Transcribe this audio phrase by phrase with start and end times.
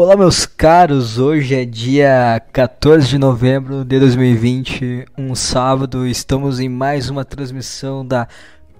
[0.00, 1.18] Olá, meus caros.
[1.18, 6.06] Hoje é dia 14 de novembro de 2020, um sábado.
[6.06, 8.28] Estamos em mais uma transmissão da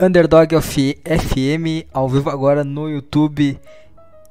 [0.01, 3.59] Underdog of FM, ao vivo agora no YouTube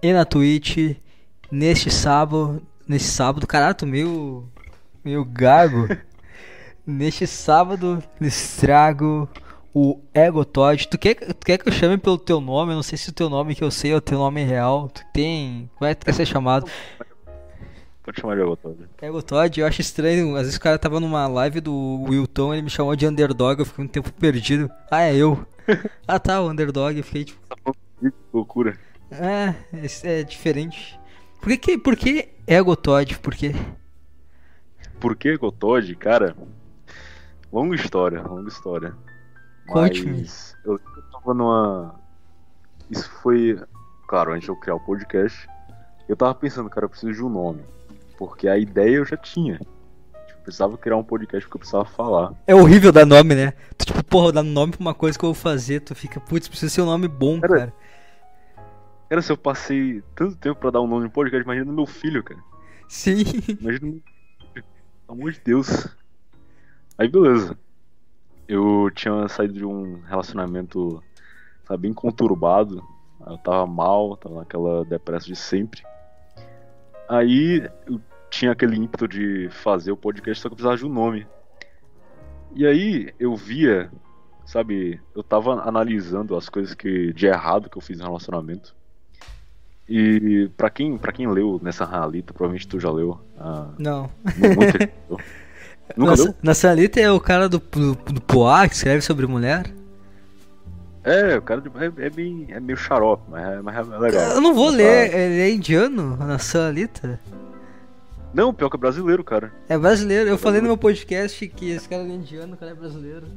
[0.02, 0.96] e na Twitch.
[1.52, 3.46] Neste sábado, neste sábado,
[3.76, 4.46] tô meio,
[5.04, 5.90] meio gago.
[6.88, 9.28] neste sábado, lhes trago
[9.78, 10.88] o Ego Todd.
[10.88, 12.72] Tu quer, tu quer que eu chame pelo teu nome?
[12.72, 14.90] Eu não sei se o teu nome que eu sei é o teu nome real.
[14.90, 15.70] Tu tem.
[15.76, 16.66] Como é que tu quer ser chamado?
[18.02, 18.90] Pode chamar de Ego Todd.
[19.00, 20.36] Ego Todd, eu acho estranho.
[20.36, 23.66] Às vezes o cara tava numa live do Wilton, ele me chamou de underdog, eu
[23.66, 24.72] fiquei um tempo perdido.
[24.90, 25.46] Ah, é eu.
[26.08, 27.40] ah tá, o underdog, eu fiquei tipo.
[28.00, 28.80] Que loucura.
[29.12, 29.54] É,
[30.04, 31.00] é, diferente.
[31.40, 33.20] Por que, que, por que Ego Todd?
[33.20, 33.54] Por quê?
[35.00, 36.36] Por que Ego Todd, cara?
[37.54, 38.96] Longa história, longa história.
[39.68, 40.26] Conte-me.
[40.66, 40.80] Eu
[41.12, 41.96] tava numa.
[42.90, 43.60] Isso foi.
[44.08, 45.48] Claro, antes de eu criar o podcast,
[46.08, 47.62] eu tava pensando, cara, eu preciso de um nome.
[48.18, 49.58] Porque a ideia eu já tinha.
[49.58, 49.70] Tipo,
[50.30, 52.34] eu precisava criar um podcast porque eu precisava falar.
[52.48, 53.54] É horrível dar nome, né?
[53.78, 56.48] Tu, tipo, porra, dar nome pra uma coisa que eu vou fazer, tu fica, putz,
[56.48, 57.74] precisa ser um nome bom, Cara, cara.
[59.10, 61.86] Cara, se eu passei tanto tempo pra dar um nome no podcast, imagina no meu
[61.86, 62.40] filho, cara.
[62.88, 63.24] Sim.
[63.60, 64.00] Imagina.
[64.54, 64.64] Pelo
[65.08, 65.88] amor de Deus.
[66.98, 67.58] Aí beleza.
[68.48, 71.04] Eu tinha saído de um relacionamento
[71.66, 72.84] sabe, bem conturbado.
[73.26, 75.82] Eu tava mal, tava naquela depressa de sempre.
[77.10, 80.94] Aí eu tinha aquele ímpeto de fazer o podcast, só que eu precisava de um
[80.94, 81.28] nome.
[82.56, 83.92] E aí eu via,
[84.46, 88.76] sabe, eu tava analisando as coisas que de errado que eu fiz no relacionamento.
[89.90, 93.20] E pra quem, pra quem leu nessa ralita, provavelmente tu já leu.
[93.38, 94.04] Ah, Não.
[94.38, 95.20] mu- muita gente leu.
[95.96, 96.12] Nunca?
[96.12, 99.66] Nossa, Nassalita é o cara do, do, do Poá que escreve sobre mulher?
[101.04, 101.70] É, o cara de-
[102.02, 102.48] é, é bem.
[102.50, 104.32] é meio xarope, mas é, mas é legal.
[104.32, 107.20] Eu não vou ler, ele é indiano, Nassalita?
[108.34, 109.54] Não, pior que é brasileiro, cara.
[109.70, 110.30] É brasileiro.
[110.30, 113.28] Eu falei no meu podcast que esse cara é indiano, o cara é brasileiro.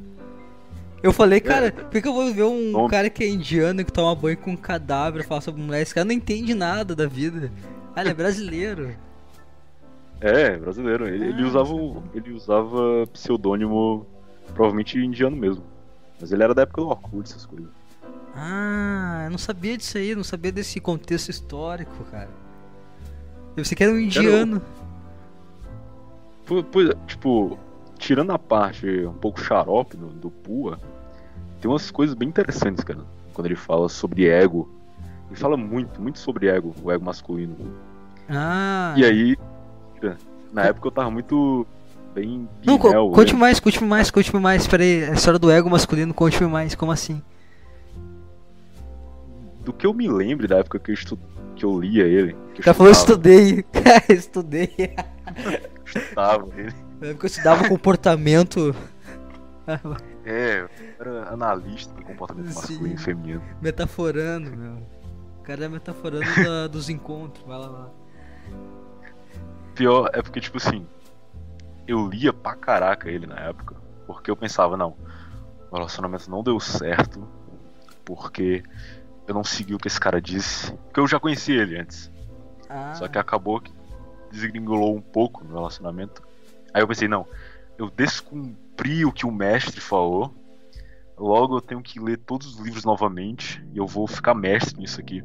[1.01, 3.91] Eu falei, cara, por que, que eu vou ver um cara que é indiano que
[3.91, 5.81] toma banho com um cadáver falar sobre mulher?
[5.81, 7.51] Esse cara não entende nada da vida.
[7.95, 8.93] Ah, ele é brasileiro.
[10.21, 11.07] É, brasileiro.
[11.07, 14.05] Ele, ele Ah, usava o- ele usava pseudônimo
[14.53, 15.63] provavelmente indiano mesmo.
[16.19, 17.69] Mas ele era da época do Orkut, essas coisas.
[18.35, 22.29] Ah, eu não sabia disso aí, não sabia desse contexto histórico, cara.
[23.49, 24.61] Eu pensei que era um indiano.
[26.45, 27.57] Pois, pois, tipo,
[27.97, 30.79] tirando a parte um pouco xarope do, do Pua,
[31.59, 33.01] tem umas coisas bem interessantes, cara.
[33.33, 34.69] Quando ele fala sobre ego.
[35.29, 37.55] Ele fala muito, muito sobre ego, o ego masculino.
[38.29, 38.93] Ah.
[38.97, 39.37] E aí,
[40.51, 41.65] na época eu tava muito
[42.13, 43.39] bem Não, pinel, conte né?
[43.39, 44.67] mais, conte mais, conte mais.
[44.67, 47.21] Peraí, a história do ego masculino, conte mais, como assim?
[49.63, 51.17] Do que eu me lembro da época que eu, estu...
[51.55, 52.35] que eu lia ele.
[52.55, 53.63] Que cara falou, estudei.
[53.71, 54.73] Cara, estudei.
[55.85, 56.73] estudava ele.
[56.99, 58.75] Na época eu estudava comportamento.
[60.25, 60.69] É, eu
[60.99, 62.55] era analista do comportamento Sim.
[62.55, 63.41] masculino e feminino.
[63.61, 64.73] Metaforando, meu.
[65.39, 67.67] O cara é metaforando da- dos encontros, vai lá.
[67.67, 67.89] lá.
[69.81, 70.85] Pior é porque, tipo assim,
[71.87, 73.75] eu lia pra caraca ele na época,
[74.05, 74.95] porque eu pensava, não,
[75.71, 77.27] o relacionamento não deu certo,
[78.05, 78.61] porque
[79.27, 82.11] eu não segui o que esse cara disse, porque eu já conhecia ele antes,
[82.69, 83.73] Ah, só que acabou que
[84.31, 86.21] desgringolou um pouco no relacionamento.
[86.71, 87.25] Aí eu pensei, não,
[87.75, 90.31] eu descumpri o que o mestre falou,
[91.17, 94.99] logo eu tenho que ler todos os livros novamente, e eu vou ficar mestre nisso
[94.99, 95.23] aqui.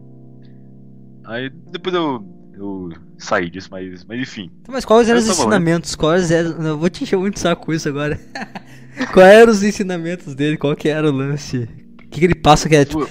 [1.26, 4.50] Aí depois eu, eu saí disso, mas, mas enfim.
[4.68, 5.48] Mas quais eram os tava lendo.
[5.48, 5.94] ensinamentos?
[5.94, 6.50] Quais eram...
[6.66, 8.18] Eu vou te encher muito saco com isso agora.
[9.12, 10.56] quais eram os ensinamentos dele?
[10.56, 11.68] Qual que era o lance?
[11.94, 13.08] O que, que ele passa que é tipo...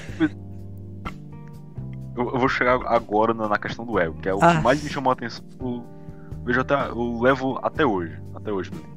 [2.18, 4.56] Eu, eu vou chegar agora na, na questão do ego, que é o Ah.
[4.56, 5.46] que mais me chamou a atenção.
[5.60, 5.84] Eu,
[6.46, 8.18] vejo até, eu levo até hoje.
[8.34, 8.96] Até hoje mesmo.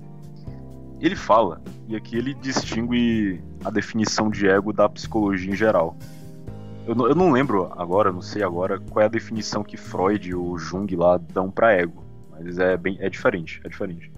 [1.01, 5.97] Ele fala, e aqui ele distingue a definição de ego da psicologia em geral.
[6.89, 10.59] Eu, eu não lembro agora, não sei agora, qual é a definição que Freud ou
[10.59, 12.03] Jung lá dão pra ego.
[12.31, 12.97] Mas é bem.
[13.01, 14.11] é diferente, é diferente.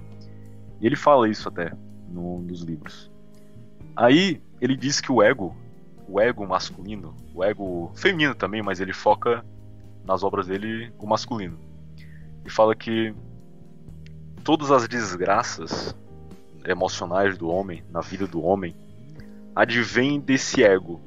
[0.81, 1.73] E ele fala isso até
[2.09, 3.11] num dos livros.
[3.97, 5.55] Aí ele diz que o ego
[6.11, 9.45] o ego masculino, o ego feminino também, mas ele foca
[10.05, 11.57] nas obras dele o masculino.
[12.45, 13.15] E fala que
[14.43, 15.95] todas as desgraças
[16.65, 18.75] emocionais do homem, na vida do homem,
[19.55, 21.01] advêm desse ego.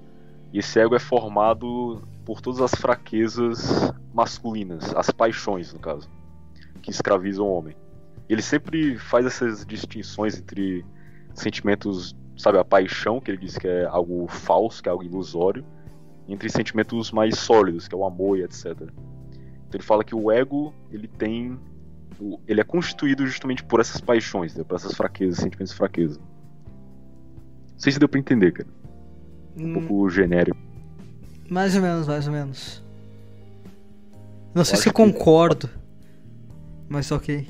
[0.53, 6.07] E esse ego é formado por todas as fraquezas masculinas, as paixões, no caso,
[6.81, 7.75] que escravizam o homem.
[8.29, 10.85] Ele sempre faz essas distinções entre
[11.33, 15.65] sentimentos sabe, a paixão, que ele diz que é algo falso, que é algo ilusório,
[16.27, 18.65] entre sentimentos mais sólidos, que é o amor e etc.
[18.65, 18.91] Então
[19.73, 21.59] ele fala que o ego, ele tem.
[22.47, 24.65] Ele é constituído justamente por essas paixões, entendeu?
[24.65, 26.19] por essas fraquezas, sentimentos de fraqueza.
[27.71, 28.69] Não sei se deu pra entender, cara.
[29.57, 30.57] Um Hum, pouco genérico.
[31.49, 32.83] mais ou menos, mais ou menos.
[34.55, 35.69] Não sei acho se eu que- concordo.
[36.89, 37.47] Mas ok.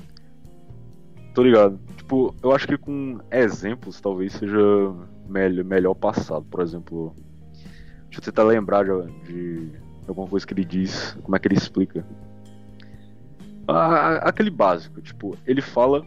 [1.33, 1.79] Tô ligado.
[1.97, 4.57] Tipo, eu acho que com exemplos talvez seja
[5.27, 6.45] melhor, melhor passado.
[6.49, 7.13] Por exemplo,
[8.05, 9.71] deixa eu tentar lembrar de, de
[10.07, 12.05] alguma coisa que ele diz, como é que ele explica.
[13.67, 16.05] Ah, aquele básico, tipo, ele fala,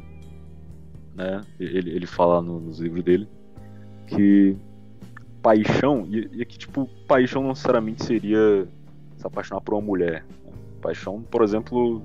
[1.14, 1.40] né?
[1.58, 3.28] Ele, ele fala no- nos livros dele
[4.06, 4.56] que
[5.42, 8.66] paixão, e, e que tipo, paixão não necessariamente seria
[9.16, 10.24] se apaixonar por uma mulher.
[10.44, 10.52] né?
[10.80, 12.02] Paixão, por exemplo,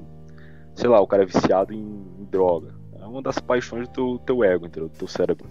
[0.75, 1.79] sei lá, o cara é viciado em,
[2.19, 2.73] em droga.
[2.99, 4.89] É uma das paixões do teu, teu ego, entendeu?
[4.89, 5.47] Do teu cérebro.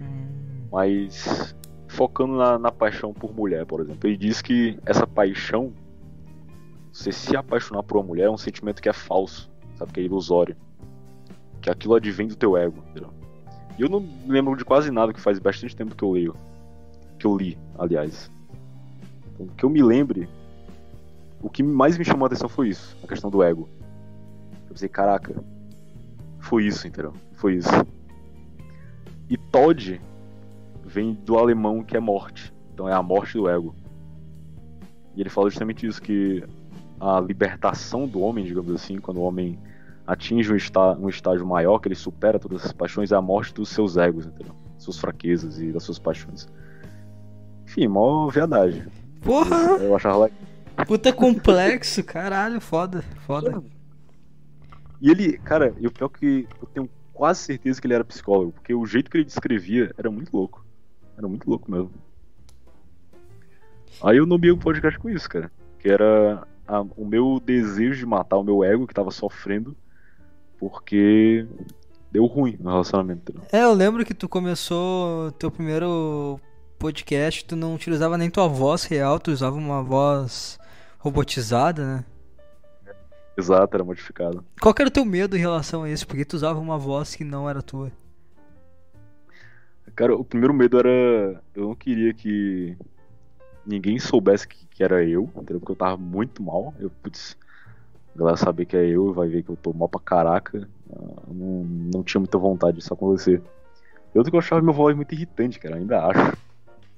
[0.00, 1.54] Hum, Mas
[1.86, 5.72] focando na, na paixão por mulher, por exemplo, ele diz que essa paixão,
[6.92, 9.92] você se apaixonar por uma mulher é um sentimento que é falso, sabe?
[9.92, 10.56] Que é ilusório.
[11.60, 13.10] Que aquilo advém do teu ego, entendeu?
[13.78, 16.34] E eu não me lembro de quase nada que faz bastante tempo que eu leio.
[17.18, 18.30] Que eu li, aliás.
[19.34, 20.28] Então, que eu me lembre,
[21.42, 23.68] o que mais me chamou a atenção foi isso, a questão do ego.
[24.66, 25.34] Eu pensei, caraca,
[26.40, 27.12] foi isso, entendeu?
[27.32, 27.70] Foi isso.
[29.28, 30.00] E Todd
[30.84, 32.52] vem do alemão que é morte.
[32.72, 33.74] Então é a morte do ego.
[35.14, 36.42] E ele fala justamente isso, que
[37.00, 39.58] a libertação do homem, digamos assim, quando o homem
[40.06, 43.52] atinge um, está, um estágio maior, que ele supera todas as paixões, é a morte
[43.52, 44.54] dos seus egos, entendeu?
[44.78, 46.48] Suas fraquezas e das suas paixões.
[47.68, 48.86] Enfim, mó verdade.
[49.22, 49.76] Porra!
[49.80, 50.38] Eu achava legal.
[50.86, 53.62] Puta complexo, caralho, foda, foda.
[55.00, 58.04] E ele, cara, e o pior é que eu tenho quase certeza que ele era
[58.04, 60.64] psicólogo, porque o jeito que ele descrevia era muito louco.
[61.16, 61.90] Era muito louco mesmo.
[64.02, 65.50] Aí eu nomeei o podcast com isso, cara.
[65.78, 69.76] Que era a- o meu desejo de matar o meu ego que tava sofrendo
[70.58, 71.46] porque
[72.10, 73.34] deu ruim no relacionamento.
[73.52, 76.40] É, eu lembro que tu começou teu primeiro
[76.78, 80.58] podcast, tu não utilizava nem tua voz real, tu usava uma voz
[80.98, 82.04] robotizada, né?
[83.36, 84.44] Exato, era modificado.
[84.60, 86.06] Qual era o teu medo em relação a isso?
[86.06, 87.92] Porque tu usava uma voz que não era tua.
[89.94, 91.40] Cara, o primeiro medo era.
[91.54, 92.76] Eu não queria que
[93.64, 95.60] ninguém soubesse que, que era eu, entendeu?
[95.60, 96.74] Porque eu tava muito mal.
[96.80, 97.36] Eu, putz,
[98.14, 100.68] a galera saber que é eu vai ver que eu tô mal pra caraca.
[100.90, 101.64] Ah, eu não,
[101.94, 103.40] não tinha muita vontade disso acontecer.
[104.14, 106.36] E outro que eu achava minha voz muito irritante, cara, ainda acho.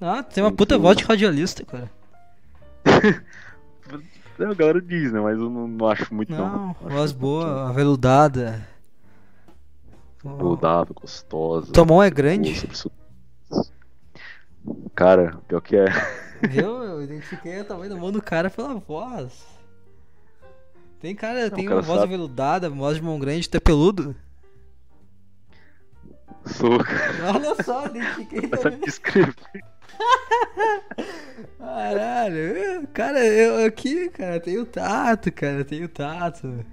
[0.01, 1.89] Ah, tem uma puta voz de radialista, cara.
[4.39, 5.19] É, A galera diz, né?
[5.19, 6.49] Mas eu não, não acho muito não.
[6.49, 8.67] Não, voz boa, aveludada.
[10.23, 11.71] Saudável, gostosa.
[11.71, 12.67] Tua mão é grande?
[14.95, 15.85] Cara, pior que é.
[16.49, 16.81] Viu?
[16.83, 19.45] Eu identifiquei o tamanho da mão do cara pela voz.
[20.99, 22.13] Tem cara, tem o cara uma voz sabe.
[22.13, 24.15] aveludada, voz de mão grande, tu é peludo?
[26.45, 26.79] Sou.
[27.33, 28.79] Olha só, identifiquei sabe.
[31.57, 36.65] Caralho, cara, eu aqui, cara, tenho tato, cara, tenho tato.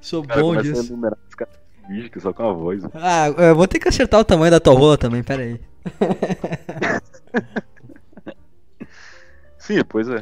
[0.00, 0.92] Sou cara bom disso.
[0.92, 2.82] enumerar as características só com a voz.
[2.94, 5.60] Ah, eu vou ter que acertar o tamanho da tua rola também, pera aí.
[9.58, 10.20] Sim, pois é.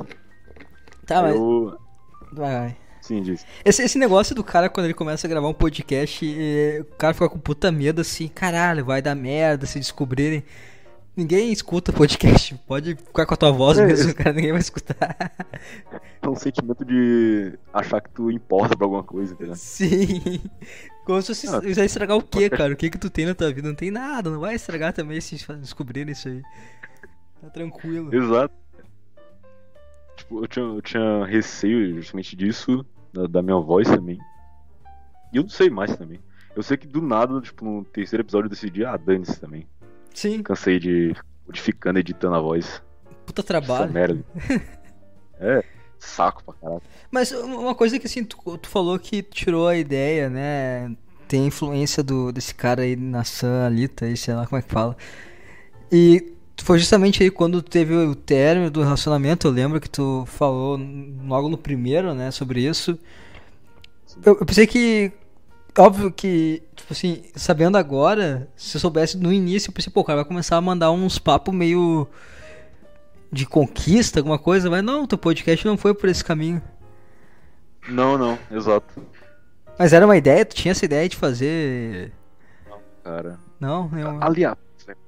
[1.06, 1.34] Tá, mas.
[1.34, 1.76] Eu.
[2.32, 2.76] Vai, vai.
[3.00, 3.44] Sim, diz.
[3.64, 7.12] Esse, esse negócio do cara, quando ele começa a gravar um podcast, eh, o cara
[7.12, 10.44] fica com puta medo assim, caralho, vai dar merda se descobrirem.
[11.14, 14.14] Ninguém escuta podcast, pode ficar com a tua voz É, mesmo, isso.
[14.16, 15.33] cara, ninguém vai escutar.
[16.23, 19.54] É um sentimento de achar que tu importa pra alguma coisa, entendeu?
[19.54, 20.40] Sim.
[21.04, 22.73] Como se fosse Ah, vai estragar o quê, cara?
[22.73, 23.69] O que que tu tem na tua vida?
[23.69, 26.40] Não tem nada, não vai estragar também se descobrirem isso aí.
[27.42, 28.14] Tá tranquilo.
[28.14, 28.54] Exato.
[30.16, 34.19] Tipo, eu tinha, eu tinha receio justamente disso, da, da minha voz também.
[35.33, 36.21] E eu não sei mais também.
[36.54, 39.66] Eu sei que do nada, tipo, no terceiro episódio eu decidi, ah, dane-se também.
[40.14, 41.14] Sim, Cansei de
[41.47, 42.83] modificando, editando a voz.
[43.26, 43.92] puta Essa trabalho.
[43.92, 44.25] merda.
[45.40, 45.64] é,
[45.99, 46.83] saco pra caralho.
[47.11, 50.95] Mas uma coisa que assim, tu, tu falou que tirou a ideia, né?
[51.28, 54.73] Tem influência do, desse cara aí na Sam Alita aí, sei lá como é que
[54.73, 54.97] fala.
[55.90, 60.78] E foi justamente aí quando teve o término do relacionamento, eu lembro que tu falou
[61.25, 62.99] logo no primeiro, né, sobre isso.
[64.25, 65.11] Eu, eu pensei que.
[65.78, 70.04] Óbvio que, tipo assim, sabendo agora, se eu soubesse no início, eu pensei, pô, o
[70.04, 72.06] cara vai começar a mandar uns papos meio
[73.30, 76.62] de conquista, alguma coisa, mas não, teu podcast não foi por esse caminho.
[77.88, 79.02] Não, não, exato.
[79.78, 80.44] Mas era uma ideia?
[80.44, 82.12] Tu tinha essa ideia de fazer.
[83.02, 83.38] Cara.
[83.58, 84.25] Não, nenhuma.
[84.25, 84.56] Aliás,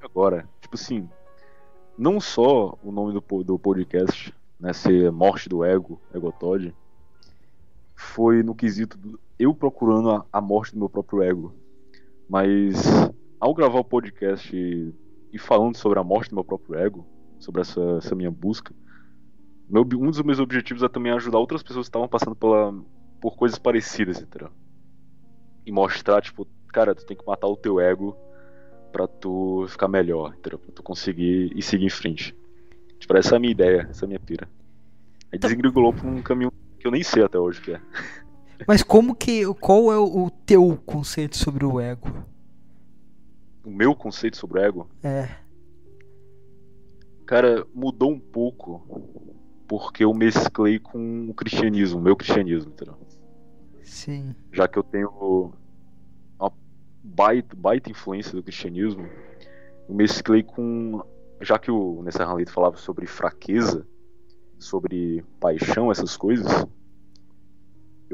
[0.03, 1.09] agora, tipo assim,
[1.99, 6.75] não só o nome do, do podcast, né, ser Morte do Ego, Egotod,
[7.95, 11.55] foi no quesito do eu procurando a, a morte do meu próprio ego.
[12.29, 12.75] Mas
[13.41, 17.07] ao gravar o podcast e, falando sobre a morte do meu próprio ego,
[17.39, 18.75] sobre essa, essa minha busca,
[19.69, 22.73] meu, um dos meus objetivos é também ajudar outras pessoas que estavam passando pela,
[23.21, 24.51] por coisas parecidas, entendeu?
[25.67, 28.17] E mostrar, tipo, cara, tu tem que matar o teu ego
[28.93, 30.59] pra tu ficar melhor, entendeu?
[30.59, 32.35] Pra tu conseguir e seguir em frente.
[32.99, 34.49] Tipo, essa é a minha ideia, essa é a minha pira.
[35.33, 35.49] Aí tá.
[35.49, 37.81] desengregolou pra um caminho que eu nem sei até hoje que é.
[38.67, 39.45] Mas como que.
[39.55, 42.09] Qual é o teu conceito sobre o ego?
[43.65, 44.89] O meu conceito sobre o ego?
[45.03, 45.29] É.
[47.27, 48.83] Cara, mudou um pouco
[49.67, 52.97] porque eu mesclei com o cristianismo, o meu cristianismo, entendeu?
[53.83, 54.35] Sim.
[54.53, 55.53] Já que eu tenho
[56.39, 56.53] uma
[57.03, 59.09] baita, baita influência do cristianismo,
[59.89, 61.03] eu mesclei com.
[61.41, 63.87] Já que o Nessa Hanlito falava sobre fraqueza,
[64.59, 66.67] sobre paixão, essas coisas,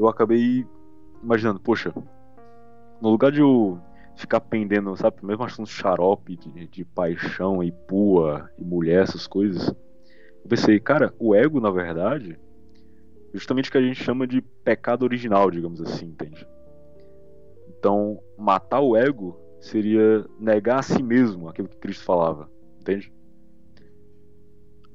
[0.01, 0.65] eu acabei
[1.21, 1.93] imaginando, poxa,
[2.99, 3.79] no lugar de eu
[4.15, 9.67] ficar pendendo, sabe, mesmo achando xarope de, de paixão e pua e mulher, essas coisas,
[9.67, 12.39] eu pensei, cara, o ego, na verdade,
[13.31, 16.47] justamente o que a gente chama de pecado original, digamos assim, entende?
[17.69, 23.13] Então, matar o ego seria negar a si mesmo aquilo que Cristo falava, entende?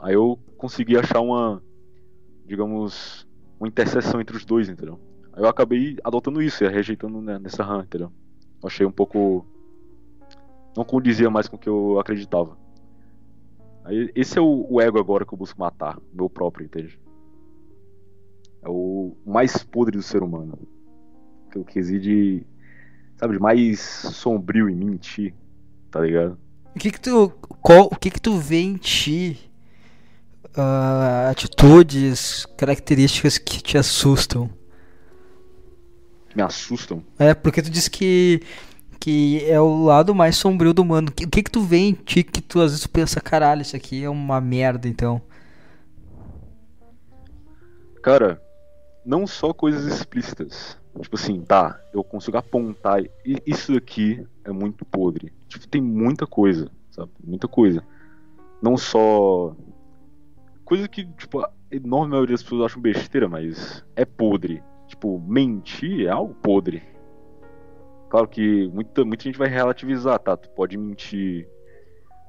[0.01, 1.63] Aí eu consegui achar uma,
[2.45, 3.26] digamos,
[3.59, 5.01] uma interseção entre os dois, entendeu?
[5.33, 8.11] Aí eu acabei adotando isso e rejeitando né, nessa RAM, entendeu?
[8.63, 9.47] Eu achei um pouco.
[10.77, 12.57] Não condizia mais com o que eu acreditava.
[13.85, 17.01] Aí, esse é o, o, ego agora que eu busco matar, meu próprio, entende?
[18.63, 20.59] É o mais podre do ser humano.
[21.51, 22.47] Que, que reside,
[23.17, 25.35] sabe, mais sombrio em mim, em ti,
[25.91, 26.39] tá ligado?
[26.75, 27.31] O que que tu,
[27.63, 29.51] qual, o que que tu vê em ti
[30.57, 34.51] uh, atitudes, características que te assustam?
[36.35, 37.03] Me assustam?
[37.19, 38.41] É, porque tu disse que
[39.07, 41.11] que é o lado mais sombrio do mundo.
[41.11, 43.77] O que, que, que tu vê em ti que tu às vezes pensa, caralho, isso
[43.77, 45.23] aqui é uma merda, então?
[48.03, 48.43] Cara,
[49.05, 50.77] não só coisas explícitas.
[51.01, 53.01] Tipo assim, tá, eu consigo apontar.
[53.47, 55.33] Isso aqui é muito podre.
[55.47, 57.13] Tipo, tem muita coisa, sabe?
[57.23, 57.85] Muita coisa.
[58.61, 59.55] Não só
[60.67, 64.61] Coisa que, tipo, a enorme maioria das pessoas acham besteira, mas é podre.
[64.89, 66.83] Tipo, mentir é algo podre.
[68.11, 70.37] Claro que muita, muita gente vai relativizar, tá?
[70.37, 71.49] Tu pode mentir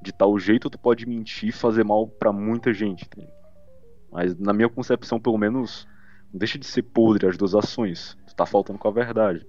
[0.03, 3.09] de tal jeito, tu pode mentir e fazer mal para muita gente.
[3.09, 3.23] Tá?
[4.11, 5.87] Mas na minha concepção, pelo menos,
[6.31, 8.15] não deixa de ser podre as duas ações.
[8.27, 9.47] Tu tá faltando com a verdade.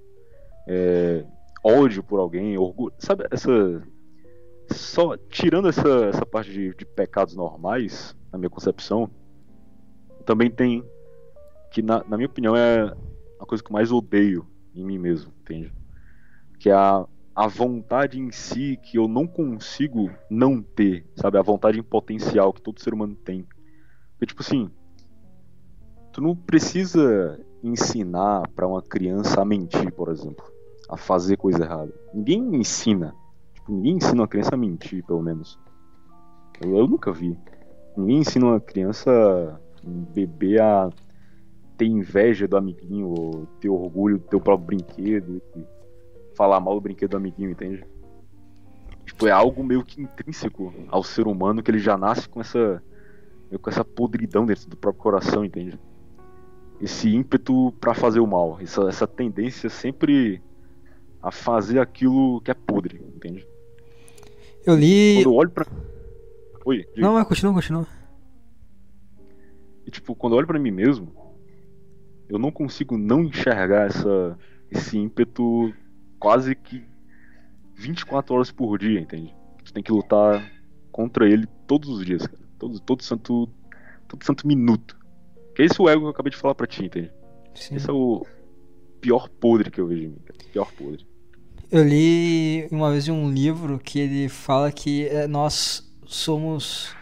[0.66, 1.26] É,
[1.62, 2.94] ódio por alguém, orgulho.
[2.98, 3.50] Sabe, essa.
[4.70, 9.10] Só tirando essa, essa parte de, de pecados normais, na minha concepção,
[10.24, 10.84] também tem
[11.70, 12.92] que na, na, minha opinião é
[13.38, 15.72] a coisa que eu mais odeio em mim mesmo, entende?
[16.58, 21.38] Que é a, a vontade em si que eu não consigo não ter, sabe?
[21.38, 23.46] A vontade em potencial que todo ser humano tem.
[24.12, 24.70] Porque, tipo assim,
[26.12, 30.44] tu não precisa ensinar para uma criança a mentir, por exemplo,
[30.88, 31.92] a fazer coisa errada.
[32.12, 33.14] Ninguém ensina.
[33.54, 35.58] Tipo, ninguém ensina uma criança a mentir, pelo menos.
[36.60, 37.38] Eu, eu nunca vi.
[37.98, 40.88] Ninguém ensina uma criança, um bebê a
[41.76, 45.64] ter inveja do amiguinho, ou ter orgulho do teu próprio brinquedo, e
[46.36, 47.84] falar mal do brinquedo do amiguinho, entende?
[49.04, 52.80] Tipo, é algo meio que intrínseco ao ser humano que ele já nasce com essa
[53.60, 55.76] com essa podridão dentro do próprio coração, entende?
[56.80, 60.40] Esse ímpeto para fazer o mal, essa, essa tendência sempre
[61.20, 63.44] a fazer aquilo que é podre, entende?
[64.64, 65.14] Eu li.
[65.16, 65.66] Quando eu olho pra.
[66.68, 66.84] Oi.
[66.94, 67.00] Diga.
[67.00, 67.86] Não, mas continua, continua.
[69.86, 71.10] E tipo, quando eu olho para mim mesmo,
[72.28, 74.38] eu não consigo não enxergar essa,
[74.70, 75.72] esse ímpeto
[76.20, 76.84] quase que
[77.74, 79.34] 24 horas por dia, entende?
[79.64, 80.46] Você tem que lutar
[80.92, 82.42] contra ele todos os dias, cara.
[82.58, 83.48] Todo, todo santo.
[84.06, 84.98] Todo santo minuto.
[85.54, 87.10] Que esse é o ego que eu acabei de falar pra ti, entende?
[87.54, 87.76] Sim.
[87.76, 88.26] Esse é o
[89.00, 90.38] pior podre que eu vejo em mim, cara.
[90.52, 91.06] Pior podre.
[91.70, 96.96] Eu li uma vez um livro que ele fala que é, nós somos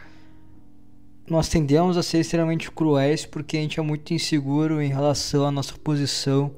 [1.31, 5.51] nós tendemos a ser extremamente cruéis porque a gente é muito inseguro em relação à
[5.51, 6.53] nossa posição.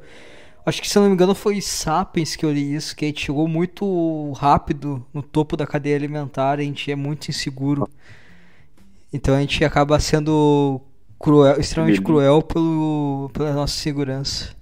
[0.65, 3.09] Acho que se eu não me engano foi Sapiens que eu li isso, que a
[3.09, 7.89] gente chegou muito rápido no topo da cadeia alimentar, a gente é muito inseguro.
[9.13, 10.81] Então a gente acaba sendo
[11.19, 14.55] cruel, extremamente cruel pelo, pela nossa segurança.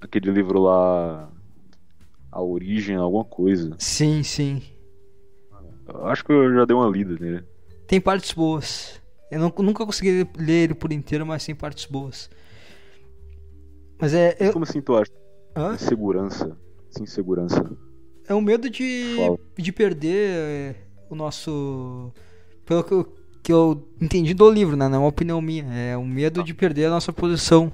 [0.00, 1.28] Aquele livro lá,
[2.32, 3.74] A Origem, alguma coisa.
[3.78, 4.62] Sim, sim.
[6.04, 7.44] Acho que eu já dei uma lida nele.
[7.86, 9.00] Tem partes boas.
[9.30, 12.30] Eu não, nunca consegui ler ele por inteiro, mas tem partes boas.
[14.00, 14.36] Mas é.
[14.40, 14.52] Eu...
[14.52, 15.10] Como assim tu acha?
[15.56, 15.74] Hã?
[15.74, 16.56] Insegurança.
[16.90, 17.64] Sim, segurança.
[18.26, 19.16] É o medo de,
[19.56, 20.74] de perder é,
[21.08, 22.12] o nosso.
[22.64, 24.88] Pelo que eu, que eu entendi do livro, né?
[24.88, 25.72] Não é uma opinião minha.
[25.72, 27.72] É o medo de perder a nossa posição.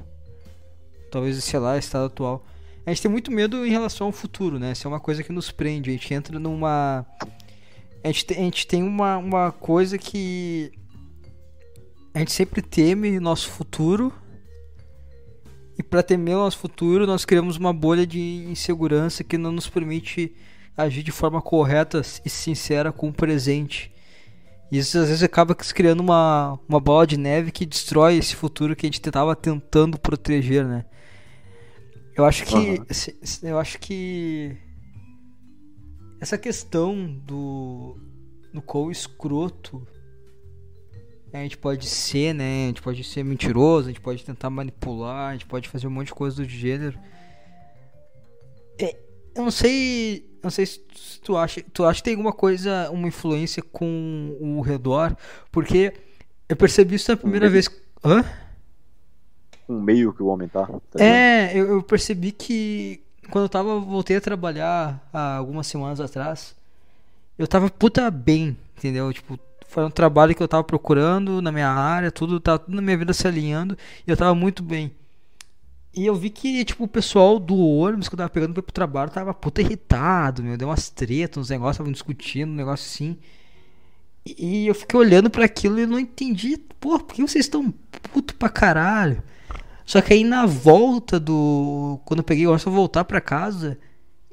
[1.11, 2.45] Talvez, sei lá, estado atual.
[2.85, 4.73] A gente tem muito medo em relação ao futuro, né?
[4.73, 5.91] Isso é uma coisa que nos prende.
[5.91, 7.05] A gente entra numa.
[8.07, 10.71] A gente, tem, a gente tem uma, uma coisa que.
[12.15, 14.13] A gente sempre teme nosso futuro.
[15.77, 19.69] E para temer o nosso futuro, nós criamos uma bolha de insegurança que não nos
[19.69, 20.37] permite
[20.77, 23.93] agir de forma correta e sincera com o presente.
[24.71, 28.77] E isso às vezes acaba criando uma, uma bola de neve que destrói esse futuro
[28.77, 30.85] que a gente estava tentando proteger, né?
[32.17, 32.55] Eu acho que.
[32.55, 32.87] Uhum.
[33.43, 34.57] Eu acho que.
[36.21, 37.97] Essa questão do.
[38.53, 39.87] do qual escroto
[41.33, 42.65] a gente pode ser, né?
[42.65, 45.91] A gente pode ser mentiroso, a gente pode tentar manipular, a gente pode fazer um
[45.91, 46.99] monte de coisa do gênero.
[48.79, 48.97] É,
[49.35, 50.31] eu não sei.
[50.43, 50.81] Não sei se
[51.23, 51.63] tu acha.
[51.73, 55.17] Tu acha que tem alguma coisa, uma influência com o redor?
[55.51, 55.93] Porque
[56.49, 57.69] eu percebi isso na primeira vez.
[58.05, 58.25] Hã?
[59.69, 60.67] Um meio que o homem tá.
[60.67, 63.79] tá é, eu, eu, percebi que quando eu tava.
[63.81, 66.55] Voltei a trabalhar há algumas semanas atrás.
[67.39, 69.13] Eu tava puta bem, entendeu?
[69.13, 72.83] Tipo, foi um trabalho que eu tava procurando na minha área, tudo, tava tudo na
[72.83, 73.77] minha vida se alinhando.
[74.07, 74.93] E eu tava muito bem.
[75.95, 78.65] E eu vi que, tipo, o pessoal do ônibus que eu tava pegando pra ir
[78.65, 80.57] pro trabalho tava puta irritado, meu.
[80.57, 83.19] Deu umas tretas, uns negócios, estavam discutindo, um negócio assim.
[84.27, 87.73] E eu fiquei olhando para aquilo e não entendi, por que vocês estão
[88.13, 89.23] puto pra caralho?
[89.87, 92.01] Só que aí na volta do.
[92.05, 93.79] Quando eu peguei o ônibus pra voltar pra casa,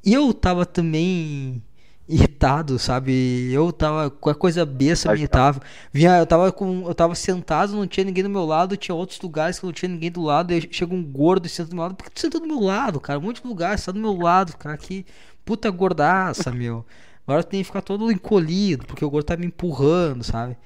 [0.03, 1.61] eu tava também
[2.09, 3.51] irritado, sabe?
[3.51, 5.61] Eu tava com a coisa besta me irritava.
[5.91, 9.21] Vinha, eu tava com, eu tava sentado, não tinha ninguém do meu lado, tinha outros
[9.21, 11.83] lugares que não tinha ninguém do lado, e chega um gordo e senta do meu
[11.83, 11.95] lado.
[11.95, 13.19] Por que tu senta do meu lado, cara?
[13.19, 15.05] Um monte de lugar, você tá do meu lado, cara, que
[15.45, 16.85] puta gordaça, meu.
[17.25, 20.57] Agora tem que ficar todo encolhido, porque o gordo tá me empurrando, sabe?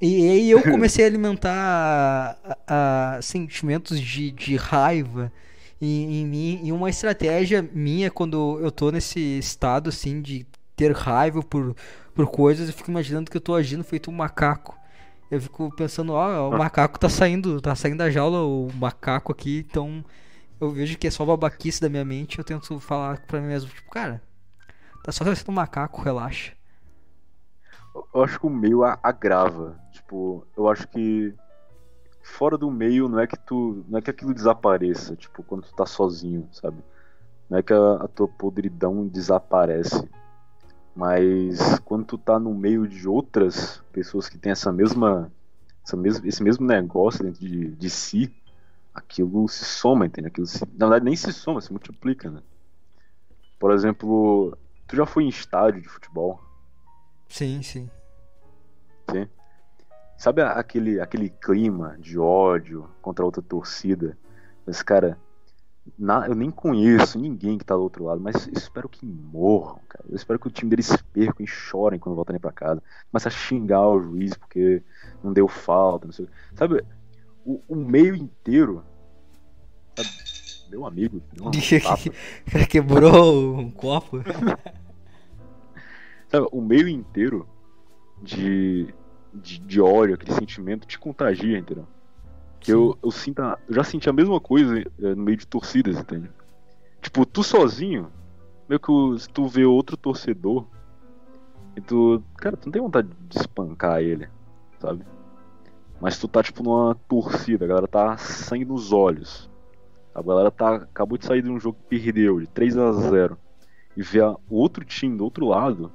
[0.00, 5.32] E aí eu comecei a alimentar a, a, sentimentos de, de raiva
[5.80, 6.60] em, em mim.
[6.64, 11.76] E uma estratégia minha quando eu tô nesse estado assim de ter raiva por,
[12.14, 14.78] por coisas, eu fico imaginando que eu tô agindo feito um macaco.
[15.30, 19.64] Eu fico pensando, ó, o macaco tá saindo, tá saindo da jaula o macaco aqui,
[19.70, 20.04] então
[20.60, 23.70] eu vejo que é só babaquice da minha mente, eu tento falar pra mim mesmo,
[23.70, 24.20] tipo, cara,
[25.04, 26.52] tá só sendo um macaco, relaxa.
[28.14, 29.78] Eu acho que o meio agrava.
[30.10, 31.32] Tipo, eu acho que
[32.20, 33.84] fora do meio não é que tu.
[33.88, 36.82] não é que aquilo desapareça, tipo, quando tu tá sozinho, sabe?
[37.48, 40.08] Não é que a, a tua podridão desaparece.
[40.96, 45.32] Mas quando tu tá no meio de outras pessoas que têm essa mesma,
[45.86, 48.34] essa mesma esse mesmo negócio dentro de, de si,
[48.92, 50.26] aquilo se soma, entende?
[50.26, 52.42] Aquilo se, na verdade nem se soma, se multiplica, né?
[53.60, 56.40] Por exemplo, tu já foi em estádio de futebol?
[57.28, 57.88] Sim, sim.
[59.08, 59.28] Sim.
[60.20, 64.18] Sabe aquele, aquele clima de ódio contra outra torcida?
[64.66, 65.18] Mas, cara,
[65.98, 70.04] na, eu nem conheço ninguém que tá do outro lado, mas espero que morram, cara.
[70.06, 72.82] Eu espero que o time deles percam e chorem quando voltarem para casa.
[73.10, 74.82] Começa a xingar o juiz porque
[75.24, 76.28] não deu falta, não sei.
[76.54, 76.84] Sabe,
[77.42, 78.84] o, o meio inteiro.
[79.96, 80.10] Sabe,
[80.68, 81.50] meu amigo, uma
[82.68, 84.18] quebrou um copo.
[86.28, 87.48] sabe, o meio inteiro
[88.22, 88.92] de,
[89.32, 91.86] de, de ódio, aquele sentimento te contagia, entendeu?
[92.58, 95.98] Que eu, eu, sinto, eu já senti a mesma coisa é, no meio de torcidas,
[95.98, 96.30] entende?
[97.00, 98.12] Tipo, tu sozinho,
[98.68, 100.66] meio que se tu vê outro torcedor,
[101.76, 102.22] e tu.
[102.36, 104.28] Cara, tu não tem vontade de espancar ele,
[104.78, 105.04] sabe?
[106.00, 109.50] Mas tu tá, tipo, numa torcida, a galera tá sangue nos olhos.
[110.14, 113.38] A galera tá, acabou de sair de um jogo que perdeu, de 3 a 0
[113.96, 115.92] E vê o outro time do outro lado,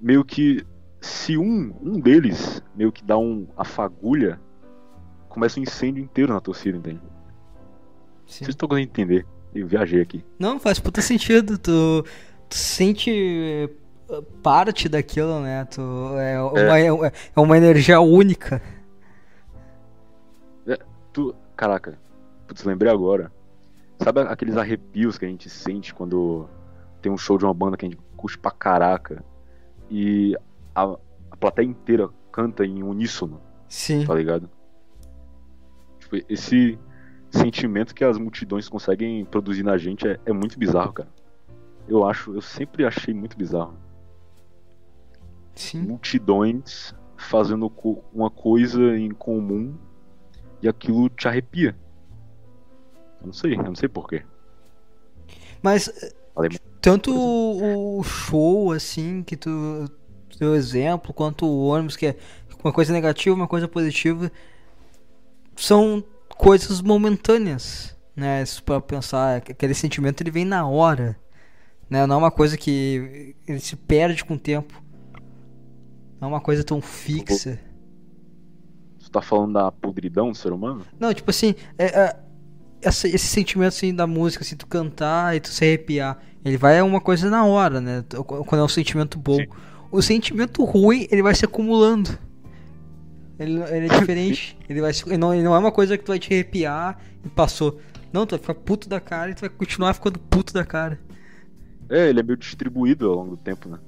[0.00, 0.66] meio que
[1.02, 4.40] se um, um deles meio que dá um a fagulha
[5.28, 7.00] começa um incêndio inteiro na torcida, entende?
[8.24, 8.44] Sim.
[8.44, 9.26] Vocês estão conseguindo entender.
[9.52, 10.24] Eu viajei aqui.
[10.38, 11.58] Não, faz puta sentido.
[11.58, 12.04] Tu,
[12.48, 15.64] tu sente eh, parte daquilo, né?
[15.64, 15.80] Tu,
[16.18, 16.86] é, uma, é.
[16.86, 18.62] é, é uma energia única.
[20.66, 20.78] É,
[21.12, 21.98] tu, caraca,
[22.46, 23.32] putz, lembrei agora.
[23.98, 26.48] Sabe aqueles arrepios que a gente sente quando
[27.00, 29.24] tem um show de uma banda que a gente curte pra caraca
[29.90, 30.36] e
[30.74, 30.96] a,
[31.30, 33.40] a plateia inteira canta em uníssono?
[33.68, 34.04] Sim.
[34.04, 34.50] Tá ligado?
[35.98, 36.78] Tipo, esse
[37.30, 41.08] sentimento que as multidões conseguem produzir na gente é, é muito bizarro, cara.
[41.88, 43.76] Eu acho, eu sempre achei muito bizarro.
[45.54, 45.82] Sim.
[45.82, 47.70] Multidões fazendo
[48.12, 49.74] uma coisa em comum
[50.60, 51.76] e aquilo te arrepia.
[53.20, 54.24] Eu não sei, eu não sei porquê.
[55.62, 55.90] Mas
[56.80, 59.88] tanto o show, assim, que tu
[60.42, 62.16] deu exemplo, quanto o ônibus, que é
[62.62, 64.30] uma coisa negativa, uma coisa positiva,
[65.56, 68.42] são coisas momentâneas, né?
[68.42, 71.16] Isso para pensar, aquele sentimento ele vem na hora,
[71.88, 72.06] né?
[72.06, 74.82] Não é uma coisa que ele se perde com o tempo.
[76.20, 77.58] Não é uma coisa tão fixa.
[78.98, 80.84] Você tá falando da podridão do ser humano?
[80.98, 82.16] Não, tipo assim, é, é,
[82.80, 86.78] essa, esse sentimento assim da música, assim, tu cantar e tu se arrepiar, ele vai
[86.78, 88.04] é uma coisa na hora, né?
[88.26, 89.36] Quando é um sentimento bom.
[89.36, 89.46] Sim.
[89.92, 92.18] O sentimento ruim, ele vai se acumulando.
[93.38, 94.56] Ele, ele é diferente.
[94.66, 97.28] ele, vai, ele não, ele não é uma coisa que tu vai te arrepiar e
[97.28, 97.78] passou.
[98.10, 100.98] Não, tu vai ficar puto da cara e tu vai continuar ficando puto da cara.
[101.90, 103.78] É, ele é meio distribuído ao longo do tempo, né?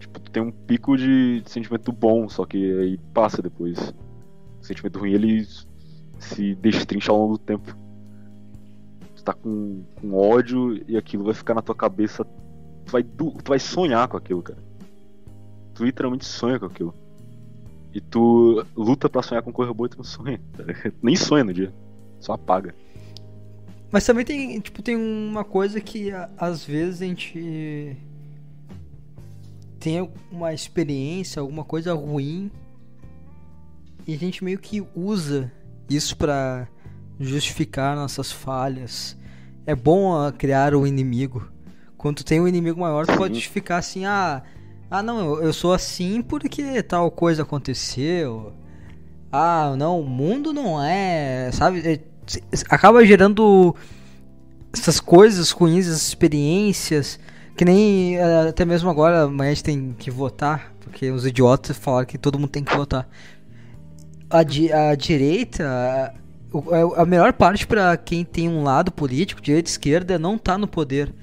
[0.00, 3.94] Tipo, tu tem um pico de, de sentimento bom, só que aí passa depois.
[4.60, 5.46] O sentimento ruim, ele
[6.18, 7.76] se destrincha ao longo do tempo.
[9.14, 12.26] Tu tá com, com ódio e aquilo vai ficar na tua cabeça.
[12.92, 14.58] Tu vai, tu vai sonhar com aquilo, cara.
[15.74, 16.94] Tu literalmente sonha com aquilo.
[17.94, 20.38] E tu luta para sonhar com coisa boa e tu não sonha.
[20.52, 20.62] Tá
[21.02, 21.72] Nem sonha no dia.
[22.20, 22.74] Só apaga.
[23.90, 27.96] Mas também tem, tipo, tem uma coisa que às vezes a gente
[29.80, 32.50] tem uma experiência, alguma coisa ruim
[34.06, 35.50] e a gente meio que usa
[35.88, 36.68] isso para
[37.18, 39.16] justificar nossas falhas.
[39.66, 41.51] É bom criar um inimigo.
[42.02, 44.42] Quando tu tem um inimigo maior, tu pode justificar assim, ah,
[44.90, 48.52] ah, não, eu, eu sou assim porque tal coisa aconteceu.
[49.30, 51.48] Ah, não, o mundo não é.
[51.52, 51.80] Sabe?
[51.86, 52.00] É,
[52.68, 53.72] acaba gerando
[54.72, 57.20] essas coisas ruins, essas experiências.
[57.56, 60.74] Que nem é, até mesmo agora amanhã a gente tem que votar.
[60.80, 63.08] Porque os idiotas falaram que todo mundo tem que votar.
[64.28, 65.64] A, di a direita.
[65.64, 70.36] A, a melhor parte para quem tem um lado político, direita e esquerda, é não
[70.36, 71.14] tá no poder.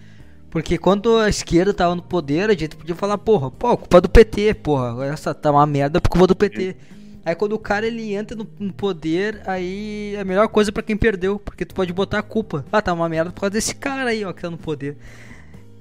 [0.50, 4.10] Porque quando a esquerda tava no poder, a gente podia falar, porra, pô, culpa do
[4.10, 6.76] PT, porra, essa tá uma merda por culpa do PT.
[7.24, 10.82] Aí quando o cara ele entra no, no poder, aí é a melhor coisa para
[10.82, 12.66] quem perdeu, porque tu pode botar a culpa.
[12.72, 14.98] Ah, tá uma merda por causa desse cara aí, ó, que tá no poder.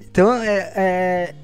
[0.00, 1.34] Então é, é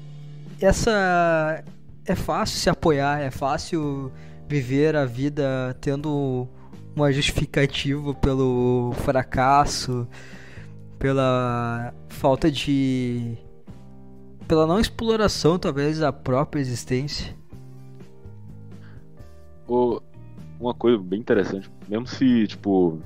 [0.61, 1.63] essa
[2.05, 4.11] é fácil se apoiar, é fácil
[4.47, 6.47] viver a vida tendo
[6.95, 10.07] uma justificativa pelo fracasso,
[10.99, 13.37] pela falta de.
[14.47, 17.35] pela não exploração, talvez, da própria existência.
[20.59, 22.99] uma coisa bem interessante, mesmo se, tipo,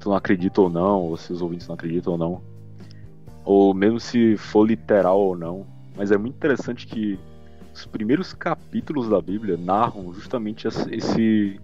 [0.00, 2.42] tu não acredita ou não, ou se os ouvintes não acreditam ou não,
[3.44, 7.18] ou mesmo se for literal ou não, mas é muito interessante que
[7.74, 11.60] os primeiros capítulos da Bíblia narram justamente esse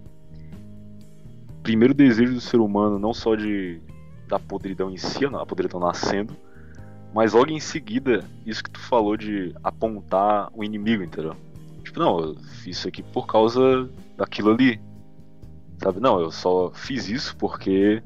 [1.63, 3.81] primeiro desejo do ser humano, não só de
[4.33, 6.35] da podridão em si, a podridão nascendo,
[7.13, 11.35] mas logo em seguida, isso que tu falou de apontar o inimigo, entendeu?
[11.83, 14.81] Tipo, não, eu fiz isso aqui por causa daquilo ali.
[15.77, 15.99] Sabe?
[15.99, 18.01] Não, eu só fiz isso porque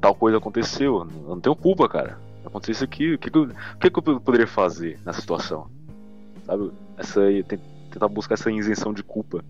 [0.00, 1.06] tal coisa aconteceu.
[1.08, 2.18] Eu não tenho culpa, cara.
[2.44, 3.14] Aconteceu isso aqui.
[3.14, 3.48] O que, que, eu,
[3.80, 5.70] que, que eu poderia fazer nessa situação?
[6.46, 6.72] Sabe?
[6.96, 7.20] Essa,
[7.92, 9.44] tentar buscar essa isenção de culpa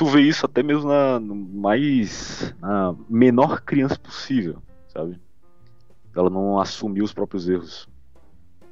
[0.00, 5.20] tu vê isso até mesmo na mais na menor criança possível, sabe?
[6.16, 7.86] Ela não assumir os próprios erros.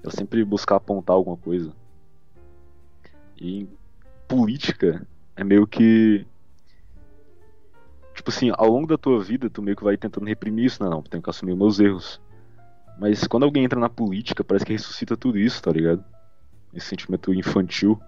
[0.02, 1.70] Ela sempre buscar apontar alguma coisa.
[3.36, 3.68] E em
[4.26, 6.26] política é meio que
[8.14, 10.88] tipo assim, ao longo da tua vida tu meio que vai tentando reprimir isso, não,
[10.88, 10.96] né?
[10.96, 12.18] não, tenho que assumir meus erros.
[12.98, 16.02] Mas quando alguém entra na política, parece que ressuscita tudo isso, tá ligado?
[16.72, 18.00] Esse sentimento infantil,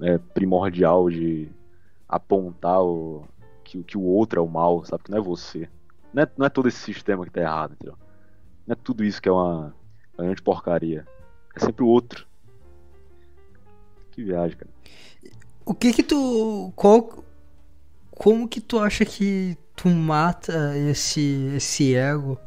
[0.00, 1.48] né, primordial de
[2.08, 3.24] apontar o,
[3.68, 5.04] que, que o outro é o mal, sabe?
[5.04, 5.68] Que não é você.
[6.12, 7.98] Não é, não é todo esse sistema que tá errado, entendeu?
[8.66, 9.74] Não é tudo isso que é uma,
[10.16, 11.06] uma grande porcaria.
[11.54, 12.26] É sempre o outro.
[14.12, 14.70] Que viagem, cara.
[15.64, 16.72] O que que tu.
[16.74, 17.24] Qual.
[18.10, 22.38] Como que tu acha que tu mata esse, esse ego?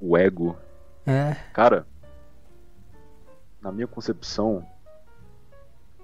[0.00, 0.56] O ego?
[1.04, 1.34] É.
[1.52, 1.86] Cara,
[3.60, 4.66] na minha concepção,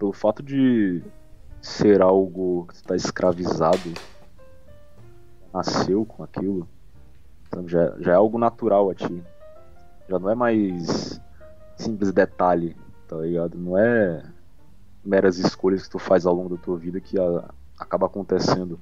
[0.02, 1.00] pelo fato de
[1.60, 3.94] ser algo que está escravizado,
[5.54, 6.68] nasceu com aquilo,
[7.46, 9.22] então já, já é algo natural a ti.
[10.08, 11.20] Já não é mais
[11.76, 13.56] simples detalhe, tá ligado?
[13.56, 14.24] Não é
[15.04, 18.80] meras escolhas que tu faz ao longo da tua vida que a, acaba acontecendo.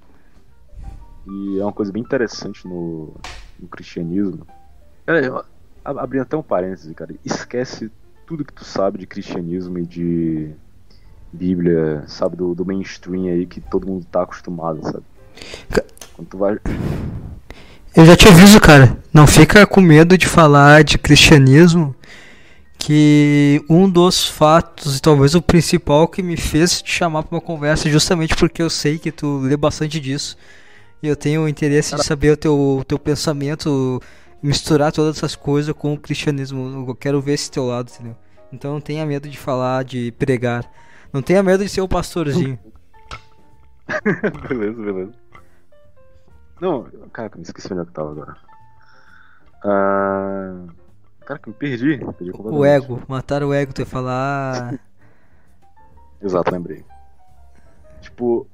[1.26, 3.12] E é uma coisa bem interessante no,
[3.58, 4.46] no cristianismo.
[5.04, 5.44] Cara,
[5.84, 7.14] abrindo até um parêntese, cara.
[7.22, 7.92] Esquece
[8.26, 10.56] tudo que tu sabe de cristianismo e de
[11.32, 15.04] Bíblia, sabe, do, do mainstream aí que todo mundo tá acostumado, sabe?
[16.14, 16.58] Quando tu vai.
[17.94, 18.96] Eu já te aviso, cara.
[19.12, 21.94] Não fica com medo de falar de cristianismo.
[22.78, 27.40] Que um dos fatos, e talvez o principal, que me fez te chamar para uma
[27.40, 30.36] conversa, justamente porque eu sei que tu lê bastante disso.
[31.02, 34.00] E eu tenho interesse de saber o teu, teu pensamento,
[34.42, 36.86] misturar todas essas coisas com o cristianismo.
[36.88, 38.16] Eu quero ver esse teu lado, entendeu?
[38.52, 40.64] Então não tenha medo de falar, de pregar.
[41.12, 42.58] Não tenha medo de ser o pastorzinho.
[44.48, 45.12] beleza, beleza.
[46.60, 48.36] Não, cara, me esqueci onde é eu tava agora.
[49.64, 50.66] Ah,
[51.20, 51.98] cara, que me perdi.
[51.98, 54.78] perdi o ego, matar o ego, tu ia falar.
[56.22, 56.84] Exato, lembrei.
[58.00, 58.46] Tipo,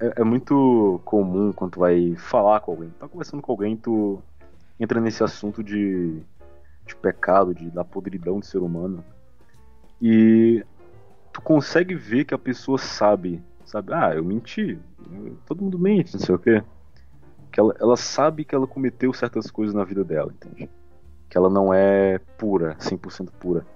[0.00, 2.90] é, é, muito comum quando tu vai falar com alguém.
[2.98, 4.22] Tá conversando com alguém, tu
[4.80, 6.20] entra nesse assunto de,
[6.86, 9.04] de pecado, de, da podridão do ser humano.
[10.00, 10.64] E
[11.34, 13.92] tu consegue ver que a pessoa sabe, sabe?
[13.92, 14.78] Ah, eu menti.
[15.44, 16.62] Todo mundo mente, não sei o quê.
[17.50, 20.70] Que ela, ela sabe que ela cometeu certas coisas na vida dela, entende?
[21.28, 23.66] Que ela não é pura, 100% pura.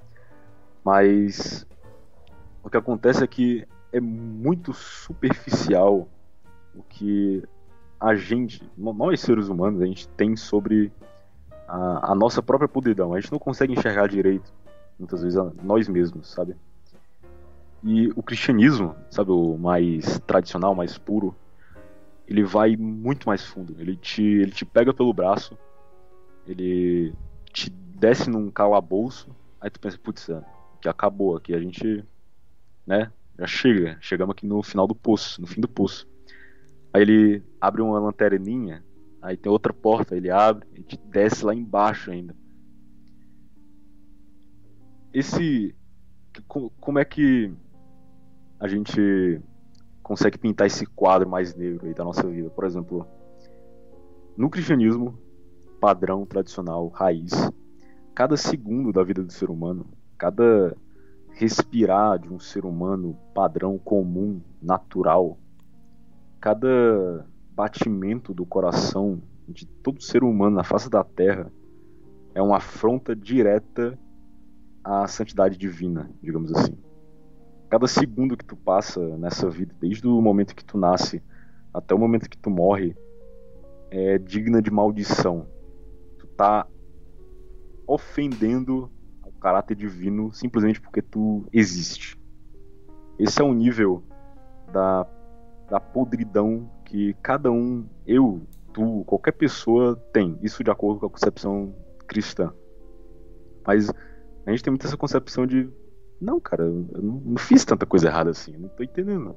[0.84, 1.66] Mas
[2.62, 6.08] o que acontece é que é muito superficial
[6.76, 7.42] o que
[7.98, 10.92] a gente, nós seres humanos, a gente tem sobre
[11.66, 13.12] a, a nossa própria podridão.
[13.12, 14.54] A gente não consegue enxergar direito,
[14.96, 16.54] muitas vezes, nós mesmos, sabe?
[17.82, 21.34] E o cristianismo, sabe, o mais tradicional, mais puro,
[22.26, 23.76] ele vai muito mais fundo.
[23.78, 25.56] Ele te, ele te pega pelo braço,
[26.46, 27.14] ele
[27.52, 30.42] te desce num calabouço, aí tu pensa, putz, é,
[30.80, 32.04] que acabou aqui, a gente,
[32.86, 36.08] né, já chega, chegamos aqui no final do poço, no fim do poço.
[36.92, 38.84] Aí ele abre uma lanterninha,
[39.22, 42.34] aí tem outra porta, ele abre e te desce lá embaixo ainda.
[45.12, 45.74] Esse.
[46.46, 47.52] Como é que
[48.58, 49.40] a gente
[50.02, 52.50] consegue pintar esse quadro mais negro aí da nossa vida?
[52.50, 53.06] Por exemplo,
[54.36, 55.18] no cristianismo
[55.80, 57.32] padrão, tradicional, raiz,
[58.14, 60.76] cada segundo da vida do ser humano, cada
[61.30, 65.38] respirar de um ser humano padrão, comum, natural.
[66.40, 71.52] Cada batimento do coração de todo ser humano na face da terra
[72.34, 73.98] é uma afronta direta
[74.82, 76.76] à santidade divina, digamos assim.
[77.68, 81.22] Cada segundo que tu passa nessa vida, desde o momento que tu nasce
[81.72, 82.96] até o momento que tu morre,
[83.90, 85.46] é digna de maldição.
[86.18, 86.66] Tu tá
[87.86, 88.90] ofendendo
[89.38, 92.20] caráter divino simplesmente porque tu existe.
[93.18, 94.02] Esse é o nível
[94.72, 95.06] da,
[95.68, 100.38] da podridão que cada um, eu, tu, qualquer pessoa tem.
[100.42, 101.74] Isso de acordo com a concepção
[102.06, 102.52] cristã.
[103.66, 103.90] Mas
[104.46, 105.70] a gente tem muito essa concepção de
[106.20, 109.36] não, cara, eu não, não fiz tanta coisa errada assim, não tô entendendo.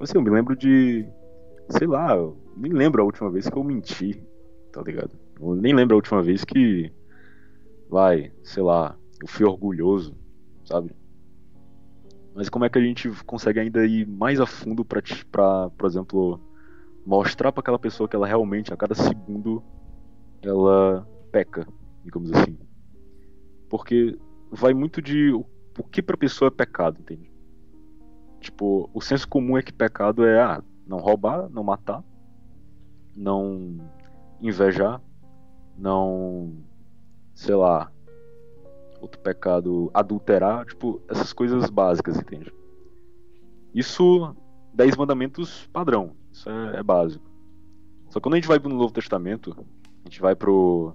[0.00, 1.06] Assim, eu me lembro de.
[1.70, 4.22] Sei lá, eu nem lembro a última vez que eu menti,
[4.72, 5.10] tá ligado?
[5.40, 6.92] Eu nem lembro a última vez que.
[7.88, 10.16] Vai, sei lá, eu fui orgulhoso,
[10.64, 10.90] sabe?
[12.34, 16.40] Mas como é que a gente consegue ainda ir mais a fundo para, por exemplo,
[17.04, 19.62] mostrar para aquela pessoa que ela realmente, a cada segundo,
[20.42, 21.66] ela peca,
[22.04, 22.58] digamos assim?
[23.70, 24.18] Porque
[24.50, 25.46] vai muito de o,
[25.78, 27.30] o que para pessoa é pecado, entende?
[28.40, 32.02] Tipo, o senso comum é que pecado é ah, não roubar, não matar,
[33.14, 33.78] não
[34.40, 35.00] invejar,
[35.76, 36.54] não,
[37.34, 37.90] sei lá,
[39.00, 42.52] outro pecado, adulterar, tipo, essas coisas básicas, entende?
[43.74, 44.34] Isso,
[44.72, 47.24] dez mandamentos padrão, isso é, é básico.
[48.08, 49.56] Só que quando a gente vai pro Novo Testamento,
[50.04, 50.94] a gente vai pro,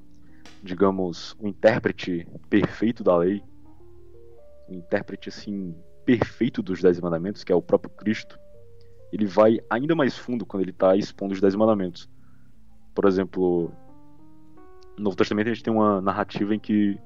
[0.63, 3.43] digamos, o intérprete perfeito da lei,
[4.69, 8.39] intérprete, assim, perfeito dos dez mandamentos, que é o próprio Cristo,
[9.11, 12.09] ele vai ainda mais fundo quando ele está expondo os dez mandamentos.
[12.95, 13.71] Por exemplo,
[14.97, 16.97] no Novo Testamento a gente tem uma narrativa em que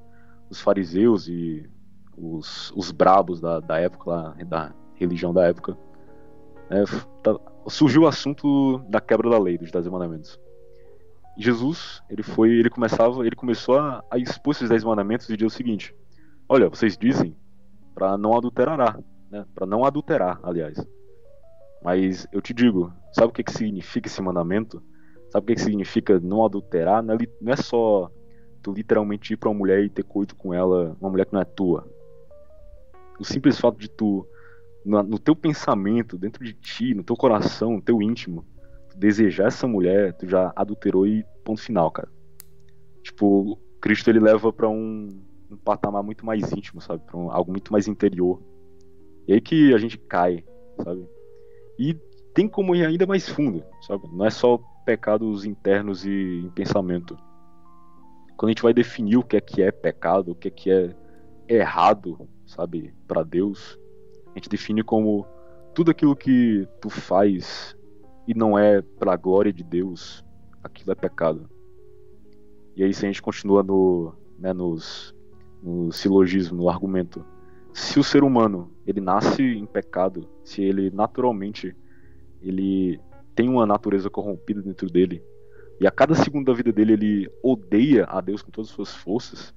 [0.48, 1.68] os fariseus e
[2.16, 5.76] os, os brabos da, da época, lá, da religião da época,
[6.70, 6.84] né,
[7.22, 7.36] tá,
[7.68, 10.38] surgiu o assunto da quebra da lei, dos dez mandamentos.
[11.36, 15.46] Jesus, ele foi, ele começava, ele começou a, a expor esses dez mandamentos e dizer
[15.46, 15.94] o seguinte:
[16.48, 17.36] Olha, vocês dizem
[17.96, 19.46] para não adulterar, né?
[19.54, 20.76] Para não adulterar, aliás.
[21.82, 24.82] Mas eu te digo, sabe o que, que significa esse mandamento?
[25.30, 27.02] Sabe o que, que significa não adulterar?
[27.02, 28.10] Não é, não é só
[28.62, 31.40] tu literalmente ir pra uma mulher e ter coito com ela, uma mulher que não
[31.40, 31.90] é tua.
[33.18, 34.28] O simples fato de tu,
[34.84, 38.44] no, no teu pensamento, dentro de ti, no teu coração, no teu íntimo,
[38.94, 42.08] desejar essa mulher, tu já adulterou e ponto final, cara.
[43.02, 47.02] Tipo, Cristo ele leva para um, um, patamar muito mais íntimo, sabe?
[47.04, 48.40] Pra um, algo muito mais interior.
[49.26, 50.44] E aí que a gente cai,
[50.82, 51.08] sabe?
[51.78, 51.94] E
[52.34, 54.08] tem como ir ainda mais fundo, sabe?
[54.12, 57.16] Não é só pecados internos e em pensamento.
[58.36, 60.70] Quando a gente vai definir o que é que é pecado, o que é que
[60.70, 60.94] é
[61.48, 63.78] errado, sabe, para Deus,
[64.28, 65.26] a gente define como
[65.74, 67.76] tudo aquilo que tu faz
[68.26, 70.24] e não é para a glória de Deus,
[70.62, 71.48] aquilo é pecado.
[72.76, 75.14] E aí se a gente continua no, né, nos,
[75.62, 77.24] no silogismo, no argumento,
[77.72, 81.76] se o ser humano ele nasce em pecado, se ele naturalmente
[82.40, 83.00] ele
[83.34, 85.22] tem uma natureza corrompida dentro dele
[85.80, 88.94] e a cada segundo da vida dele ele odeia a Deus com todas as suas
[88.94, 89.54] forças,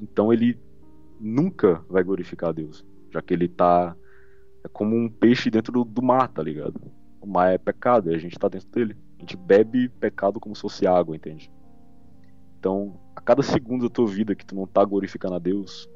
[0.00, 0.58] então ele
[1.18, 3.96] nunca vai glorificar a Deus, já que ele tá
[4.64, 6.80] é como um peixe dentro do, mar, tá ligado?
[7.20, 8.96] O mar é pecado e a gente tá dentro dele.
[9.16, 11.50] A gente bebe pecado como se fosse água, entende?
[12.58, 15.90] Então, a cada segundo da tua vida que tu não tá glorificando a Deus,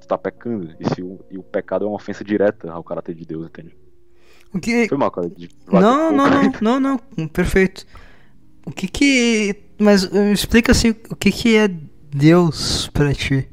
[0.00, 0.72] tu tá pecando.
[0.78, 3.76] E, se o, e o pecado é uma ofensa direta ao caráter de Deus, entende?
[4.54, 4.88] O que...
[4.88, 5.28] Foi mal, cara.
[5.28, 5.48] De...
[5.68, 7.84] Não, não, não, não, não, perfeito.
[8.64, 9.64] O que que.
[9.78, 13.48] Mas explica assim, o que que é Deus pra ti?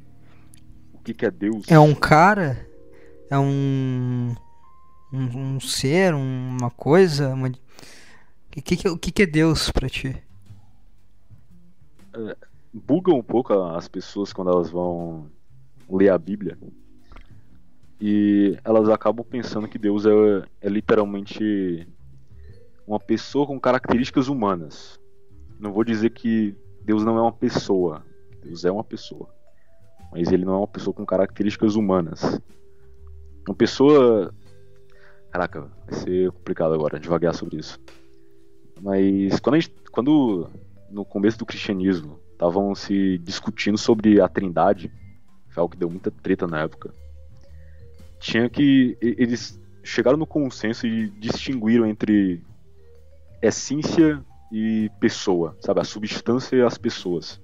[0.94, 1.66] O que que é Deus?
[1.68, 2.70] É um cara?
[3.32, 4.36] É um.
[5.12, 7.30] Um, um ser, uma coisa?
[7.30, 7.48] Uma...
[7.48, 10.16] O, que que, o que que é Deus pra ti?
[12.14, 12.38] É,
[12.74, 15.30] buga um pouco as pessoas quando elas vão
[15.90, 16.58] ler a Bíblia
[18.06, 20.12] e elas acabam pensando que Deus é,
[20.62, 21.88] é literalmente
[22.86, 25.00] uma pessoa com características humanas.
[25.58, 28.04] Não vou dizer que Deus não é uma pessoa.
[28.44, 29.30] Deus é uma pessoa.
[30.12, 32.42] Mas ele não é uma pessoa com características humanas.
[33.48, 34.34] Uma pessoa.
[35.32, 37.80] Caraca, vai ser complicado agora devagar sobre isso.
[38.82, 40.50] Mas quando, gente, quando
[40.94, 44.92] no começo do cristianismo estavam se discutindo sobre a Trindade,
[45.50, 46.94] foi algo que deu muita treta na época.
[48.20, 52.42] Tinha que eles chegaram no consenso e distinguiram entre
[53.42, 57.42] essência e pessoa, sabe, a substância e as pessoas.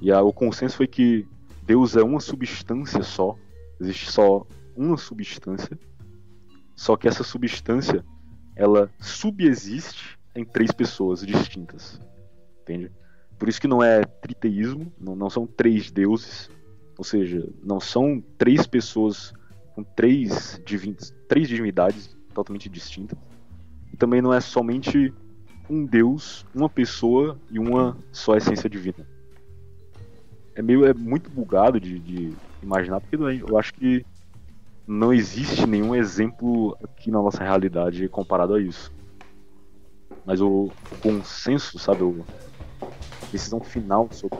[0.00, 1.26] E a, o consenso foi que
[1.62, 3.36] Deus é uma substância só,
[3.80, 5.78] existe só uma substância,
[6.76, 8.04] só que essa substância
[8.54, 11.98] ela subexiste em três pessoas distintas
[12.64, 12.90] entende?
[13.38, 16.50] Por isso que não é triteísmo, não, não são três deuses,
[16.96, 19.32] ou seja, não são três pessoas
[19.74, 20.96] com três, divin
[21.28, 23.18] três divindades totalmente distintas.
[23.92, 25.12] E também não é somente
[25.68, 29.06] um deus, uma pessoa e uma só essência divina.
[30.54, 34.04] É meio é muito bugado de, de imaginar, porque eu acho que
[34.86, 38.92] não existe nenhum exemplo aqui na nossa realidade comparado a isso.
[40.24, 42.24] Mas o, o consenso, sabe, o,
[43.34, 44.36] decisão final sobre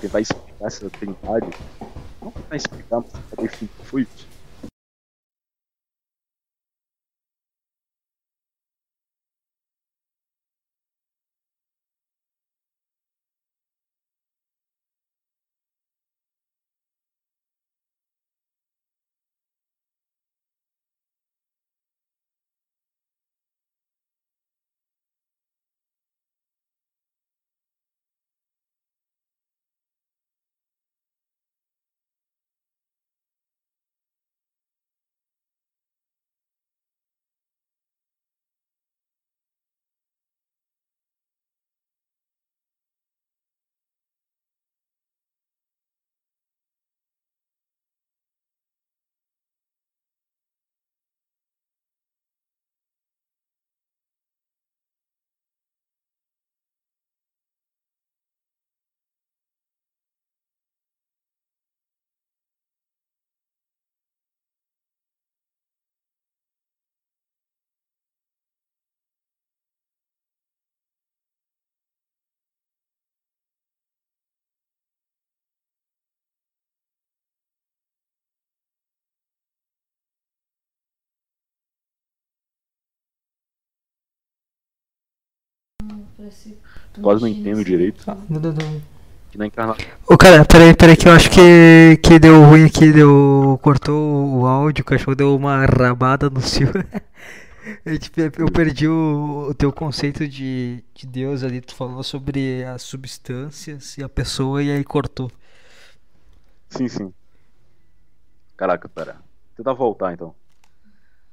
[0.00, 1.56] tentar explicar essa trindade,
[2.22, 4.29] não tentar explicar, mas tentar definir o que foi isso.
[87.00, 88.04] Quase não entendo direito.
[88.10, 88.16] Ah,
[89.30, 89.84] que na encarnação.
[90.08, 93.58] Ô cara, peraí, peraí, que eu acho que, que deu ruim aqui, deu.
[93.62, 96.84] Cortou o áudio, o cachorro deu uma rabada no Silvio.
[98.38, 101.60] Eu perdi o, o teu conceito de, de Deus ali.
[101.60, 105.30] Tu falou sobre as substâncias e a pessoa e aí cortou.
[106.70, 107.12] Sim, sim.
[108.56, 109.12] Caraca, pera.
[109.12, 110.34] Vou tentar voltar então.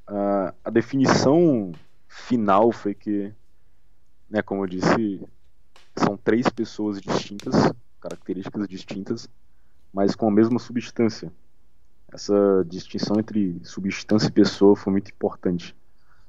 [0.09, 1.71] Uh, a definição
[2.07, 3.33] final foi que
[4.29, 5.21] né, como eu disse,
[5.95, 7.55] são três pessoas distintas,
[8.01, 9.29] características distintas,
[9.93, 11.31] mas com a mesma substância.
[12.11, 15.75] Essa distinção entre substância e pessoa foi muito importante.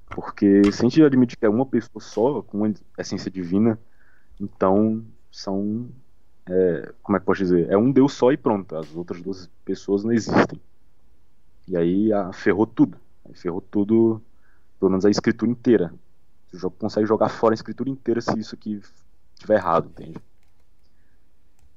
[0.08, 3.78] Porque se a gente admite que é uma pessoa só, com uma essência divina,
[4.40, 5.88] então são.
[6.46, 7.70] É, como é que posso dizer?
[7.70, 8.74] É um Deus só e pronto.
[8.74, 10.60] As outras duas pessoas não existem.
[11.68, 12.98] E aí a, ferrou tudo.
[13.26, 14.22] Aí ferrou tudo,
[14.80, 15.92] pelo menos a escritura inteira.
[16.52, 18.80] Você consegue jogar fora a escritura inteira se isso aqui
[19.34, 20.18] estiver errado, entende?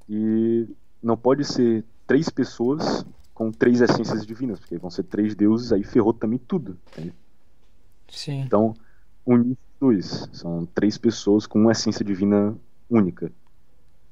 [0.10, 0.68] E
[1.02, 5.84] não pode ser três pessoas com três essências divinas, porque vão ser três deuses, aí
[5.84, 6.78] ferrou também tudo.
[6.92, 7.14] Entende?
[8.10, 8.42] Sim.
[8.42, 8.74] Então,
[9.26, 10.30] unir dois.
[10.32, 12.56] São três pessoas com uma essência divina
[12.90, 13.32] única.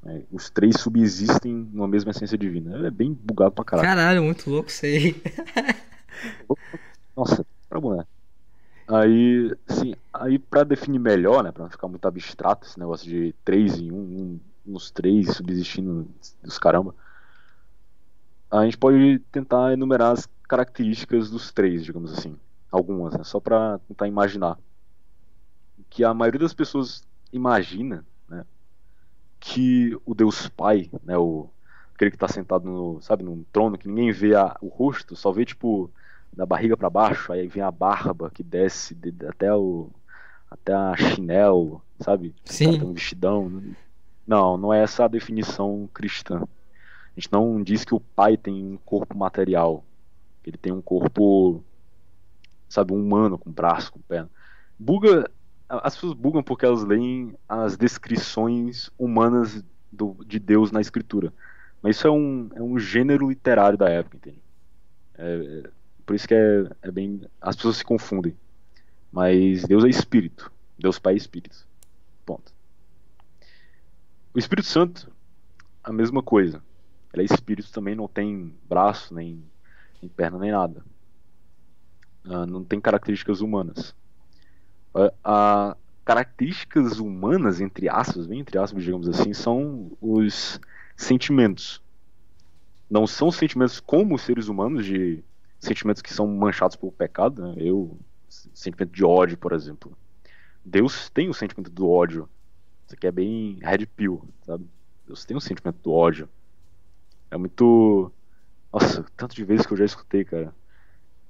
[0.06, 2.88] É, os três subsistem numa mesma essência divina.
[2.88, 3.88] É bem bugado pra caralho.
[3.88, 5.22] Caralho, muito louco isso aí.
[7.16, 8.08] Nossa, pra mulher.
[8.92, 13.34] Aí, sim, aí pra definir melhor, né, pra não ficar muito abstrato esse negócio de
[13.46, 16.08] três em um, um nos três subsistindo
[16.42, 16.96] dos caramba,
[18.52, 22.36] a gente pode tentar enumerar as características dos três, digamos assim.
[22.72, 24.58] Algumas, né, só pra tentar imaginar.
[25.90, 28.46] Que a maioria das pessoas imagina, né,
[29.40, 31.50] que o Deus Pai, né, o,
[31.96, 35.32] aquele que está sentado no, sabe, num trono que ninguém vê a, o rosto, só
[35.32, 35.92] vê tipo
[36.32, 39.90] da barriga para baixo, aí vem a barba que desce de, até o
[40.50, 42.34] até a chinelo, sabe?
[42.44, 42.82] Sim.
[42.82, 43.62] Um vestidão.
[44.26, 46.38] Não, não é essa a definição cristã.
[46.40, 49.84] A gente não diz que o pai tem um corpo material.
[50.44, 51.64] Ele tem um corpo,
[52.68, 54.30] sabe, um humano, com braço, com perna.
[54.78, 55.30] Buga,
[55.68, 61.32] as pessoas bugam porque elas leem as descrições humanas do, de Deus na escritura.
[61.82, 64.42] Mas isso é um, é um gênero literário da época, entende?
[65.18, 65.79] É, é
[66.10, 67.22] por isso que é, é bem.
[67.40, 68.36] As pessoas se confundem.
[69.12, 70.52] Mas Deus é espírito.
[70.76, 71.68] Deus Pai é espírito.
[72.26, 72.52] Ponto.
[74.34, 75.12] O Espírito Santo,
[75.84, 76.64] a mesma coisa.
[77.14, 79.44] Ele é espírito também, não tem braço, nem,
[80.02, 80.84] nem perna, nem nada.
[82.26, 83.94] Uh, não tem características humanas.
[84.96, 90.60] Uh, uh, características humanas, entre aspas, bem entre aspas, digamos assim, são os
[90.98, 91.84] sentimentos.
[92.90, 95.24] Não são sentimentos como seres humanos de
[95.60, 97.56] sentimentos que são manchados pelo pecado, né?
[97.58, 97.98] eu
[98.30, 99.98] sentimento de ódio, por exemplo.
[100.64, 102.30] Deus tem o sentimento do ódio.
[102.86, 104.68] Isso aqui é bem red pill, sabe?
[105.06, 106.30] Deus tem o sentimento do ódio.
[107.32, 108.12] É muito
[108.72, 110.56] nossa, tanto de vezes que eu já escutei, cara.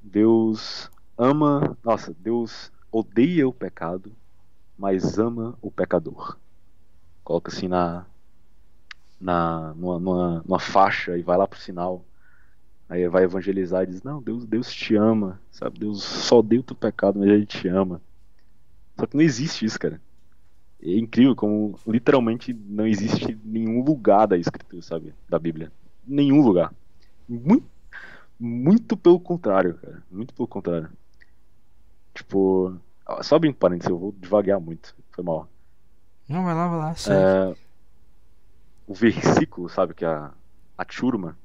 [0.02, 4.14] Deus ama, nossa, Deus odeia o pecado,
[4.78, 6.38] mas ama o pecador.
[7.24, 8.06] Coloca assim na
[9.20, 12.06] na numa, numa, numa faixa e vai lá pro sinal.
[12.90, 15.80] Aí vai evangelizar e diz: Não, Deus, Deus te ama, sabe?
[15.80, 18.02] Deus só deu teu pecado, mas Ele te ama.
[18.98, 20.02] Só que não existe isso, cara.
[20.82, 25.14] É incrível como literalmente não existe nenhum lugar da Escritura, sabe?
[25.30, 25.72] Da Bíblia.
[26.08, 26.74] Nenhum lugar.
[27.28, 27.70] Muito,
[28.40, 30.02] muito pelo contrário, cara.
[30.10, 30.90] Muito pelo contrário.
[32.16, 32.76] Tipo.
[33.22, 34.96] Só abrindo parênteses, eu vou devagar muito.
[35.12, 35.48] Foi mal.
[36.28, 36.96] Não, vai lá, vai lá.
[37.10, 37.56] É,
[38.88, 39.94] o versículo, sabe?
[39.94, 40.32] Que a,
[40.78, 41.38] a turma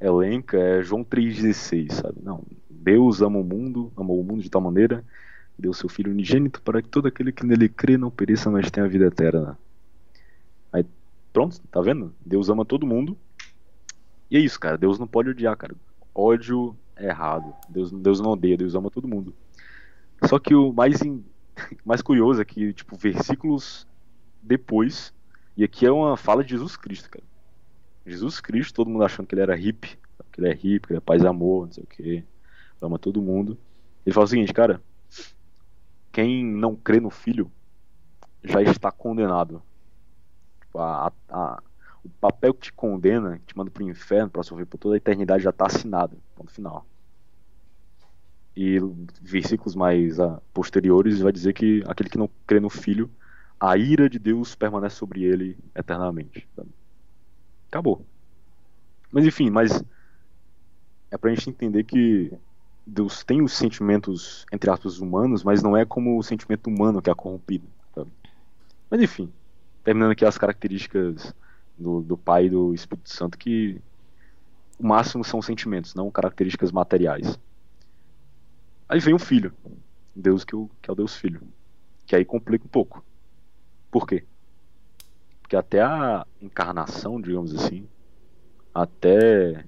[0.00, 2.18] elenca é João 3,16, sabe?
[2.22, 5.04] Não, Deus ama o mundo, amou o mundo de tal maneira,
[5.58, 8.86] deu seu Filho unigênito para que todo aquele que nele crê não pereça, mas tenha
[8.86, 9.58] a vida eterna.
[10.72, 10.84] Aí,
[11.32, 12.14] pronto, tá vendo?
[12.24, 13.16] Deus ama todo mundo.
[14.30, 14.78] E é isso, cara.
[14.78, 15.74] Deus não pode odiar, cara.
[16.14, 17.54] Ódio é errado.
[17.68, 19.34] Deus, Deus não odeia, Deus ama todo mundo.
[20.24, 21.24] Só que o mais, in,
[21.84, 23.86] mais curioso é que, tipo, versículos
[24.42, 25.12] depois,
[25.56, 27.24] e aqui é uma fala de Jesus Cristo, cara.
[28.10, 29.98] Jesus Cristo, todo mundo achando que ele era hippie,
[30.32, 32.24] que ele é hippie, que ele é paz e amor, não sei o que,
[32.82, 33.56] ama todo mundo.
[34.04, 34.82] Ele fala o seguinte, cara,
[36.12, 37.50] quem não crê no Filho
[38.42, 39.62] já está condenado.
[40.60, 41.62] Tipo, a, a,
[42.02, 44.98] o papel que te condena, que te manda pro inferno para sofrer por toda a
[44.98, 46.86] eternidade já está assinado, ponto final.
[48.56, 48.78] E
[49.22, 53.10] versículos mais uh, posteriores vai dizer que aquele que não crê no Filho,
[53.58, 56.48] a ira de Deus permanece sobre ele eternamente.
[56.56, 56.70] Sabe?
[57.70, 58.04] Acabou.
[59.10, 59.82] Mas enfim, mas
[61.10, 62.32] é pra gente entender que
[62.86, 67.08] Deus tem os sentimentos, entre aspas, humanos, mas não é como o sentimento humano que
[67.08, 67.66] é corrompido.
[67.94, 68.10] Sabe?
[68.90, 69.32] Mas enfim,
[69.84, 71.34] terminando aqui as características
[71.78, 73.80] do, do Pai e do Espírito Santo, que
[74.78, 77.38] o máximo são sentimentos, não características materiais.
[78.88, 79.52] Aí vem o Filho,
[80.14, 81.42] Deus que, o, que é o Deus Filho,
[82.06, 83.04] que aí complica um pouco.
[83.90, 84.24] Por quê?
[85.50, 87.88] Porque até a encarnação, digamos assim,
[88.72, 89.64] até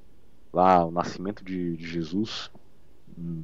[0.53, 2.53] lá o nascimento de, de Jesus,
[3.19, 3.43] hum,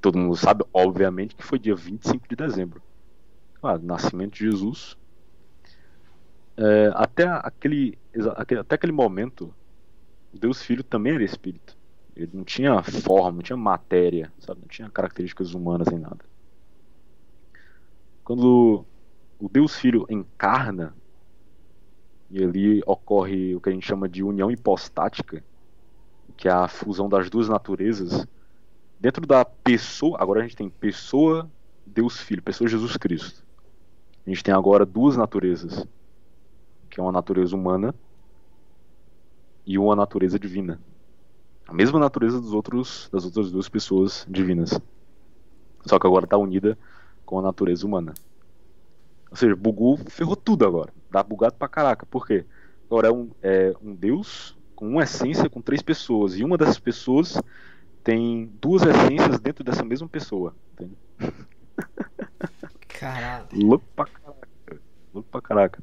[0.00, 2.80] todo mundo sabe, obviamente, que foi dia 25 de dezembro.
[3.60, 4.96] Ah, nascimento de Jesus.
[6.56, 7.98] É, até, aquele,
[8.60, 9.52] até aquele momento,
[10.32, 11.76] Deus Filho também era espírito.
[12.14, 14.60] Ele não tinha forma, não tinha matéria, sabe?
[14.60, 16.24] não tinha características humanas nem nada.
[18.22, 18.86] quando
[19.40, 20.94] o Deus Filho encarna,
[22.34, 25.40] e ali ocorre o que a gente chama de união hipostática,
[26.36, 28.26] que é a fusão das duas naturezas,
[28.98, 31.48] dentro da pessoa, agora a gente tem pessoa,
[31.86, 33.44] Deus Filho, pessoa Jesus Cristo.
[34.26, 35.86] A gente tem agora duas naturezas,
[36.90, 37.94] que é uma natureza humana
[39.64, 40.80] e uma natureza divina.
[41.68, 44.80] A mesma natureza dos outros, das outras duas pessoas divinas.
[45.86, 46.76] Só que agora está unida
[47.24, 48.12] com a natureza humana.
[49.34, 50.94] Ou seja, bugou, ferrou tudo agora.
[51.10, 52.06] Dá bugado pra caraca.
[52.06, 52.46] Por quê?
[52.86, 56.36] Agora é um, é um Deus com uma essência com três pessoas.
[56.36, 57.36] E uma dessas pessoas
[58.04, 60.54] tem duas essências dentro dessa mesma pessoa.
[60.72, 60.96] Entende?
[62.86, 63.48] Caralho.
[63.54, 64.48] Louco pra caraca.
[65.12, 65.82] Louco pra caraca.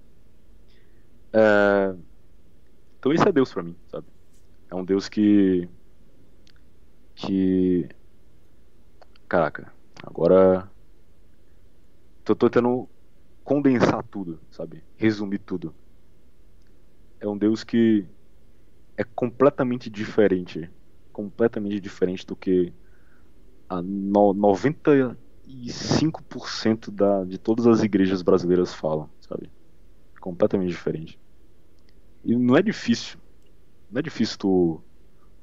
[1.33, 1.93] É...
[2.99, 4.07] Então esse é Deus pra mim, sabe?
[4.69, 5.67] É um Deus que.
[7.15, 7.89] Que.
[9.27, 9.73] Caraca.
[10.01, 10.71] Agora.
[12.23, 12.87] Tô, tô tentando
[13.51, 14.81] condensar tudo, sabe?
[14.95, 15.75] Resumir tudo.
[17.19, 18.05] É um Deus que
[18.95, 20.71] é completamente diferente.
[21.11, 22.71] Completamente diferente do que
[23.67, 29.51] a no, 95% da, de todas as igrejas brasileiras falam, sabe?
[30.21, 31.19] Completamente diferente.
[32.23, 33.19] E não é difícil.
[33.91, 34.81] Não é difícil tu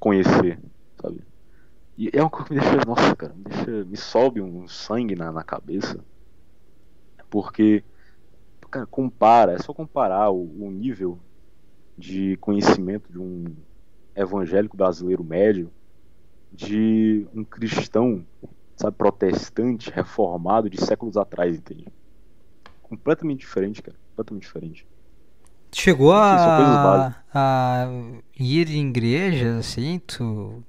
[0.00, 0.58] conhecer,
[0.98, 1.22] sabe?
[1.98, 5.14] E é uma coisa que me deixa, nossa, cara, me, deixa, me sobe um sangue
[5.14, 6.02] na, na cabeça.
[7.28, 7.84] Porque,
[8.70, 11.18] cara, compara, é só comparar o, o nível
[11.96, 13.44] de conhecimento de um
[14.14, 15.70] evangélico brasileiro médio,
[16.52, 18.24] de um cristão,
[18.76, 21.86] sabe, protestante, reformado de séculos atrás, entende?
[22.82, 24.86] Completamente diferente, cara, completamente diferente.
[25.72, 27.86] Chegou a, a
[28.38, 30.62] ir em igrejas, assim, tu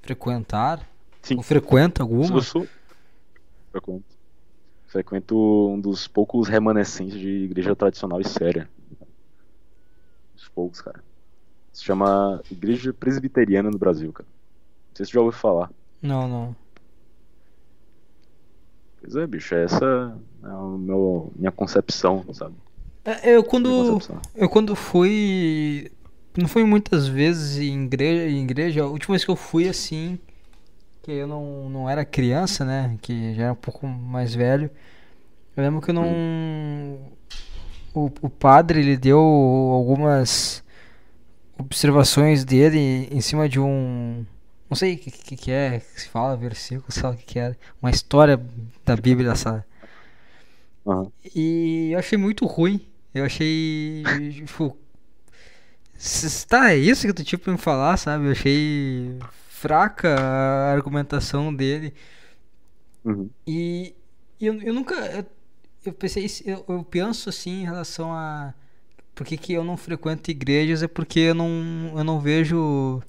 [0.00, 0.88] frequentar?
[1.22, 1.36] Sim.
[1.36, 2.38] Ou frequenta alguma?
[2.38, 2.66] Eu sou.
[3.70, 4.15] Frequento.
[4.86, 5.36] Frequento
[5.68, 8.68] um dos poucos remanescentes de igreja tradicional e séria.
[10.36, 11.02] Os poucos, cara.
[11.72, 14.28] Se chama Igreja Presbiteriana no Brasil, cara.
[14.28, 15.70] Não sei se você já ouviu falar.
[16.00, 16.56] Não, não.
[19.00, 22.54] Pois é, bicho, essa é a meu, minha concepção, sabe?
[23.04, 24.00] É, Eu quando,
[24.34, 25.90] eu quando fui.
[26.36, 28.82] Não fui muitas vezes em igreja, em igreja.
[28.82, 30.18] A última vez que eu fui assim.
[31.06, 32.98] Que eu não, não era criança, né?
[33.00, 34.68] Que já era um pouco mais velho.
[35.56, 36.04] Eu lembro que eu não.
[37.94, 40.64] O, o padre ele deu algumas
[41.56, 44.26] observações dele em cima de um.
[44.68, 47.24] Não sei o que, que, que é, que se fala, versículo, sei lá o que,
[47.24, 47.56] que era.
[47.80, 48.44] Uma história
[48.84, 49.64] da Bíblia, essa.
[50.84, 51.06] Aham.
[51.32, 52.84] E eu achei muito ruim.
[53.14, 54.02] Eu achei.
[54.34, 54.76] Tipo.
[56.48, 58.26] Tá, é isso que tu tinha pra me falar, sabe?
[58.26, 59.20] Eu achei
[59.66, 61.94] fraca a argumentação dele.
[63.04, 63.30] Uhum.
[63.46, 63.94] E
[64.40, 64.94] eu, eu nunca.
[64.94, 65.26] Eu,
[65.86, 68.54] eu pensei, eu, eu penso assim em relação a.
[69.14, 70.82] Por que, que eu não frequento igrejas?
[70.82, 71.48] É porque eu não,
[71.96, 73.02] eu não vejo.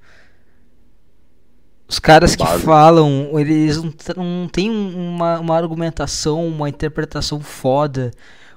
[1.89, 2.63] Os caras que Base.
[2.63, 3.77] falam, eles
[4.15, 8.11] não, têm um- uma, uma argumentação, uma interpretação foda,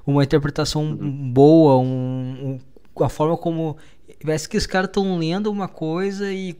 [0.05, 0.93] uma interpretação
[1.31, 2.59] boa, um,
[2.99, 3.77] um- a forma como.
[4.21, 6.55] Parece que os caras estão lendo uma coisa e,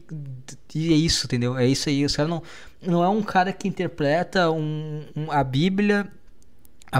[0.74, 1.56] e é isso, entendeu?
[1.56, 2.04] É isso aí.
[2.04, 2.42] Os caras não.
[2.84, 6.08] Não é um cara que interpreta um, um- a Bíblia,
[6.92, 6.98] a,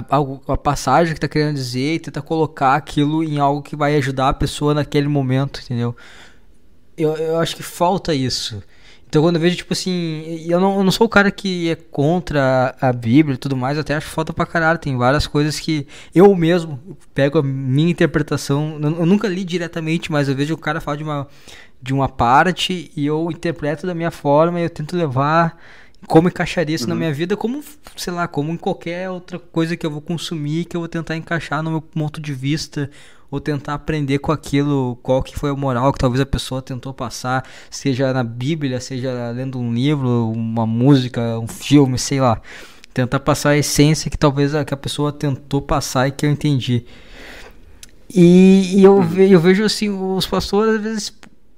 [0.53, 4.29] a passagem que tá querendo dizer e tenta colocar aquilo em algo que vai ajudar
[4.29, 5.95] a pessoa naquele momento, entendeu?
[6.97, 8.61] Eu, eu acho que falta isso.
[9.07, 11.75] Então quando eu vejo, tipo assim, eu não, eu não sou o cara que é
[11.75, 14.79] contra a, a Bíblia e tudo mais, até acho falta pra caralho.
[14.79, 16.79] Tem várias coisas que eu mesmo
[17.13, 18.79] pego a minha interpretação.
[18.81, 21.27] Eu, eu nunca li diretamente, mas eu vejo o cara falar de uma,
[21.83, 25.57] de uma parte e eu interpreto da minha forma e eu tento levar
[26.07, 27.63] como encaixaria isso na minha vida, como,
[27.97, 31.15] sei lá, como em qualquer outra coisa que eu vou consumir, que eu vou tentar
[31.17, 32.89] encaixar no meu ponto de vista,
[33.31, 36.93] ou tentar aprender com aquilo, qual que foi a moral que talvez a pessoa tentou
[36.93, 42.41] passar, seja na Bíblia, seja lendo um livro, uma música, um filme, sei lá.
[42.93, 46.29] Tentar passar a essência que talvez a, que a pessoa tentou passar e que eu
[46.31, 46.85] entendi.
[48.13, 51.13] E, e eu, ve- eu vejo assim, os pastores, às vezes,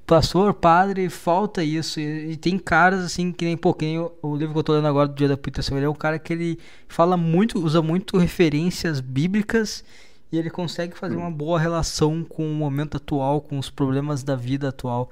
[0.06, 1.99] pastor, padre, falta isso.
[1.99, 5.08] E, e tem caras assim que nem, nem o, livro que eu tô lendo agora
[5.08, 8.99] do Dia da Putação, ele é um cara que ele fala muito, usa muito referências
[8.99, 9.84] bíblicas
[10.32, 14.36] e ele consegue fazer uma boa relação com o momento atual, com os problemas da
[14.36, 15.10] vida atual.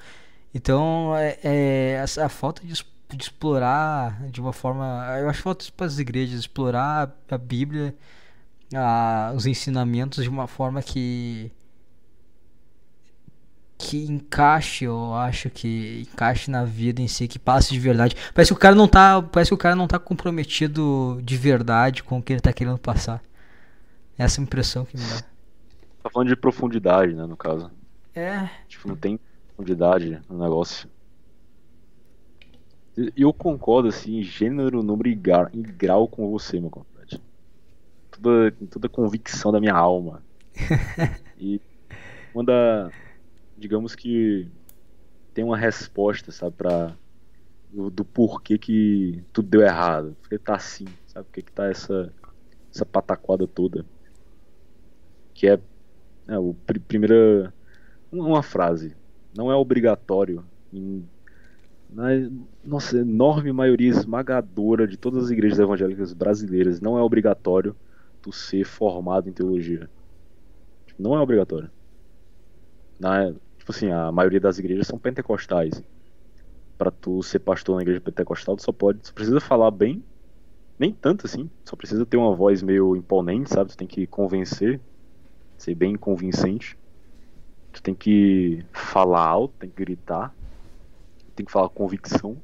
[0.53, 5.05] Então, é, é, essa- a falta de, de explorar de uma forma.
[5.19, 7.95] Eu acho falta para as igrejas, explorar a Bíblia,
[8.75, 11.51] a- os ensinamentos de uma forma que
[13.83, 18.15] que encaixe, eu acho que encaixe na vida em si, que passe de verdade.
[18.33, 22.01] Parece que o cara não tá, parece que o cara não tá comprometido de verdade
[22.01, 23.21] com o que ele tá querendo passar.
[24.17, 25.21] Essa impressão que me dá.
[26.01, 27.69] Tá falando de profundidade, né, no caso.
[28.15, 28.49] É.
[28.69, 30.89] Tipo, não tem profundidade no negócio.
[33.17, 37.19] Eu concordo, assim, em gênero, número e grau, em grau com você, meu compadre.
[38.11, 40.23] Toda, toda convicção da minha alma.
[41.37, 41.59] e
[42.31, 42.91] quando a,
[43.57, 44.47] digamos que
[45.33, 46.95] tem uma resposta, sabe, pra,
[47.71, 50.15] do, do porquê que tudo deu errado.
[50.21, 52.13] Porque tá assim, sabe, por que tá essa,
[52.73, 53.85] essa pataquada toda.
[55.33, 55.59] Que é,
[56.27, 57.53] é o pr primeira,
[58.11, 58.95] uma frase.
[59.35, 61.03] Não é obrigatório em
[61.93, 62.07] na
[62.63, 67.75] nossa enorme maioria esmagadora de todas as igrejas evangélicas brasileiras, não é obrigatório
[68.21, 69.87] tu ser formado em teologia.
[70.97, 71.69] Não é obrigatório.
[73.57, 75.83] Tipo assim, a maioria das igrejas são pentecostais.
[76.77, 80.03] Para tu ser pastor na igreja pentecostal, tu só pode, só precisa falar bem,
[80.77, 83.69] nem tanto assim, só precisa ter uma voz meio imponente, sabe?
[83.69, 84.81] Tu tem que convencer,
[85.57, 86.77] ser bem convincente.
[87.71, 90.35] Tu tem que falar alto, tem que gritar
[91.35, 92.41] tem que falar com convicção.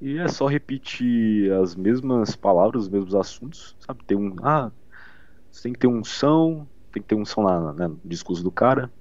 [0.00, 4.04] E é só repetir as mesmas palavras, os mesmos assuntos, sabe?
[4.04, 4.34] Ter um.
[4.42, 4.70] Ah,
[5.50, 8.42] você tem que ter um som, tem que ter um som na, né, no discurso
[8.42, 8.92] do cara,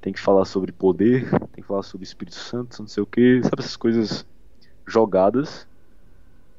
[0.00, 3.42] tem que falar sobre poder, tem que falar sobre Espírito Santo, não sei o que,
[3.42, 3.60] sabe?
[3.60, 4.26] Essas coisas
[4.86, 5.66] jogadas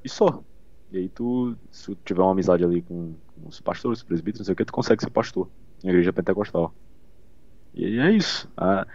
[0.03, 0.43] e só.
[0.91, 4.45] E aí tu, se tu tiver uma amizade ali com, com os pastores, presbíteros, não
[4.45, 5.47] sei o que, tu consegue ser pastor
[5.83, 6.73] na igreja pentecostal.
[7.73, 8.49] E é isso.
[8.57, 8.87] A,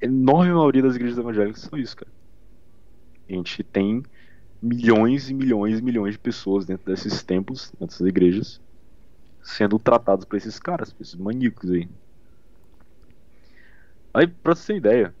[0.00, 2.10] enorme maioria das igrejas evangélicas são isso, cara.
[3.28, 4.02] A gente tem
[4.60, 8.60] milhões e milhões e milhões de pessoas dentro desses templos, dessas igrejas,
[9.42, 11.88] sendo tratados por esses caras, por esses maníacos aí.
[14.12, 15.14] Aí, pra você ter ideia,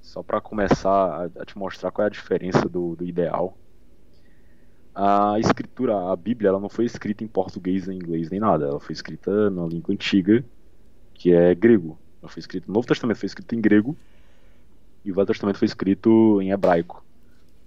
[0.00, 3.56] só para começar a, te mostrar qual é a diferença do, do, ideal,
[4.94, 8.66] a escritura, a Bíblia, ela não foi escrita em português, nem inglês, nem nada.
[8.66, 10.44] Ela foi escrita na língua antiga,
[11.14, 11.98] que é grego.
[12.22, 13.96] Ela foi escrito, o Novo Testamento foi escrito em grego
[15.04, 17.04] e o Velho Testamento foi escrito em hebraico,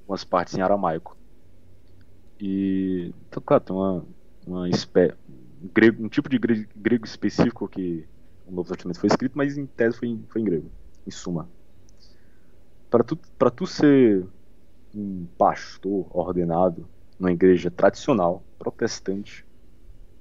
[0.07, 1.17] umas partes em aramaico.
[2.39, 4.05] E, então, claro, tem uma,
[4.45, 5.15] uma espé
[5.61, 8.05] um, grego, um tipo de grego específico que
[8.47, 10.69] o Novo Testamento foi escrito, mas em tese foi em, foi em grego,
[11.05, 11.49] em suma.
[12.89, 13.15] Para tu,
[13.55, 14.25] tu ser
[14.93, 16.87] um pastor ordenado
[17.19, 19.45] numa igreja tradicional, protestante,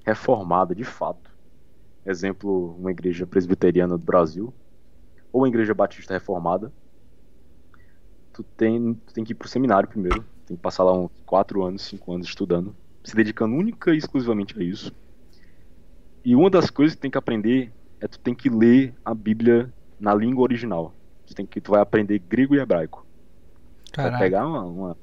[0.05, 1.31] reformada de fato,
[2.05, 4.53] exemplo, uma igreja presbiteriana do Brasil,
[5.31, 6.71] ou uma igreja batista reformada,
[8.33, 11.63] tu tem, tu tem que ir pro seminário primeiro, tem que passar lá uns 4
[11.63, 14.93] anos, 5 anos estudando, se dedicando única e exclusivamente a isso.
[16.25, 17.71] E uma das coisas que tem que aprender
[18.03, 20.93] é tu tem que ler a Bíblia na língua original.
[21.25, 23.05] Tu, tem que, tu vai aprender grego e hebraico.
[23.91, 24.97] Tu vai pegar uma, uma,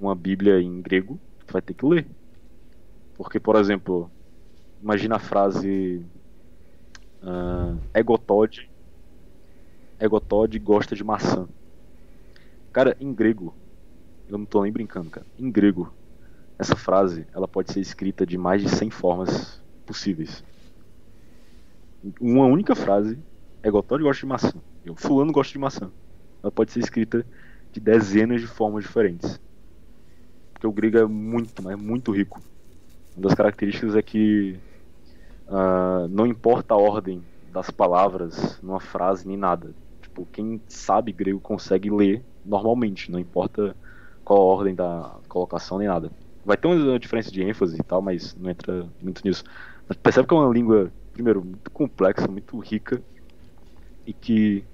[0.00, 2.06] uma Bíblia em grego, tu vai ter que ler.
[3.14, 4.10] Porque, por exemplo,
[4.82, 6.04] imagina a frase
[7.22, 8.68] Uh, Egotod.
[10.00, 11.48] Egotod gosta de maçã.
[12.72, 13.54] Cara, em grego,
[14.28, 15.26] eu não tô nem brincando, cara.
[15.38, 15.94] Em grego,
[16.58, 20.42] essa frase ela pode ser escrita de mais de 100 formas possíveis.
[22.20, 23.18] Uma única frase,
[23.62, 24.52] Egotod gosta de maçã.
[24.84, 25.90] Eu, fulano gosta de maçã.
[26.42, 27.24] Ela pode ser escrita
[27.72, 29.40] de dezenas de formas diferentes.
[30.52, 32.40] Porque o grego é muito, mas muito rico.
[33.16, 34.58] Uma das características é que
[35.46, 37.22] Uh, não importa a ordem
[37.52, 39.74] das palavras numa frase nem nada.
[40.00, 43.76] Tipo, quem sabe grego consegue ler normalmente, não importa
[44.24, 46.10] qual a ordem da colocação nem nada.
[46.44, 49.44] Vai ter uma diferença de ênfase e tal, mas não entra muito nisso.
[49.86, 53.02] Mas percebe que é uma língua, primeiro, muito complexa, muito rica
[54.06, 54.64] e que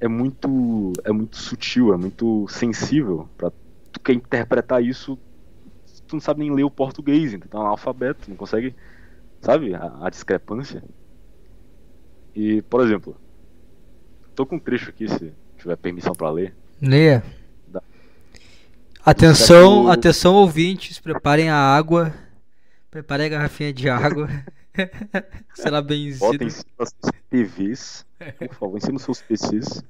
[0.00, 3.50] é muito é muito sutil, é muito sensível para
[3.92, 5.18] tu quer interpretar isso,
[6.06, 8.74] tu não sabe nem ler o português, então é um analfabeto, não consegue
[9.40, 9.74] Sabe?
[9.74, 10.82] A, a discrepância.
[12.34, 13.16] E, por exemplo,
[14.34, 16.54] tô com um trecho aqui, se tiver permissão para ler.
[16.82, 17.22] Leia.
[19.04, 22.12] Atenção, atenção ouvintes, preparem a água.
[22.90, 24.28] Preparem a garrafinha de água.
[25.54, 26.26] Será benzido.
[26.26, 28.06] Botem em cima seus PVs,
[28.38, 29.82] por favor, em cima dos seus PCs.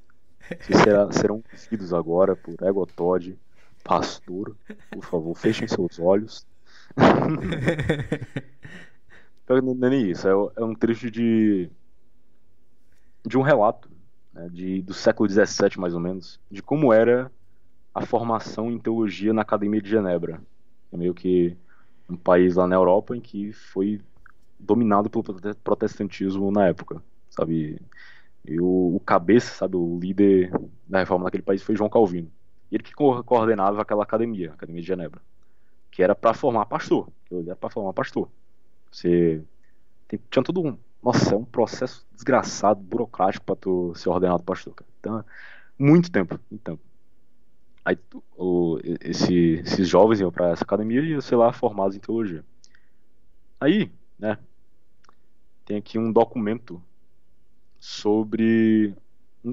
[0.59, 3.37] Vocês será, serão vencidos agora por Egotod,
[3.83, 4.55] Pastor.
[4.91, 6.47] Por favor, fechem seus olhos.
[9.47, 11.69] Não é nem isso, é, é um trecho de,
[13.25, 13.89] de um relato
[14.33, 17.31] né, de, do século XVII, mais ou menos, de como era
[17.93, 20.41] a formação em teologia na Academia de Genebra.
[20.91, 21.55] É meio que
[22.09, 24.01] um país lá na Europa em que foi
[24.59, 25.23] dominado pelo
[25.63, 27.81] protestantismo na época, sabe?
[28.45, 30.51] E o, o cabeça, sabe, o líder
[30.87, 32.31] da reforma naquele país foi João Calvino.
[32.71, 35.21] E ele que coordenava aquela academia, a Academia de Genebra,
[35.91, 38.29] que era para formar pastor, era para formar pastor.
[38.91, 39.43] Você
[40.07, 44.73] tem, tinha todo um, nossa, é um processo desgraçado, burocrático para tu ser ordenado pastor,
[44.73, 44.89] cara.
[44.99, 45.25] Então,
[45.77, 46.81] muito tempo, tempo.
[47.85, 47.97] Aí
[48.37, 52.43] o, esse, esses jovens iam para essa academia e iam, sei lá, formados em teologia.
[53.59, 54.37] Aí, né,
[55.65, 56.81] tem aqui um documento
[57.77, 58.95] sobre.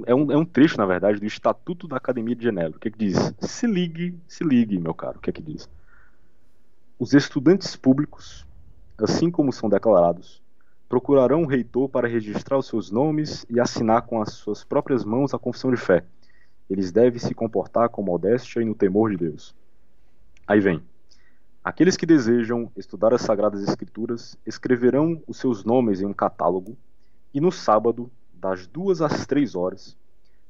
[0.07, 2.77] É um, é um trecho, na verdade, do Estatuto da Academia de Genebra.
[2.77, 3.35] O que, é que diz?
[3.41, 5.19] Se ligue, se ligue, meu caro.
[5.19, 5.69] O que é que diz?
[6.99, 8.47] Os estudantes públicos,
[8.99, 10.43] assim como são declarados,
[10.89, 15.35] procurarão o reitor para registrar os seus nomes e assinar com as suas próprias mãos
[15.35, 16.05] a confissão de fé.
[16.71, 19.55] Eles devem se comportar com modéstia e no temor de Deus.
[20.47, 20.83] Aí vem.
[21.65, 26.77] Aqueles que desejam estudar as Sagradas Escrituras escreverão os seus nomes em um catálogo
[27.33, 29.97] e no sábado, das duas às três horas,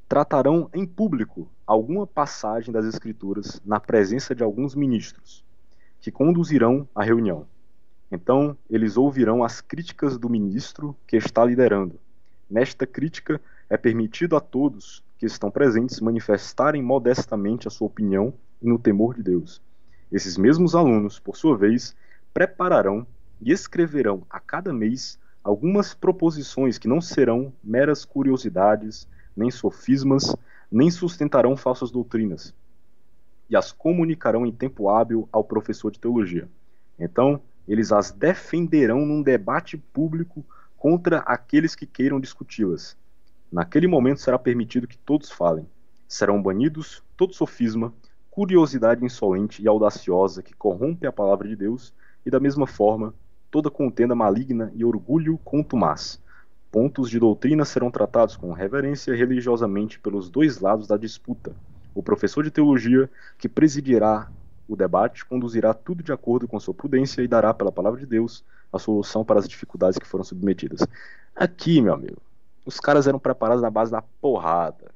[0.09, 5.45] tratarão em público alguma passagem das Escrituras na presença de alguns ministros,
[6.01, 7.47] que conduzirão a reunião.
[8.11, 11.97] Então, eles ouvirão as críticas do ministro que está liderando.
[12.51, 13.41] Nesta crítica,
[13.71, 19.15] é permitido a todos que estão presentes manifestarem modestamente a sua opinião e no temor
[19.15, 19.63] de Deus.
[20.11, 21.97] Esses mesmos alunos, por sua vez,
[22.33, 23.07] prepararão
[23.41, 30.35] e escreverão a cada mês algumas proposições que não serão meras curiosidades, nem sofismas,
[30.71, 32.55] nem sustentarão falsas doutrinas,
[33.49, 36.49] e as comunicarão em tempo hábil ao professor de teologia.
[36.99, 40.45] Então, eles as defenderão num debate público
[40.77, 42.97] contra aqueles que queiram discuti-las.
[43.51, 45.67] Naquele momento será permitido que todos falem.
[46.09, 47.93] Serão banidos todo sofisma,
[48.35, 51.95] curiosidade insolente e audaciosa que corrompe a palavra de Deus,
[52.27, 53.15] e da mesma forma,
[53.49, 56.21] toda contenda maligna e orgulho contumaz.
[56.69, 61.55] Pontos de doutrina serão tratados com reverência religiosamente pelos dois lados da disputa.
[61.95, 63.09] O professor de teologia,
[63.39, 64.29] que presidirá
[64.67, 68.45] o debate, conduzirá tudo de acordo com sua prudência e dará, pela palavra de Deus,
[68.73, 70.81] a solução para as dificuldades que foram submetidas.
[71.37, 72.21] Aqui, meu amigo,
[72.67, 74.91] os caras eram preparados na base da porrada.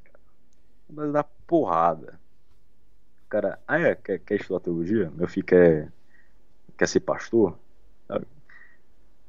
[0.91, 2.19] Na base da porrada
[3.29, 5.11] cara, ah, é, quer, quer estudar teologia?
[5.15, 5.93] Meu filho quer,
[6.77, 7.59] quer ser pastor?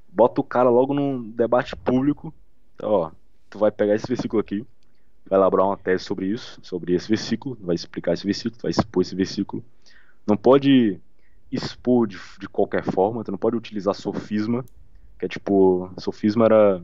[0.07, 2.33] Bota o cara logo num debate público.
[2.81, 3.11] Ó,
[3.49, 4.65] tu vai pegar esse versículo aqui,
[5.25, 9.01] vai elaborar uma tese sobre isso, sobre esse versículo, vai explicar esse versículo, vai expor
[9.01, 9.63] esse versículo.
[10.25, 10.99] Não pode
[11.51, 14.63] expor de, de qualquer forma, tu não pode utilizar sofisma,
[15.17, 16.83] que é tipo, sofisma era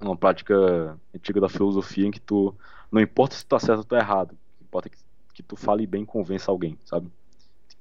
[0.00, 2.54] uma prática antiga da filosofia em que tu
[2.90, 4.96] não importa se tu tá certo ou tu tá errado, importa que
[5.38, 7.08] que tu fale bem convença alguém, sabe?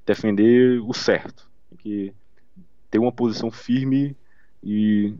[0.05, 1.49] Defender o certo.
[1.69, 2.13] Tem que
[2.91, 4.15] ter uma posição firme
[4.63, 5.15] e,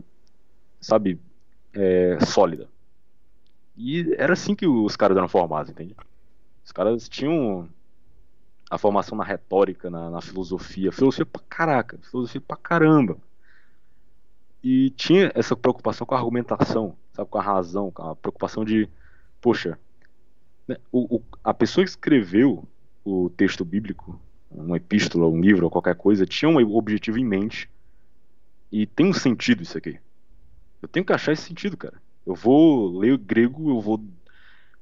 [0.79, 1.19] sabe,
[1.73, 2.69] é, sólida.
[3.75, 5.95] E era assim que os caras eram formados, entende?
[6.63, 7.67] Os caras tinham
[8.69, 10.91] a formação na retórica, na, na filosofia.
[10.91, 13.17] Filosofia pra caraca, filosofia pra caramba.
[14.63, 18.87] E tinha essa preocupação com a argumentação, sabe, com a razão, com a preocupação de,
[19.41, 19.79] poxa,
[20.91, 22.67] o, o, a pessoa que escreveu
[23.03, 24.19] o texto bíblico,
[24.51, 27.69] uma epístola, um livro qualquer coisa, tinha um objetivo em mente
[28.71, 29.99] e tem um sentido isso aqui.
[30.81, 32.01] Eu tenho que achar esse sentido, cara.
[32.25, 34.03] Eu vou ler grego, eu vou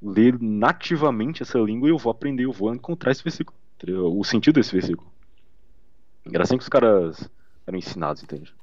[0.01, 3.57] ler nativamente essa língua e eu vou aprender, eu vou encontrar esse versículo,
[3.87, 5.11] o sentido desse versículo.
[6.31, 7.29] Era assim que os caras
[7.67, 8.53] eram ensinados, entende?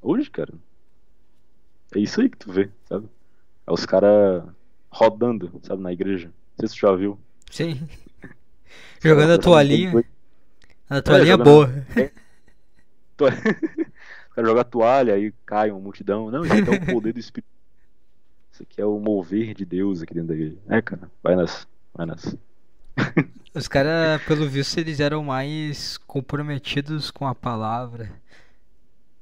[0.00, 0.52] Hoje, cara,
[1.94, 3.08] é isso aí que tu vê, sabe?
[3.66, 4.44] É os caras
[4.90, 7.18] rodando, sabe, na igreja sei se você já viu.
[7.50, 7.88] Sim.
[9.02, 10.04] Jogando a toalhinha.
[10.88, 11.68] A toalhinha é, boa.
[13.16, 13.24] To...
[14.34, 16.30] Quero jogar toalha, aí cai uma multidão.
[16.30, 17.50] Não, isso aqui é o poder do Espírito.
[18.52, 20.58] Isso aqui é o mover de Deus aqui dentro da igreja.
[20.68, 21.66] É, cara, vai nas.
[21.94, 22.36] Vai nas.
[23.54, 28.10] Os caras, pelo visto, eles eram mais comprometidos com a palavra.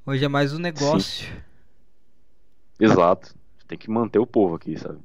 [0.07, 1.27] Hoje é mais um negócio.
[1.27, 1.43] Sim.
[2.81, 3.35] Exato.
[3.67, 4.99] Tem que manter o povo aqui, sabe?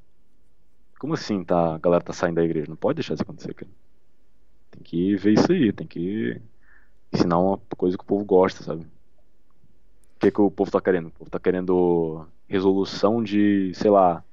[1.00, 2.68] Como assim tá, a galera tá saindo da igreja?
[2.70, 3.72] Não pode deixar isso acontecer, cara.
[4.72, 6.42] Tem que ver isso aí, tem que
[7.14, 8.84] ensinar uma coisa que o povo gosta, sabe?
[10.16, 11.08] O que, que o povo tá querendo?
[11.08, 14.24] O povo tá querendo resolução de, sei lá,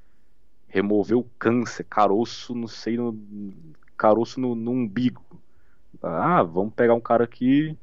[0.68, 3.16] remover o câncer, caroço, não sei, no,
[3.96, 5.24] caroço no, no umbigo.
[6.02, 7.76] Ah, vamos pegar um cara aqui,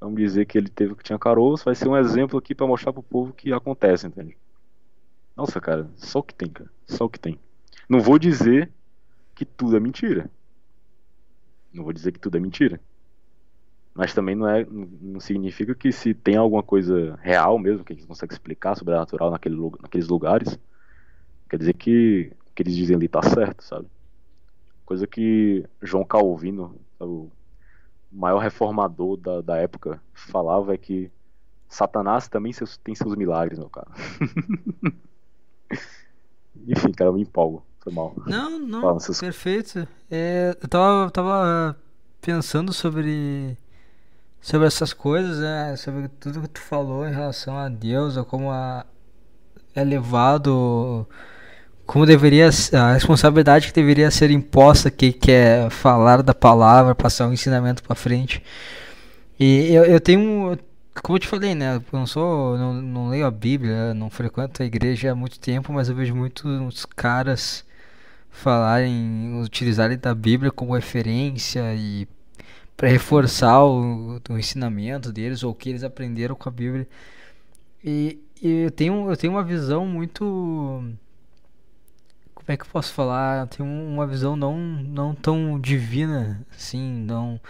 [0.00, 2.92] vamos dizer que ele teve que tinha caroço, vai ser um exemplo aqui para mostrar
[2.92, 4.36] pro povo que acontece, entende?
[5.36, 7.38] Nossa, cara, só o que tem, cara, só o que tem.
[7.88, 8.72] Não vou dizer
[9.34, 10.30] que tudo é mentira.
[11.72, 12.80] Não vou dizer que tudo é mentira.
[13.94, 17.96] Mas também não, é, não significa que se tem alguma coisa real mesmo, que a
[17.96, 20.58] gente consegue explicar sobre a natural naquele, naqueles lugares,
[21.48, 23.86] quer dizer que o que eles dizem ali tá certo, sabe?
[24.84, 27.30] Coisa que João Calvino, o
[28.10, 31.10] maior reformador da, da época, falava é que
[31.68, 33.88] Satanás também tem seus milagres, meu cara.
[36.66, 37.64] Enfim, cara, eu me empolgo.
[37.84, 38.14] Foi mal.
[38.26, 39.86] Não, não, Fala, perfeito.
[40.10, 41.76] É, eu tava, tava
[42.20, 43.58] pensando sobre
[44.40, 45.76] sobre essas coisas, né?
[45.76, 48.86] Sobre tudo que tu falou em relação a Deus, ou como a,
[49.74, 51.06] é levado,
[51.86, 57.28] como deveria a responsabilidade que deveria ser imposta que que é falar da palavra, passar
[57.28, 58.42] um ensinamento para frente.
[59.38, 60.58] E eu, eu tenho
[61.02, 61.76] como eu te falei, né?
[61.76, 65.72] Eu não sou, não, não leio a Bíblia, não frequento a igreja há muito tempo,
[65.72, 67.64] mas eu vejo muitos caras
[68.34, 72.06] falarem, utilizarem da Bíblia como referência e
[72.76, 76.86] para reforçar o, o, ensinamento deles ou o que eles aprenderam com a Bíblia.
[77.82, 80.24] E, e, eu tenho eu tenho uma visão muito
[82.34, 83.42] como é que eu posso falar?
[83.42, 87.40] Eu tenho uma visão não não tão divina assim, não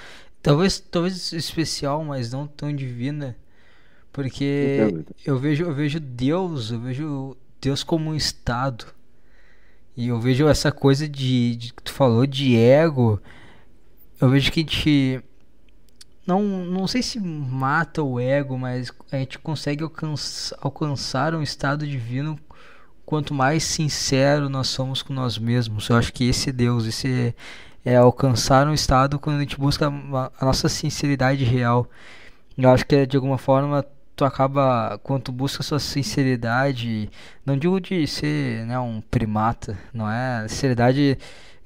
[0.42, 3.36] talvez talvez especial, mas não tão divina.
[4.12, 8.93] Porque eu vejo eu vejo Deus, eu vejo Deus como um estado.
[9.96, 13.20] E eu vejo essa coisa de, de que tu falou de ego,
[14.20, 15.24] eu vejo que a gente
[16.26, 21.86] não, não sei se mata o ego, mas a gente consegue alcançar, alcançar um estado
[21.86, 22.38] divino
[23.04, 25.88] quanto mais sincero nós somos com nós mesmos.
[25.88, 27.34] Eu acho que esse é Deus, esse
[27.84, 31.88] é, é alcançar um estado quando a gente busca a, nossa sinceridade real.
[32.56, 33.84] Eu acho que de alguma forma
[34.16, 37.10] tu acaba quando tu busca sua sinceridade,
[37.44, 40.46] não digo de ser, né, um primata, não é?
[40.48, 41.18] Sinceridade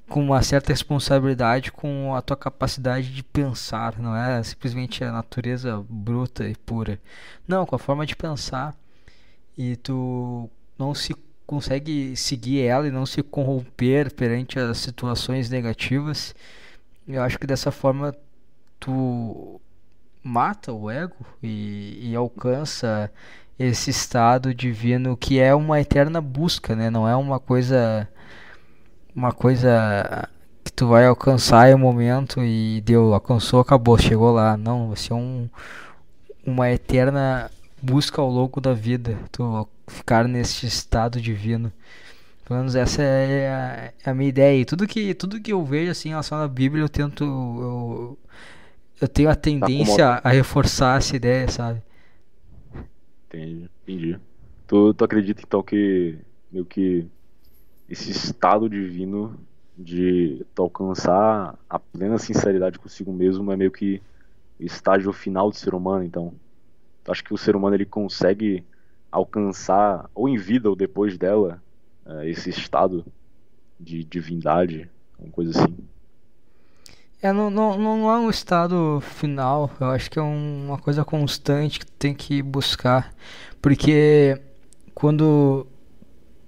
[0.09, 5.84] com uma certa responsabilidade com a tua capacidade de pensar, não é simplesmente a natureza
[5.88, 6.99] bruta e pura.
[7.46, 8.74] Não, com a forma de pensar
[9.57, 11.14] e tu não se
[11.46, 16.34] consegue seguir ela e não se corromper perante as situações negativas.
[17.07, 18.14] Eu acho que dessa forma
[18.80, 19.61] tu
[20.23, 23.11] mata o ego e, e alcança
[23.59, 26.91] esse estado divino que é uma eterna busca, né?
[26.91, 28.09] Não é uma coisa
[29.14, 30.29] uma coisa
[30.64, 34.57] que tu vai alcançar em um momento e deu, alcançou, acabou, chegou lá.
[34.57, 35.49] Não, vai ser um,
[36.47, 37.51] uma eterna
[37.83, 41.73] busca ao longo da vida, tu ficar nesse estado divino.
[42.45, 44.61] Pelo menos essa é a, é a, minha ideia.
[44.61, 47.25] E tudo que, tudo que eu vejo assim em relação à Bíblia, eu tento.
[47.25, 48.19] Eu,
[49.01, 51.82] eu tenho a tá tendência a reforçar essa ideia, sabe?
[53.26, 54.20] Entendi, entendi.
[54.66, 56.18] Tu, tu acredita então que
[56.51, 57.07] meio que
[57.88, 59.38] esse estado divino
[59.76, 64.03] de tu alcançar a plena sinceridade consigo mesmo é meio que
[64.59, 66.34] o estágio final do ser humano, então
[67.05, 68.64] tu acha que o ser humano ele consegue
[69.11, 71.62] alcançar ou em vida ou depois dela
[72.05, 73.07] é, esse estado
[73.78, 75.76] de divindade, uma coisa assim?
[77.21, 81.05] É, não, não, não é um estado final, eu acho que é um, uma coisa
[81.05, 83.12] constante que tem que buscar.
[83.61, 84.41] Porque
[84.95, 85.66] quando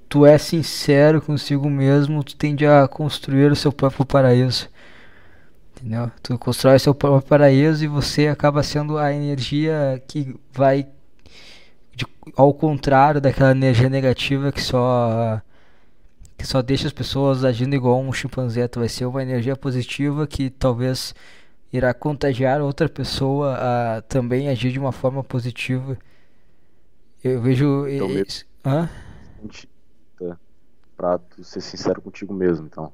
[0.09, 4.69] tu é sincero consigo mesmo, tu tende a construir o seu próprio paraíso.
[5.77, 6.11] Entendeu?
[6.23, 10.87] Tu constrói o seu próprio paraíso e você acaba sendo a energia que vai
[11.97, 12.07] de,
[12.37, 15.41] ao contrário daquela energia negativa que só
[16.41, 18.67] que só deixa as pessoas agindo igual um chimpanzé.
[18.67, 21.15] Tu vai ser uma energia positiva que talvez
[21.71, 25.99] irá contagiar outra pessoa a também agir de uma forma positiva.
[27.23, 28.47] Eu vejo então, isso.
[28.65, 28.89] Hã?
[30.97, 32.91] Pra tu ser sincero contigo mesmo, então.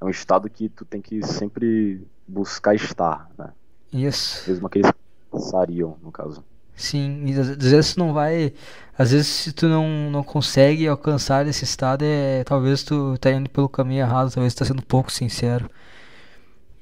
[0.00, 3.52] É um estado que tu tem que sempre buscar estar, né?
[3.92, 4.50] Isso.
[4.50, 4.98] Mesmo aqueles que
[5.30, 6.44] pensariam, no caso.
[6.80, 8.52] Sim, e às vezes não vai.
[8.98, 13.50] Às vezes se tu não, não consegue alcançar esse estado, é talvez tu tá indo
[13.50, 15.70] pelo caminho errado, talvez tu tá sendo pouco sincero.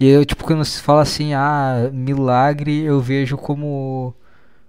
[0.00, 4.14] E eu, tipo, quando se fala assim, ah, milagre, eu vejo como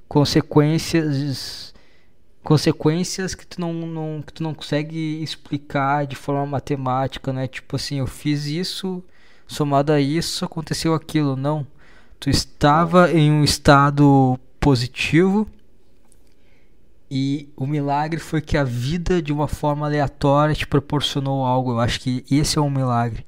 [0.07, 1.73] consequências
[2.43, 7.47] consequências que tu não, não que tu não consegue explicar de forma matemática, né?
[7.47, 9.03] Tipo assim, eu fiz isso,
[9.47, 11.67] somado a isso aconteceu aquilo, não.
[12.19, 15.47] Tu estava em um estado positivo.
[17.11, 21.71] E o milagre foi que a vida, de uma forma aleatória, te proporcionou algo.
[21.71, 23.25] Eu acho que esse é um milagre.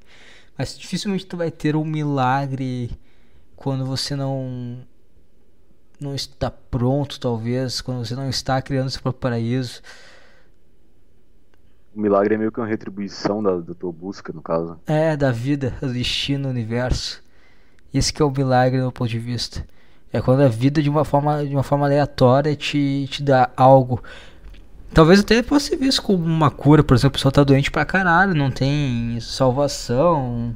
[0.56, 2.90] Mas dificilmente tu vai ter um milagre
[3.56, 4.78] quando você não
[6.00, 9.80] não está pronto, talvez, quando você não está criando seu próprio paraíso.
[11.94, 14.80] O milagre é meio que uma retribuição da, da tua busca, no caso.
[14.86, 17.22] É, da vida, do destino, do universo.
[17.94, 19.64] Esse que é o milagre do meu ponto de vista.
[20.12, 24.02] É quando a vida de uma forma, de uma forma aleatória te, te dá algo.
[24.92, 27.84] Talvez até possa ser visto como uma cura, por exemplo, a pessoa tá doente pra
[27.84, 30.54] caralho, não tem salvação.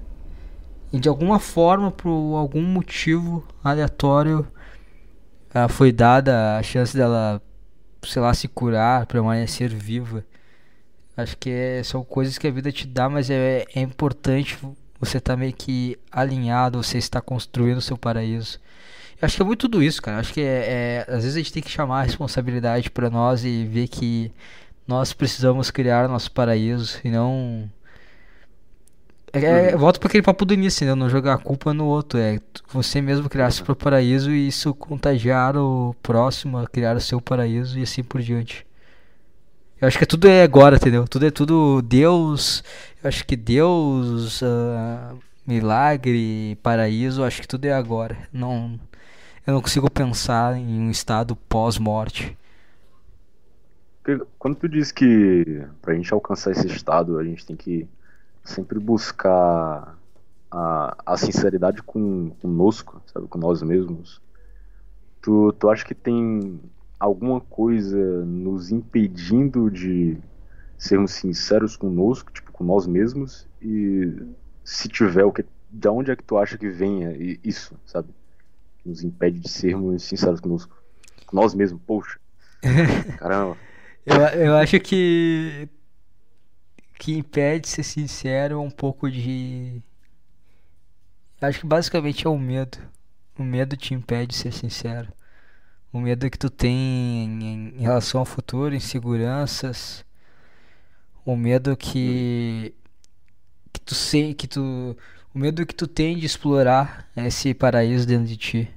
[0.92, 4.46] E de alguma forma, por algum motivo aleatório,
[5.54, 7.40] ela foi dada a chance dela,
[8.02, 10.22] sei lá, se curar, permanecer viva.
[11.16, 14.58] Acho que é, são coisas que a vida te dá, mas é, é importante
[15.00, 18.60] você estar tá meio que alinhado, você está construindo o seu paraíso.
[19.20, 20.18] Eu acho que é muito tudo isso, cara.
[20.18, 23.08] Eu acho que é, é, às vezes a gente tem que chamar a responsabilidade para
[23.10, 24.30] nós e ver que
[24.86, 27.68] nós precisamos criar nosso paraíso e não
[29.32, 29.80] é, uhum.
[29.80, 30.94] Volto para aquele papo do início, né?
[30.94, 32.18] Não jogar a culpa no outro.
[32.18, 32.40] É
[32.72, 37.78] você mesmo criar seu paraíso e isso contagiar o próximo a criar o seu paraíso
[37.78, 38.66] e assim por diante.
[39.80, 41.06] Eu acho que tudo é agora, entendeu?
[41.06, 42.64] Tudo é tudo Deus.
[43.02, 48.16] Eu acho que Deus, uh, milagre, paraíso, eu acho que tudo é agora.
[48.32, 48.80] Não,
[49.46, 52.36] eu não consigo pensar em um estado pós-morte.
[54.38, 57.88] Quando tu diz que pra gente alcançar esse estado a gente tem que
[58.44, 59.96] sempre buscar
[60.50, 64.20] a, a sinceridade com, conosco, sabe, com nós mesmos.
[65.20, 66.60] Tu, tu acha que tem
[66.98, 70.18] alguma coisa nos impedindo de
[70.78, 73.48] sermos sinceros conosco, tipo, com nós mesmos?
[73.60, 74.12] E
[74.64, 77.12] se tiver, o que, de onde é que tu acha que venha
[77.44, 78.08] isso, sabe?
[78.86, 80.80] Que nos impede de sermos sinceros conosco.
[81.32, 82.20] Nós mesmos, poxa.
[83.18, 83.56] Caramba.
[84.06, 85.68] eu, eu acho que
[86.98, 89.82] que impede ser sincero é um pouco de.
[91.40, 92.78] Acho que basicamente é o medo.
[93.36, 95.12] O medo te impede de ser sincero.
[95.92, 100.04] O medo que tu tem em, em relação ao futuro, inseguranças.
[101.24, 102.72] O medo que.
[103.72, 104.96] que tu sei que tu.
[105.34, 108.75] O medo que tu tem de explorar esse paraíso dentro de ti.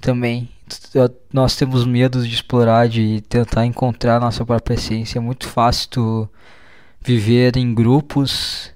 [0.00, 0.48] Também.
[1.32, 5.18] Nós temos medo de explorar, de tentar encontrar nossa própria essência.
[5.18, 6.28] É muito fácil tu
[7.00, 8.70] viver em grupos,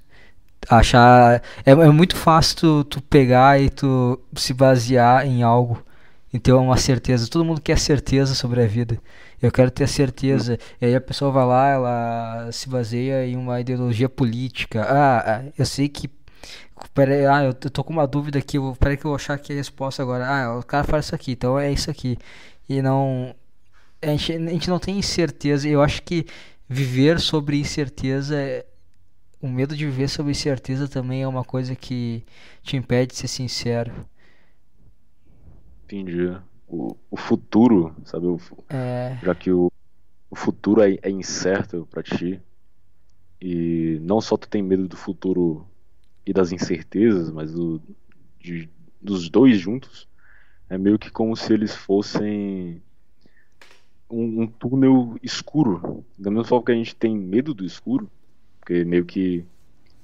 [0.69, 1.43] achar.
[1.65, 5.83] É, é muito fácil tu, tu, pegar e tu se basear em algo
[6.33, 7.29] e ter uma certeza.
[7.29, 8.99] Todo mundo quer certeza sobre a vida.
[9.41, 10.59] Eu quero ter certeza.
[10.81, 14.83] E aí a pessoa vai lá, ela se baseia em uma ideologia política.
[14.83, 16.09] Ah, ah eu sei que.
[16.95, 18.59] Peraí, ah, eu tô com uma dúvida aqui.
[18.79, 20.27] Peraí que eu vou achar aqui a resposta agora.
[20.27, 22.19] Ah, o cara fala isso aqui, então é isso aqui.
[22.69, 23.35] E não.
[24.01, 25.69] A gente, a gente não tem certeza.
[25.69, 26.27] Eu acho que
[26.69, 28.37] viver sobre incerteza
[29.43, 32.25] o medo de viver sobre incerteza também é uma coisa que
[32.63, 33.93] te impede de ser sincero.
[35.85, 36.33] Entendi.
[36.69, 38.27] O, o futuro, sabe?
[38.27, 38.41] O,
[38.71, 39.19] é...
[39.21, 39.71] Já que o,
[40.31, 42.41] o futuro é, é incerto para ti.
[43.41, 45.67] E não só tu tem medo do futuro
[46.27, 47.81] e das incertezas, mas do,
[48.41, 48.69] de,
[49.01, 50.09] dos dois juntos.
[50.69, 52.83] É meio que como se eles fossem
[54.09, 56.05] um, um, túnel escuro.
[56.19, 58.11] Da mesma forma que a gente tem medo do escuro,
[58.61, 59.45] porque meio que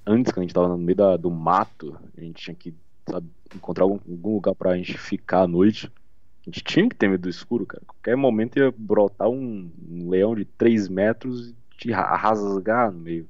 [0.04, 2.74] antes, quando a gente tava no meio da, do mato, a gente tinha que
[3.08, 5.90] sabe, encontrar algum, algum lugar pra gente ficar à noite.
[6.42, 7.82] A gente tinha que ter medo do escuro, cara.
[7.86, 13.28] Qualquer momento ia brotar um, um leão de 3 metros e te rasgar no meio.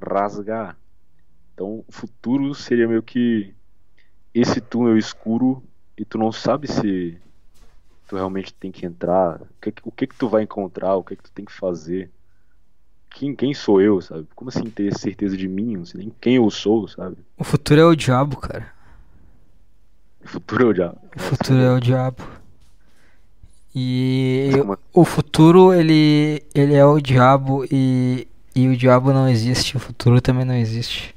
[0.00, 0.76] Rasgar.
[1.54, 3.54] Então o futuro seria meio que
[4.34, 5.62] esse túnel escuro
[5.96, 7.18] e tu não sabe se
[8.08, 11.16] tu realmente tem que entrar, o que, o que que tu vai encontrar, o que
[11.16, 12.10] que tu tem que fazer.
[13.10, 14.26] Quem, quem sou eu, sabe?
[14.34, 15.76] Como assim ter certeza de mim?
[15.76, 17.16] Não sei nem quem eu sou, sabe?
[17.36, 18.72] O futuro é o diabo, cara.
[20.24, 20.98] O futuro é o diabo.
[21.14, 22.22] O futuro é o diabo.
[23.74, 24.50] E
[24.92, 30.20] o futuro, ele, ele é o diabo e, e o diabo não existe, o futuro
[30.20, 31.14] também não existe.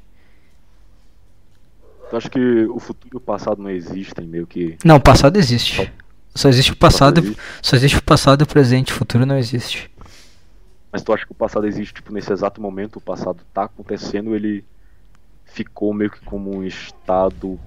[2.08, 4.76] Tu acha que o futuro e o passado não existem, meio que.
[4.84, 5.92] Não, o passado existe.
[6.34, 7.40] Só existe o passado, existe.
[7.62, 9.90] só existe o passado e o presente, o futuro não existe.
[10.92, 14.34] Mas tu acha que o passado existe, tipo, nesse exato momento, o passado tá acontecendo,
[14.34, 14.64] ele
[15.44, 17.58] ficou meio que como um estado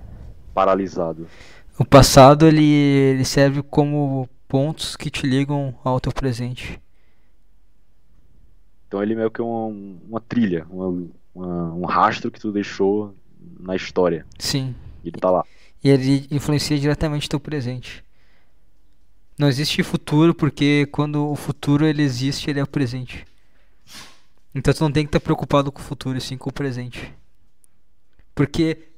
[0.53, 1.27] paralisado.
[1.77, 6.81] O passado ele, ele serve como pontos que te ligam ao teu presente.
[8.87, 9.67] Então ele meio que é uma,
[10.07, 13.13] uma trilha, uma, uma, um rastro que tu deixou
[13.59, 14.25] na história.
[14.37, 14.75] Sim.
[15.03, 15.45] Ele tá lá.
[15.83, 18.03] E ele influencia diretamente o teu presente.
[19.37, 23.25] Não existe futuro porque quando o futuro ele existe, ele é o presente.
[24.53, 27.13] Então tu não tem que estar preocupado com o futuro, sim com o presente.
[28.35, 28.85] Porque.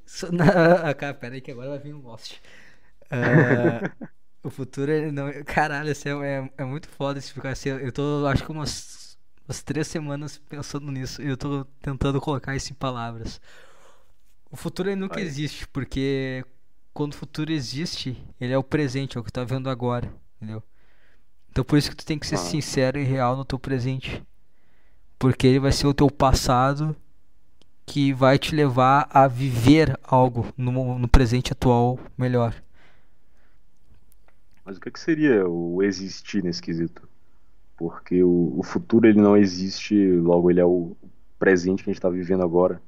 [0.83, 2.33] Ah, cara, pera aí que agora vai vir um Lost.
[3.05, 4.07] Uh,
[4.43, 5.31] o futuro ele não.
[5.45, 7.69] Caralho, assim, é, é muito foda explicar assim.
[7.69, 9.17] Eu tô acho que umas,
[9.47, 11.21] umas três semanas pensando nisso.
[11.21, 13.39] E eu tô tentando colocar isso em palavras.
[14.51, 16.45] O futuro ele nunca existe, porque
[16.93, 20.63] quando o futuro existe, ele é o presente, é o que tá vendo agora entendeu?
[21.49, 22.39] Então por isso que tu tem que ser ah.
[22.39, 24.23] sincero e real no teu presente.
[25.19, 26.95] Porque ele vai ser o teu passado
[27.85, 32.55] que vai te levar a viver algo no, no presente atual melhor.
[34.65, 37.07] Mas o que, é que seria o existir nesse quesito?
[37.77, 40.95] Porque o, o futuro ele não existe, logo ele é o
[41.37, 42.81] presente que a gente está vivendo agora.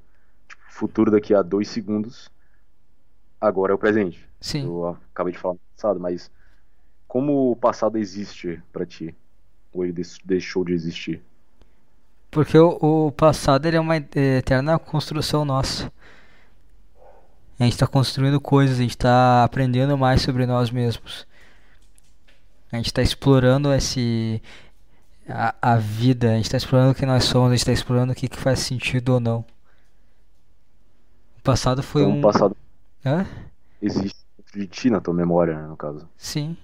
[0.74, 2.32] Futuro daqui a dois segundos,
[3.40, 4.28] agora é o presente.
[4.42, 4.66] Sim.
[4.66, 6.32] Eu acabei de falar no passado, mas
[7.08, 9.16] como o passado existe para ti?
[9.72, 9.94] Ou ele
[10.26, 11.22] deixou de existir?
[12.32, 15.94] Porque o, o passado é uma eterna construção nossa.
[17.60, 21.28] A gente está construindo coisas, a gente está aprendendo mais sobre nós mesmos.
[22.72, 24.42] A gente está explorando esse
[25.30, 28.12] a, a vida, a gente está explorando o que nós somos, a gente está explorando
[28.12, 29.46] o que, que faz sentido ou não.
[31.44, 32.22] Passado foi então, um.
[32.22, 32.56] Passado
[33.06, 33.28] Hã?
[33.82, 34.24] existe
[34.54, 36.08] de ti na tua memória, né, no caso.
[36.18, 36.56] Sim.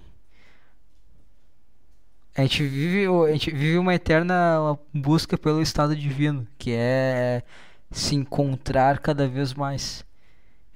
[2.34, 7.42] A gente vive, a gente vive uma eterna busca pelo estado divino, que é
[7.90, 10.04] se encontrar cada vez mais.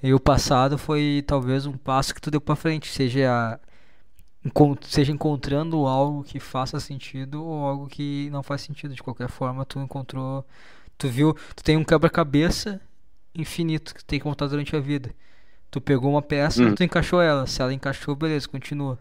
[0.02, 3.58] E o passado foi talvez um passo que tu deu para frente, seja
[4.82, 8.94] seja encontrando algo que faça sentido ou algo que não faz sentido.
[8.94, 10.44] De qualquer forma, tu encontrou,
[10.98, 12.80] tu viu, tu tem um quebra-cabeça
[13.34, 15.10] infinito que tem que montar durante a vida.
[15.70, 16.74] Tu pegou uma peça e uhum.
[16.74, 17.46] tu encaixou ela.
[17.46, 18.98] Se ela encaixou, beleza, continua.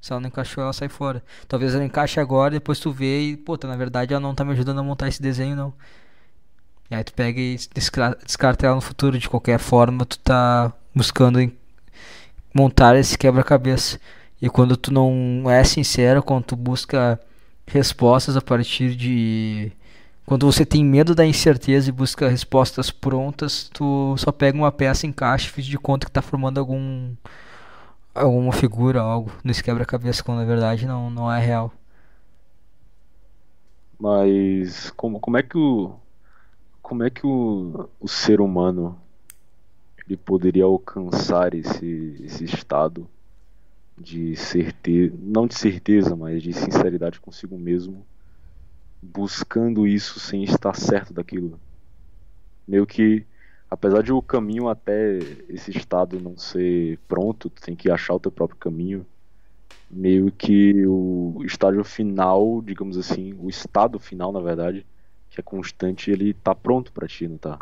[0.00, 1.22] Se ela não encaixou, ela sai fora.
[1.48, 4.52] Talvez ela encaixe agora, depois tu vê e, puta, na verdade ela não tá me
[4.52, 5.74] ajudando a montar esse desenho, não.
[6.90, 9.18] E aí tu pega e descarta ela no futuro.
[9.18, 11.50] De qualquer forma, tu tá buscando
[12.54, 13.98] montar esse quebra-cabeça.
[14.40, 17.18] E quando tu não é sincero, quando tu busca
[17.66, 19.72] respostas a partir de.
[20.26, 25.06] Quando você tem medo da incerteza e busca respostas prontas, tu só pega uma peça,
[25.06, 27.14] encaixa e de conta que tá formando algum.
[28.14, 31.72] alguma figura, algo nesse quebra-cabeça, quando na verdade não, não é real.
[33.98, 35.94] Mas como, como é que o.
[36.82, 39.00] Como é que o, o ser humano
[40.06, 43.08] ele poderia alcançar esse, esse estado
[43.98, 48.06] de certeza, não de certeza, mas de sinceridade consigo mesmo,
[49.12, 51.60] buscando isso sem estar certo daquilo.
[52.66, 53.26] Meio que,
[53.70, 58.20] apesar de o caminho até esse estado não ser pronto, tu tem que achar o
[58.20, 59.06] teu próprio caminho.
[59.90, 64.86] Meio que o estágio final, digamos assim, o estado final, na verdade,
[65.30, 67.58] que é constante, ele tá pronto para ti, não tá?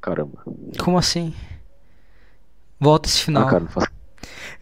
[0.00, 0.44] Caramba.
[0.82, 1.32] Como assim?
[2.78, 3.46] Volta esse final.
[3.46, 3.93] Ah, cara, não faz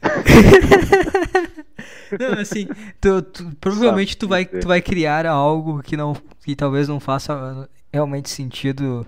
[2.18, 2.68] não, assim,
[3.00, 7.68] tu, tu, provavelmente tu vai, tu vai criar algo que não que talvez não faça
[7.92, 9.06] realmente sentido.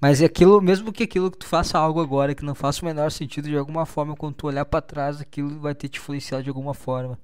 [0.00, 2.84] Mas é aquilo, mesmo que aquilo que tu faça algo agora que não faça o
[2.84, 6.44] menor sentido de alguma forma, quando tu olhar para trás, aquilo vai ter te influenciado
[6.44, 7.18] de alguma forma.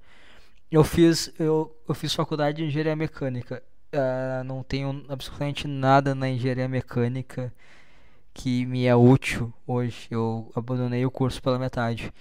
[0.71, 3.63] Eu fiz eu, eu fiz faculdade de engenharia mecânica.
[3.95, 7.53] Uh, não tenho absolutamente nada na engenharia mecânica
[8.35, 10.09] que me é útil hoje.
[10.11, 12.13] Eu abandonei o curso pela metade.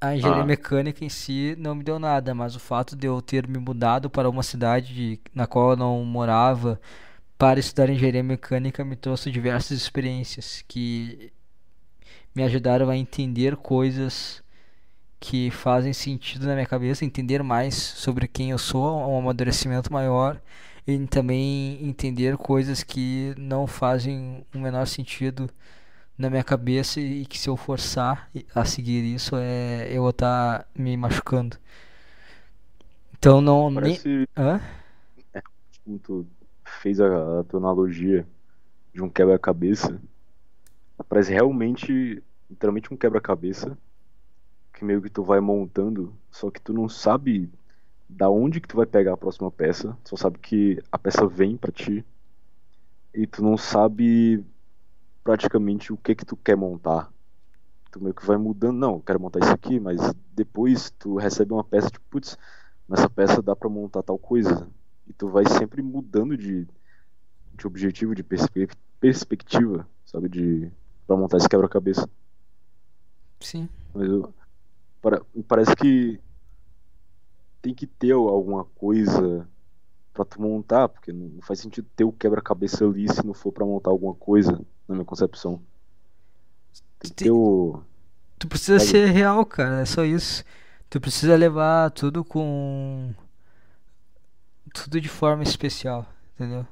[0.00, 0.46] A engenharia ah.
[0.46, 4.10] mecânica em si não me deu nada, mas o fato de eu ter me mudado
[4.10, 6.78] para uma cidade na qual eu não morava
[7.38, 11.32] para estudar engenharia mecânica me trouxe diversas experiências que
[12.34, 14.42] me ajudaram a entender coisas
[15.18, 20.40] que fazem sentido na minha cabeça, entender mais sobre quem eu sou, um amadurecimento maior
[20.86, 25.50] e também entender coisas que não fazem o menor sentido
[26.16, 30.60] na minha cabeça e que se eu forçar a seguir isso é eu vou estar
[30.60, 31.56] tá me machucando.
[33.18, 34.08] Então não Parece...
[34.08, 34.26] nem...
[34.36, 34.60] Hã?
[35.34, 35.42] É,
[35.84, 36.26] como tu
[36.64, 38.26] fez a, a tua analogia
[38.94, 40.00] de um quebra-cabeça,
[41.08, 43.76] parece realmente literalmente um quebra-cabeça
[44.72, 47.50] que meio que tu vai montando, só que tu não sabe
[48.08, 51.26] da onde que tu vai pegar a próxima peça, tu só sabe que a peça
[51.26, 52.04] vem para ti
[53.12, 54.44] e tu não sabe
[55.24, 57.12] praticamente o que que tu quer montar.
[57.90, 59.98] Tu meio que vai mudando, não, eu quero montar isso aqui, mas
[60.34, 62.38] depois tu recebe uma peça tipo, putz,
[62.88, 64.68] nessa peça dá para montar tal coisa.
[65.06, 66.66] E tu vai sempre mudando de,
[67.54, 68.68] de objetivo, de perspe
[69.00, 70.70] perspectiva, sabe, de
[71.06, 72.08] para montar esse quebra-cabeça.
[73.40, 73.68] Sim.
[73.94, 74.34] Mas eu,
[75.00, 76.20] para, parece que
[77.66, 79.48] tem que ter alguma coisa
[80.12, 83.66] para tu montar, porque não faz sentido ter o quebra-cabeça ali se não for para
[83.66, 84.52] montar alguma coisa,
[84.86, 85.60] na minha concepção.
[87.00, 87.82] Tem que ter o...
[88.38, 90.44] Tu precisa ser real, cara, é só isso.
[90.88, 93.12] Tu precisa levar tudo com.
[94.72, 96.66] Tudo de forma especial, entendeu?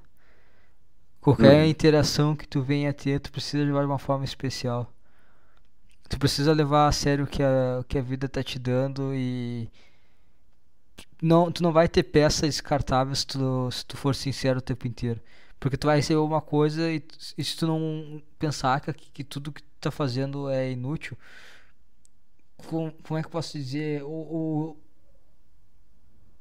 [1.20, 1.68] Qualquer hum.
[1.68, 4.92] interação que tu venha a ter, tu precisa levar de uma forma especial.
[6.08, 9.12] Tu precisa levar a sério o que a, o que a vida tá te dando
[9.14, 9.68] e
[11.24, 14.86] não, tu não vai ter peça descartável se tu, se tu for sincero o tempo
[14.86, 15.20] inteiro.
[15.58, 17.02] Porque tu vai receber uma coisa e,
[17.38, 21.16] e se tu não pensar que, que tudo que tu tá fazendo é inútil,
[22.66, 24.02] como, como é que eu posso dizer?
[24.02, 24.76] O, o,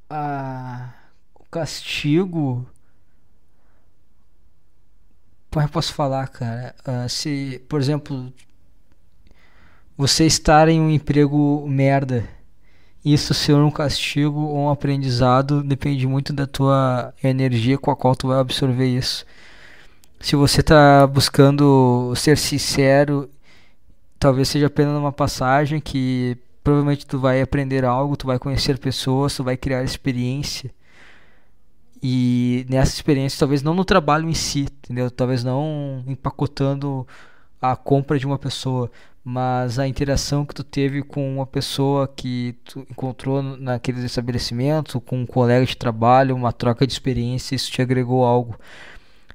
[0.10, 0.94] a,
[1.36, 2.68] o castigo.
[5.50, 6.76] Como é que eu posso falar, cara?
[6.86, 8.34] Uh, se, por exemplo,
[9.96, 12.28] você estar em um emprego merda,
[13.04, 18.16] isso ser um castigo ou um aprendizado depende muito da tua energia com a qual
[18.16, 19.26] tu vai absorver isso.
[20.20, 23.30] Se você está buscando ser sincero
[24.24, 29.36] talvez seja apenas uma passagem que provavelmente tu vai aprender algo, tu vai conhecer pessoas,
[29.36, 30.72] tu vai criar experiência.
[32.02, 35.12] E nessa experiência, talvez não no trabalho em si, entendeu?
[35.12, 37.06] Talvez não empacotando
[37.62, 38.90] a compra de uma pessoa,
[39.24, 45.22] mas a interação que tu teve com uma pessoa que tu encontrou naquele estabelecimento, com
[45.22, 48.60] um colega de trabalho, uma troca de experiência, isso te agregou algo.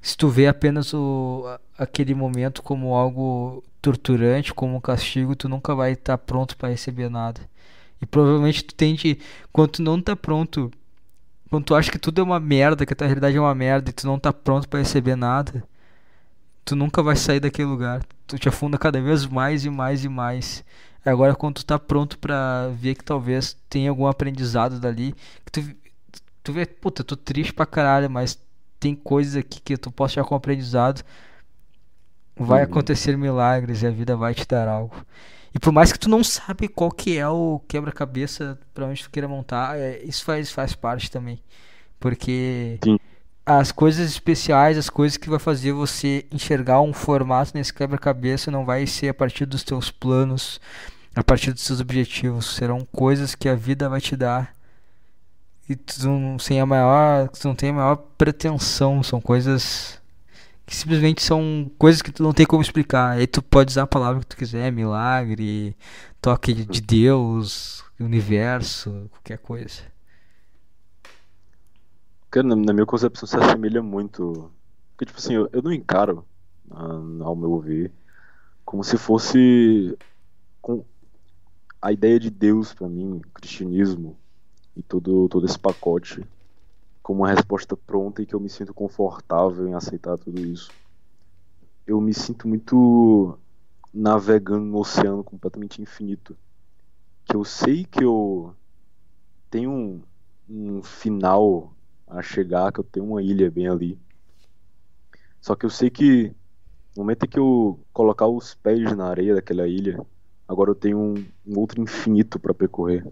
[0.03, 1.45] Se tu vê apenas o,
[1.77, 6.69] aquele momento como algo torturante, como um castigo, tu nunca vai estar tá pronto para
[6.69, 7.41] receber nada.
[8.01, 9.19] E provavelmente tu tende,
[9.53, 10.71] quando tu não tá pronto,
[11.51, 13.91] quando tu acha que tudo é uma merda, que a tua realidade é uma merda
[13.91, 15.65] e tu não tá pronto para receber nada,
[16.69, 18.05] tu nunca vai sair daquele lugar.
[18.27, 20.63] Tu te afunda cada vez mais e mais e mais.
[21.05, 25.15] Agora quando tu tá pronto para ver que talvez tenha algum aprendizado dali,
[25.47, 25.75] que tu,
[26.43, 28.39] tu vê, puta, eu tô triste pra caralho, mas
[28.79, 31.03] tem coisas aqui que tu posso tirar como aprendizado
[32.37, 32.71] vai uhum.
[32.71, 34.95] acontecer milagres e a vida vai te dar algo.
[35.55, 39.11] E por mais que tu não sabe qual que é o quebra-cabeça para onde tu
[39.11, 41.43] queira montar, é, isso faz, faz parte também.
[41.99, 42.99] Porque Sim.
[43.49, 48.63] As coisas especiais, as coisas que vai fazer você enxergar um formato nesse quebra-cabeça não
[48.63, 50.61] vai ser a partir dos teus planos,
[51.15, 52.57] a partir dos seus objetivos.
[52.57, 54.55] Serão coisas que a vida vai te dar.
[55.67, 59.99] E tu não, sem a maior, tu não tem a maior pretensão, são coisas
[60.67, 63.13] que simplesmente são coisas que tu não tem como explicar.
[63.13, 65.75] Aí tu pode usar a palavra que tu quiser, milagre,
[66.21, 69.81] toque de Deus, universo, qualquer coisa.
[72.31, 74.53] Cara, na minha concepção se assemelha muito.
[74.91, 76.27] Porque, tipo assim, eu, eu não encaro,
[76.71, 77.93] uh, ao meu ver,
[78.65, 79.97] como se fosse
[80.61, 80.85] com
[81.81, 84.19] a ideia de Deus para mim, cristianismo
[84.77, 86.23] e todo, todo esse pacote
[87.03, 90.71] como uma resposta pronta e que eu me sinto confortável em aceitar tudo isso.
[91.87, 93.39] Eu me sinto muito
[93.95, 96.37] navegando no oceano completamente infinito.
[97.25, 98.55] Que eu sei que eu
[99.51, 100.03] tenho um,
[100.47, 101.78] um final
[102.09, 103.99] a chegar, que eu tenho uma ilha bem ali.
[105.41, 106.35] Só que eu sei que
[106.97, 110.05] no momento em que eu colocar os pés na areia daquela ilha,
[110.49, 111.15] agora eu tenho um,
[111.47, 113.07] um outro infinito para percorrer.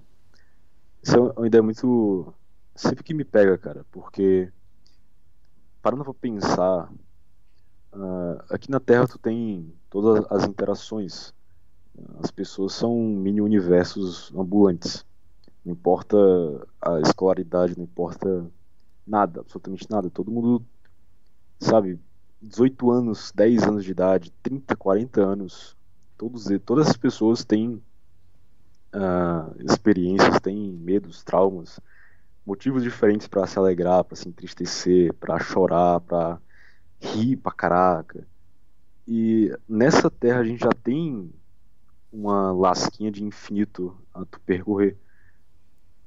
[1.02, 2.34] Isso é uma ideia muito
[2.74, 4.50] sempre que me pega, cara, porque
[5.80, 6.92] parando pra pensar,
[7.92, 11.32] uh, aqui na Terra tu tem todas as interações.
[12.22, 15.06] As pessoas são mini universos ambulantes.
[15.64, 16.16] Não importa
[16.80, 18.50] a escolaridade, não importa
[19.06, 20.10] nada, absolutamente nada.
[20.10, 20.64] Todo mundo,
[21.60, 21.98] sabe,
[22.40, 25.76] 18 anos, 10 anos de idade, 30, 40 anos,
[26.16, 27.82] todos, todas as pessoas têm
[28.94, 31.80] uh, experiências, têm medos, traumas
[32.44, 36.40] motivos diferentes para se alegrar, para se entristecer, para chorar, para
[37.00, 38.26] rir pra caraca.
[39.06, 41.32] E nessa terra a gente já tem
[42.12, 44.96] uma lasquinha de infinito a tu percorrer.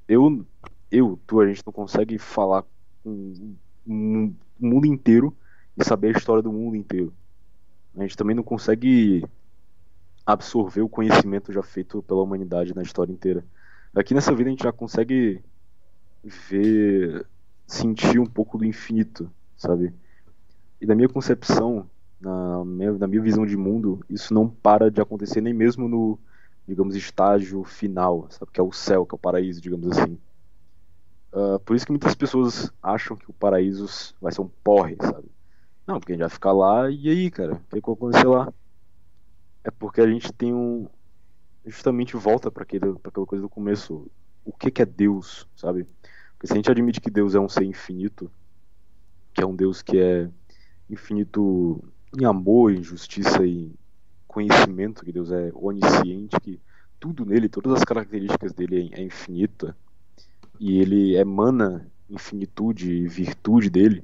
[0.08, 0.46] Eu,
[0.90, 2.64] eu, tu, a gente não consegue falar
[3.06, 5.36] o mundo inteiro
[5.78, 7.14] e saber a história do mundo inteiro.
[7.96, 9.26] A gente também não consegue
[10.26, 13.44] absorver o conhecimento já feito pela humanidade na história inteira.
[13.96, 15.42] Aqui nessa vida a gente já consegue
[16.24, 17.26] ver,
[17.66, 19.94] sentir um pouco do infinito, sabe?
[20.80, 21.90] E na minha concepção,
[22.22, 26.20] na minha, na minha visão de mundo, isso não para de acontecer nem mesmo no,
[26.68, 28.52] digamos, estágio final, sabe?
[28.52, 30.18] Que é o céu, que é o paraíso, digamos assim.
[31.32, 35.30] Uh, por isso que muitas pessoas acham que o paraíso vai ser um porre, sabe?
[35.86, 37.94] Não, porque a gente vai ficar lá e aí, cara, o que, é que vai
[37.94, 38.54] acontecer lá?
[39.64, 40.88] É porque a gente tem um.
[41.66, 42.96] Justamente volta para aquela
[43.26, 44.10] coisa do começo.
[44.44, 45.86] O que, que é Deus, sabe?
[46.34, 48.32] Porque se a gente admite que Deus é um ser infinito,
[49.34, 50.30] que é um Deus que é
[50.90, 51.84] infinito
[52.18, 53.72] em amor, em justiça e
[54.28, 56.60] conhecimento, que Deus é onisciente, que
[57.00, 59.76] tudo nele, todas as características dele é, é infinita,
[60.60, 64.04] e ele emana infinitude e virtude dele,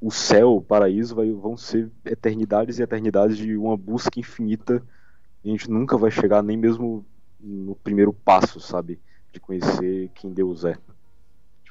[0.00, 4.82] o céu, o paraíso vai, vão ser eternidades e eternidades de uma busca infinita
[5.44, 7.04] a gente nunca vai chegar nem mesmo
[7.40, 9.00] no primeiro passo, sabe?
[9.32, 10.78] De conhecer quem Deus é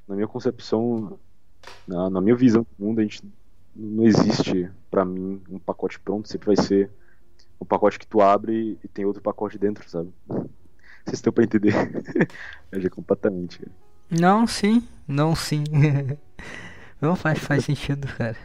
[0.08, 1.18] na minha concepção,
[1.88, 3.24] na, na minha visão do mundo, a gente
[3.74, 6.92] não existe para mim um pacote pronto, sempre vai ser
[7.62, 10.12] um pacote que tu abre e tem outro pacote dentro, sabe?
[11.06, 11.74] Vocês estão pra entender.
[12.72, 13.72] Viajei completamente, cara.
[14.10, 14.88] Não, sim.
[15.08, 15.64] Não, sim.
[17.02, 18.38] não faz, faz sentido, cara.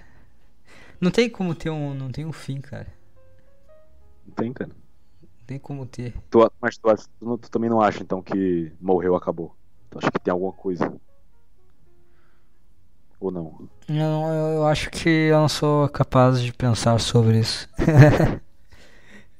[1.01, 1.95] Não tem como ter um.
[1.95, 2.87] Não tem um fim, cara.
[4.27, 4.71] Não tem, cara.
[5.23, 6.15] Não tem como ter.
[6.31, 6.89] Tu, mas tu,
[7.19, 9.55] tu não- tu também não acha, então, que morreu, acabou?
[9.91, 10.93] Tu acha que tem alguma coisa?
[13.21, 13.69] Ou não?
[13.89, 17.69] Eu, eu, eu acho que eu não sou capaz de pensar sobre isso.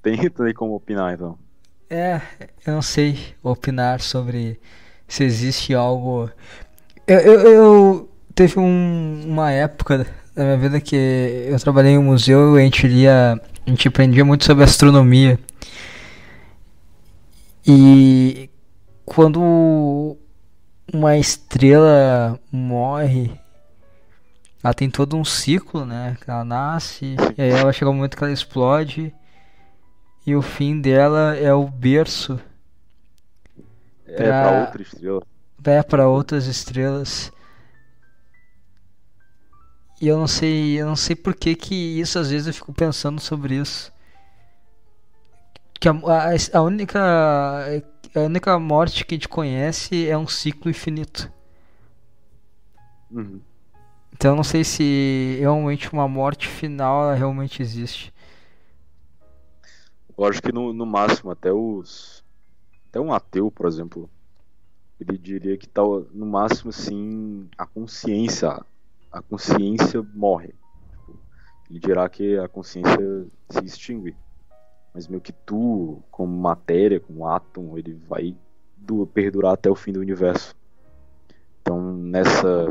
[0.03, 1.37] Tem, tem como opinar, então.
[1.89, 2.21] É,
[2.67, 4.59] eu não sei opinar sobre
[5.07, 6.29] se existe algo.
[7.07, 12.03] Eu, eu, eu- teve um- uma época da minha vida que eu trabalhei em um
[12.05, 15.39] museu e a gente lia, a gente aprendia muito sobre astronomia.
[17.67, 18.49] E
[19.05, 20.17] quando
[20.93, 23.31] uma estrela morre,
[24.63, 26.17] ela tem todo um ciclo, né?
[26.27, 29.13] Ela nasce, e aí ela chega um momento que ela explode.
[30.27, 32.39] E o fim dela é o berço
[34.07, 35.23] É Pra- pra outra estrela.
[35.59, 37.33] vai para outras estrelas.
[40.01, 42.73] E eu não sei, eu não sei por que que isso às vezes eu fico
[42.73, 43.93] pensando sobre isso.
[45.81, 46.99] Que a, a, a única
[48.15, 51.31] a única morte que a gente conhece é um ciclo infinito.
[53.11, 53.41] Uhum.
[54.13, 58.13] Então eu não sei se realmente uma morte final ela realmente existe.
[60.19, 62.25] Eu acho que no, no máximo, até os.
[62.89, 64.11] Até um ateu, por exemplo,
[65.01, 68.65] ele diria que tal, no máximo, sim, a consciência.
[69.13, 70.55] A consciência morre.
[70.91, 71.19] Tipo,
[71.71, 72.99] ele dirá que a consciência
[73.51, 74.17] se extingue.
[74.95, 78.37] Mas meio que tu, como matéria, como átomo, ele vai
[78.77, 80.55] du- perdurar até o fim do universo.
[81.61, 82.69] Então, nessa,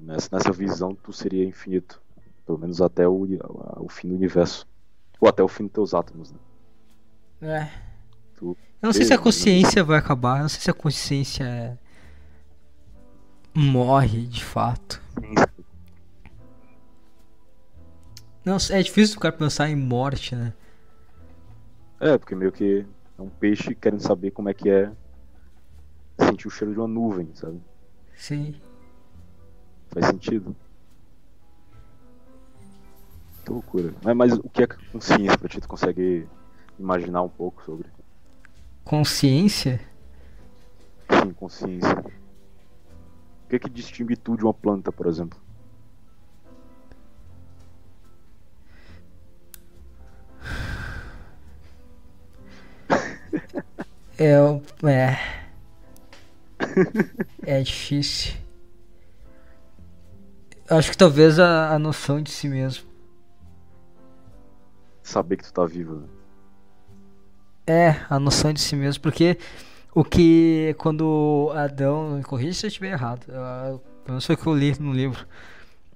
[0.00, 2.00] nessa, nessa visão, tu seria infinito.
[2.44, 3.26] Pelo menos até o,
[3.78, 4.66] o fim do universo.
[5.20, 6.38] Ou até o fim dos teus átomos, né?
[7.40, 7.68] É.
[8.36, 10.74] Tu- Eu não sei se a Beleza, consciência vai acabar, eu não sei se a
[10.74, 11.78] consciência é-
[13.54, 15.02] morre de fato.
[18.44, 20.52] Não, é difícil o cara pensar em morte, né?
[21.98, 22.86] É, porque meio que
[23.18, 24.92] é um peixe querendo saber como é que é
[26.20, 27.60] sentir o cheiro de uma nuvem, sabe?
[28.14, 28.54] Sim.
[29.88, 30.54] Faz sentido.
[33.44, 33.94] Que loucura.
[34.02, 35.60] Mas, mas o que é consciência pra ti?
[35.60, 36.28] Tu consegue
[36.78, 37.88] imaginar um pouco sobre?
[38.84, 39.80] Consciência?
[41.10, 41.98] Sim, consciência.
[41.98, 45.38] O que é que distingue tu de uma planta, por exemplo?
[54.18, 54.40] É.
[54.40, 55.18] o- É.
[57.46, 58.34] É difícil.
[60.68, 62.84] Eu Acho que talvez a, a noção de si mesmo.
[65.02, 66.08] Saber que tu tá vivo, né?
[67.66, 69.36] É, a noção de si mesmo, porque
[69.94, 73.26] o que quando Adão, corrija se eu estiver errado,
[74.06, 75.26] menos foi o que eu li no livro.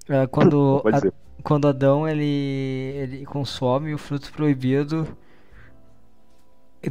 [0.09, 1.03] É, quando, a-
[1.43, 5.07] quando Adão ele, ele consome o fruto proibido,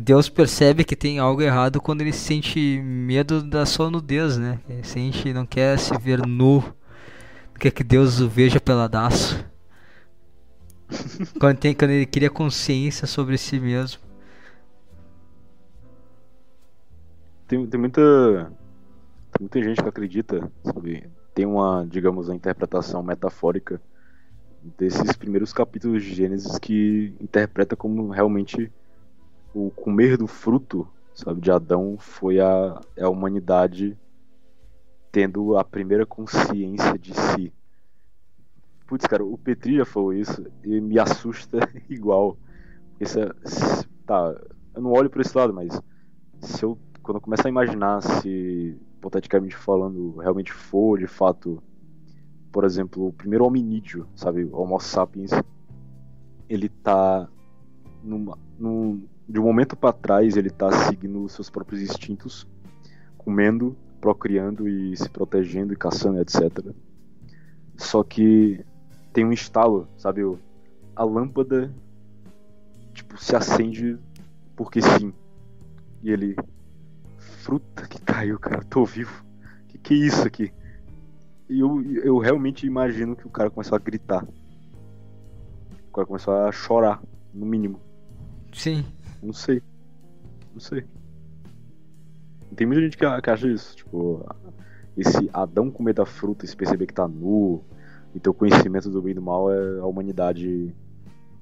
[0.00, 4.60] Deus percebe que tem algo errado quando ele sente medo da sua nudez, né?
[4.68, 6.62] Ele sente, não quer se ver nu,
[7.58, 9.44] quer que Deus o veja peladaço.
[11.38, 14.00] Quando, tem, quando ele cria consciência sobre si mesmo.
[17.50, 18.00] Tem, tem muita.
[19.32, 21.10] Tem muita gente que acredita, sabe?
[21.34, 23.82] Tem uma, digamos, uma interpretação metafórica
[24.78, 28.72] desses primeiros capítulos de Gênesis que interpreta como realmente
[29.54, 33.98] o comer do fruto, sabe, de Adão foi a, é a humanidade
[35.12, 37.52] tendo a primeira consciência de si.
[38.86, 41.58] Putz, cara, o Petri já falou isso e me assusta
[41.88, 42.38] igual.
[43.00, 43.30] Esse, é-
[44.06, 44.34] tá,
[44.74, 45.80] eu não olho por esse lado, mas
[46.42, 51.62] se eu quando eu começar a imaginar se hipoteticamente falando realmente for de fato
[52.52, 55.30] por exemplo o primeiro hominídeo sabe o Homo sapiens
[56.48, 57.28] ele tá
[58.02, 62.46] numa, num, de um momento para trás ele tá seguindo seus próprios instintos
[63.16, 66.74] comendo procriando e se protegendo e caçando etc
[67.76, 68.64] só que
[69.12, 70.22] tem um estalo sabe
[70.94, 71.72] a lâmpada
[72.92, 73.98] tipo se acende
[74.60, 75.12] porque sim.
[76.02, 76.36] E ele
[77.40, 79.24] fruta que caiu, cara, tô vivo.
[79.68, 80.52] Que que é isso aqui?
[81.48, 84.24] E eu, eu realmente imagino que o cara começou a gritar.
[85.88, 87.02] O cara começou a chorar,
[87.34, 87.80] no mínimo.
[88.52, 88.84] Sim.
[89.22, 89.62] Não sei.
[90.52, 90.84] Não sei.
[92.54, 94.24] Tem muita gente que, que acha isso, tipo,
[94.96, 97.64] esse Adão comer da fruta e se perceber que tá nu,
[98.14, 100.74] e ter o conhecimento do bem e do mal é a humanidade,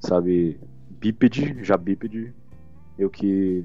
[0.01, 0.61] sabe,
[0.91, 2.35] bípede, já bípede,
[2.99, 3.65] eu que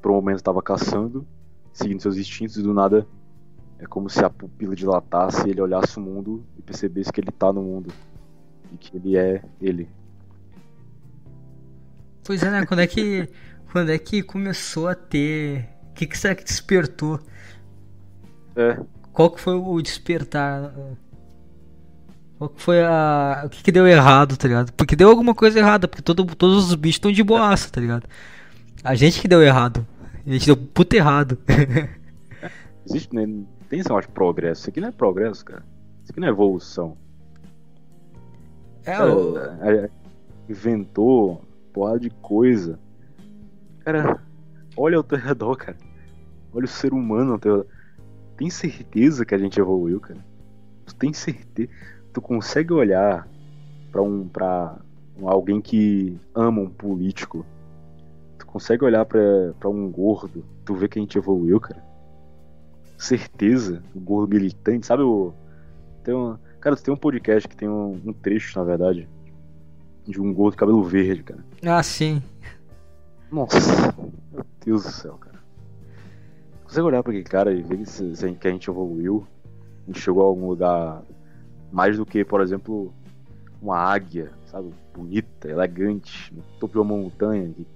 [0.00, 1.26] por um momento estava caçando,
[1.74, 3.06] seguindo seus instintos, e do nada
[3.78, 7.30] é como se a pupila dilatasse e ele olhasse o mundo e percebesse que ele
[7.30, 7.92] tá no mundo.
[8.72, 9.88] E que ele é ele.
[12.24, 12.64] Pois é, né?
[12.64, 13.28] Quando é que,
[13.70, 15.68] quando é que começou a ter.
[15.90, 17.20] O que, que será que despertou?
[18.56, 18.80] É.
[19.12, 20.72] Qual que foi o despertar?
[22.38, 23.42] Qual que foi a.
[23.44, 24.72] O que, que deu errado, tá ligado?
[24.72, 28.08] Porque deu alguma coisa errada, porque todo, todos os bichos estão de boaça, tá ligado?
[28.82, 29.86] A gente que deu errado.
[30.26, 31.38] A gente deu puto errado.
[32.86, 33.26] Existe, né?
[33.68, 34.62] Tem esse negócio de progresso.
[34.62, 35.64] Isso aqui não é progresso, cara.
[36.02, 36.96] Isso aqui não é evolução.
[38.84, 39.90] É, Cara, o...
[40.48, 41.42] inventou
[41.72, 42.78] porrada de coisa.
[43.80, 44.20] Cara,
[44.76, 45.76] olha ao teu redor, cara.
[46.52, 47.66] Olha o ser humano ao teu redor.
[48.36, 50.24] Tem certeza que a gente evoluiu, cara?
[50.86, 51.70] Tu tem certeza?
[52.12, 53.28] Tu consegue olhar
[53.90, 54.76] pra um para
[55.22, 57.46] alguém que ama um político?
[58.54, 59.18] Tu consegue olhar pra
[59.58, 60.44] pra um gordo?
[60.64, 61.82] Tu vê que a gente evoluiu, cara?
[62.96, 63.82] Certeza?
[63.92, 65.32] O gordo militante, sabe o
[66.04, 66.40] tem uma...
[66.60, 69.08] Cara, tem um podcast que tem um, um trecho, na verdade,
[70.06, 71.44] de um gordo cabelo verde, cara.
[71.66, 72.22] Ah, sim.
[73.32, 73.92] Nossa,
[74.32, 75.40] meu Deus do céu, cara.
[76.62, 79.26] Consegue olhar pra aquele cara e ver que, se- se- que a gente evoluiu?
[79.82, 81.02] A gente chegou a algum lugar
[81.72, 82.94] mais do que, por exemplo,
[83.60, 84.72] uma águia, sabe?
[84.94, 87.48] Bonita, elegante, no topo de uma montanha.
[87.52, 87.66] que-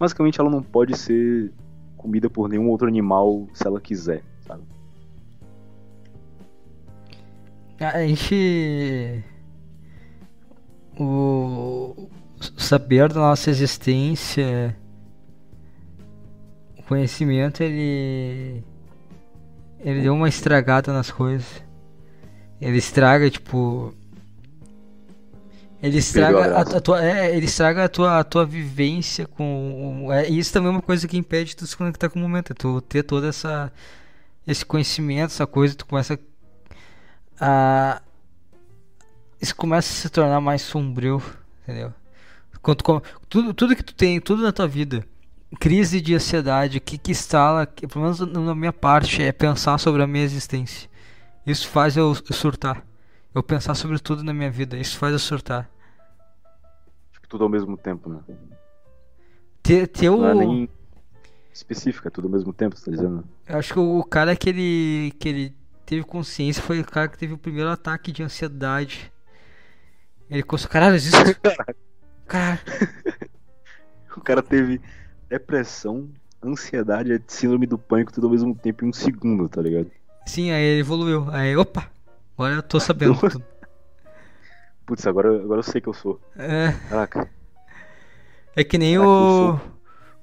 [0.00, 1.52] basicamente, ela não pode ser
[1.98, 4.62] comida por nenhum outro animal se ela quiser, sabe?
[7.78, 9.22] A gente.
[10.98, 12.08] O
[12.56, 14.76] saber da nossa existência,
[16.78, 18.64] o conhecimento, ele.
[19.78, 21.62] Ele deu uma estragada nas coisas.
[22.60, 23.94] Ele estraga, tipo.
[25.82, 30.08] Ele estraga a a, tua, é, ele estraga a tua, a tua vivência com.
[30.12, 32.52] É, isso também é uma coisa que impede tu se conectar com o momento.
[32.52, 33.72] É tu ter toda essa.
[34.46, 36.18] Esse conhecimento, essa coisa, tu começa
[37.40, 38.02] a.
[39.40, 41.22] Isso começa a se tornar mais sombrio,
[41.62, 41.94] entendeu?
[42.60, 45.02] Quando tudo, tudo que tu tem, tudo na tua vida,
[45.58, 49.78] crise de ansiedade, o que que instala, que, pelo menos na minha parte, é pensar
[49.78, 50.90] sobre a minha existência.
[51.46, 52.84] Isso faz eu eu surtar.
[53.34, 55.70] Eu pensar sobre tudo na minha vida, isso faz eu surtar.
[57.12, 58.20] Tipo, tudo ao mesmo tempo, né?
[59.62, 60.68] Ter, ter Não é nem
[61.52, 63.24] específico, é tudo ao mesmo tempo, você tá dizendo?
[63.46, 67.18] Eu acho que o, cara que ele, que ele teve consciência foi o cara que
[67.18, 69.12] teve o primeiro ataque de ansiedade.
[70.28, 71.18] Ele começou, caralho, existe.
[72.26, 72.60] Caralho.
[74.16, 74.80] O cara teve
[75.28, 76.10] depressão,
[76.44, 79.88] ansiedade, síndrome do pânico tudo ao mesmo tempo em um segundo, tá ligado?
[80.26, 81.30] Sim, aí ele evoluiu.
[81.30, 81.88] Aí, opa,
[82.40, 83.14] agora eu tô sabendo.
[84.86, 86.18] Putz, agora, agora eu sei que eu sou.
[86.36, 87.28] É, Caraca.
[88.56, 89.60] é que nem eu o.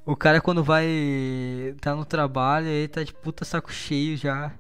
[0.04, 0.88] O cara quando vai.
[1.80, 4.52] tá no trabalho, aí tá de puta saco cheio já.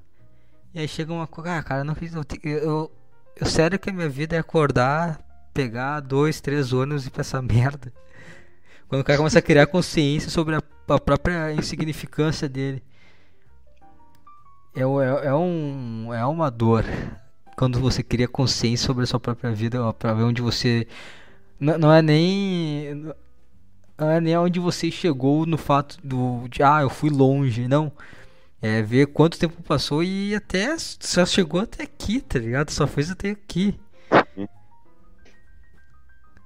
[0.74, 1.58] E aí chega uma coisa.
[1.58, 2.14] Ah, cara, não fiz.
[2.14, 2.92] Eu, eu,
[3.36, 5.20] eu, sério que a minha vida é acordar,
[5.54, 7.92] pegar dois, três ônibus e ir pra essa merda.
[8.88, 12.84] Quando o cara começa a criar consciência sobre a, a própria insignificância dele.
[14.76, 16.86] É, é, é um, é uma dor.
[17.58, 20.88] Quando você cria consciência sobre a sua própria vida, ó, pra ver onde você.
[21.60, 22.94] Não, não é nem.
[23.98, 26.48] Não é nem onde você chegou no fato do.
[26.50, 27.68] De, ah, eu fui longe.
[27.68, 27.92] Não.
[28.62, 30.76] É ver quanto tempo passou e até.
[30.78, 32.70] Só chegou até aqui, tá ligado?
[32.70, 33.80] Só fez até aqui.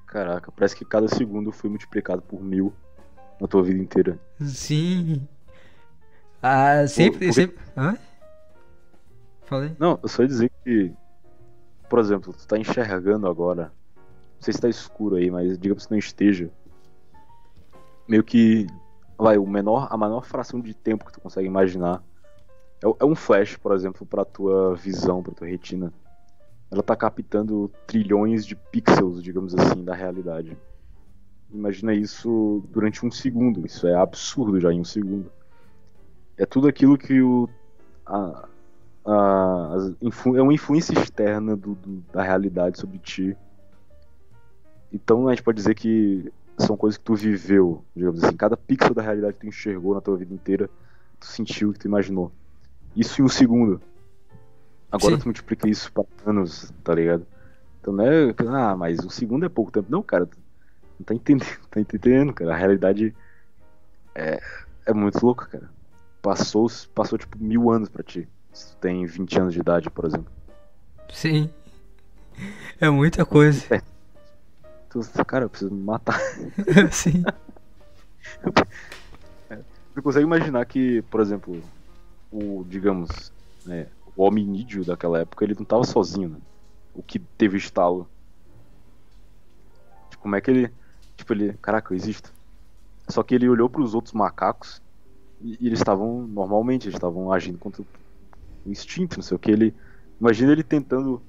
[0.08, 2.74] Caraca, parece que cada segundo foi multiplicado por mil
[3.40, 4.20] na tua vida inteira.
[4.42, 5.28] Sim.
[6.42, 7.28] Ah, sempre.
[7.28, 7.58] porque- sempre...
[7.78, 7.98] Hã?
[9.46, 9.76] Falei?
[9.80, 10.92] Não, eu só ia dizer que,
[11.92, 13.74] por exemplo, tu tá enxergando agora.
[14.06, 16.50] Não sei se tá escuro aí, mas digamos que não esteja.
[18.08, 18.66] Meio que.
[19.18, 22.02] Vai, o menor, a menor fração de tempo que tu consegue imaginar.
[22.82, 25.92] É, é um flash, por exemplo, pra tua visão, pra tua retina.
[26.72, 30.58] Ela tá captando trilhões de pixels, digamos assim, da realidade.
[31.52, 33.66] Imagina isso durante um segundo.
[33.66, 35.30] Isso é absurdo já em um segundo.
[36.38, 37.50] É tudo aquilo que o.
[38.06, 38.48] a-
[39.06, 39.76] a-
[40.36, 43.38] é uma influência externa do- do- da realidade sobre ti.
[44.92, 48.36] Então a gente pode dizer que são coisas que tu viveu, digamos assim.
[48.36, 50.70] Cada pixel da realidade que tu enxergou na tua vida inteira,
[51.20, 52.32] tu sentiu, que tu imaginou.
[52.96, 53.82] Isso em um segundo.
[54.92, 55.22] Agora Sim.
[55.22, 57.26] tu multiplica isso pra anos, tá ligado?
[57.80, 58.36] Então não é.
[58.48, 59.90] Ah, mas um segundo é pouco tempo.
[59.90, 60.30] Não, cara.
[61.00, 62.54] Não tá entendendo, tá entendendo, cara.
[62.54, 63.16] A realidade
[64.14, 64.40] é,
[64.86, 65.70] é muito louca, cara.
[66.22, 68.28] Passou, passou tipo mil anos pra ti.
[68.54, 70.32] Se tu tem 20 anos de idade, por exemplo.
[71.10, 71.50] Sim.
[72.80, 73.84] É muita coisa.
[74.90, 76.20] Tu, cara, eu preciso me matar.
[76.92, 77.24] Sim.
[79.94, 81.62] Você consegue imaginar que, por exemplo,
[82.32, 83.32] o, digamos,
[83.66, 86.38] né, o hominídeo daquela época, ele não tava sozinho, né?
[86.94, 88.08] O que teve estalo.
[90.10, 90.74] Tipo, como é que ele.
[91.16, 91.54] Tipo, ele.
[91.62, 92.34] Caraca, eu existo.
[93.08, 94.82] Só que ele olhou para os outros macacos
[95.42, 97.82] e, e eles estavam normalmente, eles estavam agindo contra
[98.66, 99.52] o instinto, não sei o que.
[99.52, 99.74] Ele.
[100.20, 101.22] Imagina ele tentando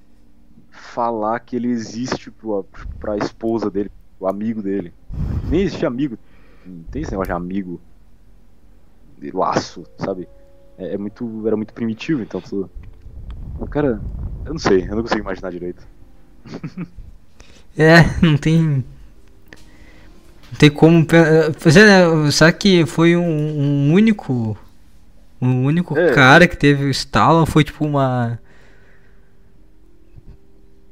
[0.71, 2.67] falar que ele existe pro,
[2.99, 4.93] pra esposa dele, o amigo dele.
[5.49, 6.19] Nem existe amigo.
[6.65, 7.81] Não tem esse negócio de amigo.
[9.19, 10.29] De laço, sabe?
[10.79, 11.47] É, é muito.
[11.47, 12.71] Era muito primitivo, então tudo.
[13.71, 14.01] Cara,
[14.45, 15.87] eu não sei, eu não consigo imaginar direito.
[17.77, 18.85] é, não tem.
[20.53, 21.07] Não tem como.
[21.63, 22.31] Pois é, né?
[22.31, 24.57] Será que foi um, um único.
[25.43, 26.15] Um único é.
[26.15, 27.45] cara que teve o estalo?
[27.45, 28.39] Foi tipo uma.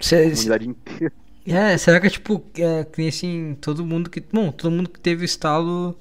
[0.02, 1.12] Comunidade inteira.
[1.46, 4.20] É, será que é tipo, é, que assim, todo mundo que.
[4.32, 5.96] Bom, todo mundo que teve o estalo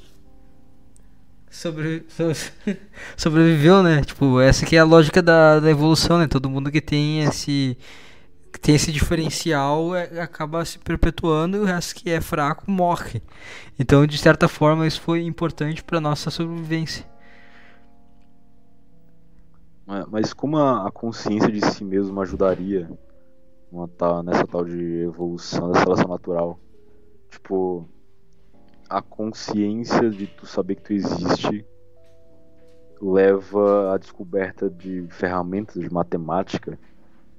[1.50, 2.36] sobre, sobre,
[3.16, 4.02] sobreviveu, né?
[4.02, 6.28] Tipo, essa que é a lógica da, da evolução, né?
[6.28, 7.78] Todo mundo que tem esse
[8.52, 13.22] que tem esse diferencial é, acaba se perpetuando e o resto que é fraco morre.
[13.78, 17.06] Então, de certa forma, isso foi importante para nossa sobrevivência.
[20.08, 22.88] Mas como a, consciência de si mesmo ajudaria
[24.24, 26.60] nessa tal de evolução da seleção natural?
[27.32, 27.90] Tipo,
[28.88, 31.66] a consciência de tu saber que tu existe
[33.02, 36.78] leva à descoberta de ferramentas de matemática,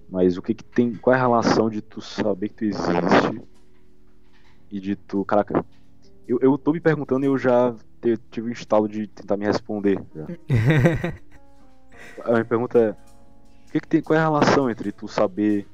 [0.08, 3.42] mas o que que tem, qual é a relação de tu saber que tu existe
[4.72, 5.64] e de tu, caraca,
[6.26, 9.46] eu, eu tô me perguntando e eu já te, tive um instalo de tentar me
[9.46, 10.02] responder.
[12.24, 15.68] a minha pergunta é, o que que tem, qual é a relação entre tu saber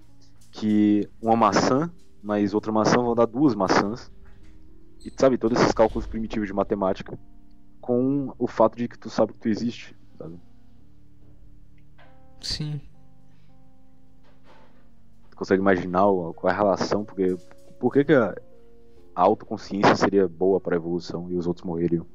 [0.51, 1.91] que uma maçã,
[2.23, 4.11] mas outra maçã vão dar duas maçãs,
[5.05, 7.19] e sabe, todos esses cálculos primitivos de matemática
[7.81, 10.41] com o fato de que tu sabe que tu existe, sabe?
[12.41, 12.81] Sim.
[15.31, 16.03] Tu consegue imaginar
[16.35, 17.37] qual é a relação, porque
[17.79, 18.35] por que, que a
[19.15, 22.07] autoconsciência seria boa para a evolução e os outros morreriam?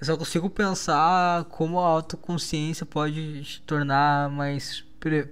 [0.00, 4.82] Eu só consigo pensar como a autoconsciência pode te tornar mais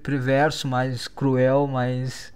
[0.02, 2.34] perverso, mais cruel, mais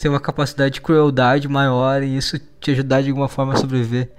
[0.00, 4.10] ter uma capacidade de crueldade maior e isso te ajudar de alguma forma a sobreviver.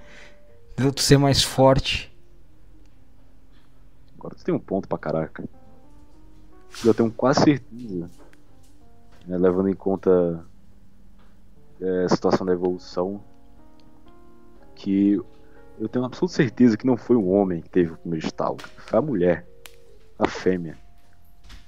[0.74, 2.10] Tu ser mais forte.
[4.18, 5.44] Agora tu tem um ponto pra caraca.
[6.82, 8.08] Eu tenho quase certeza,
[9.26, 10.42] né, levando em conta
[11.78, 13.22] é, a situação da evolução,
[14.74, 15.20] que
[15.80, 18.98] eu tenho absoluta certeza que não foi o homem que teve o primeiro estalo, foi
[18.98, 19.46] a mulher,
[20.18, 20.76] a fêmea.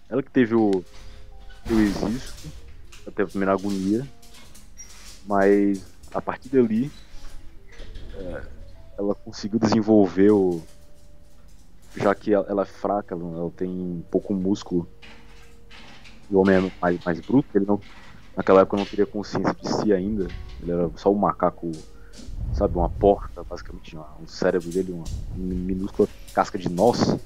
[0.08, 0.84] Ela que teve o
[1.70, 2.48] eu existo
[3.06, 4.06] até a primeira agonia,
[5.26, 6.90] mas a partir dali
[8.14, 8.42] é,
[8.98, 10.62] ela conseguiu desenvolver o.
[11.96, 14.88] Já que ela, é fraca, ela tem pouco músculo,
[16.30, 17.80] e o homem é mais, mais bruto, ele não.
[18.36, 20.26] Naquela época não teria consciência de si ainda,
[20.62, 21.70] ele era só um macaco,
[22.52, 25.04] sabe, uma porta, basicamente, um cérebro dele, uma
[25.36, 27.16] minúscula casca de nós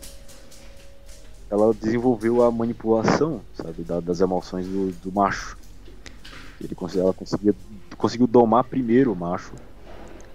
[1.50, 5.56] ela desenvolveu a manipulação, sabe, das emoções do, do macho.
[6.60, 7.54] Ele ela conseguia,
[7.96, 9.52] conseguiu domar primeiro o macho.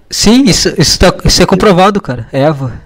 [0.10, 2.28] Sim, isso, isso, tá, isso é comprovado, cara.
[2.32, 2.82] Eva.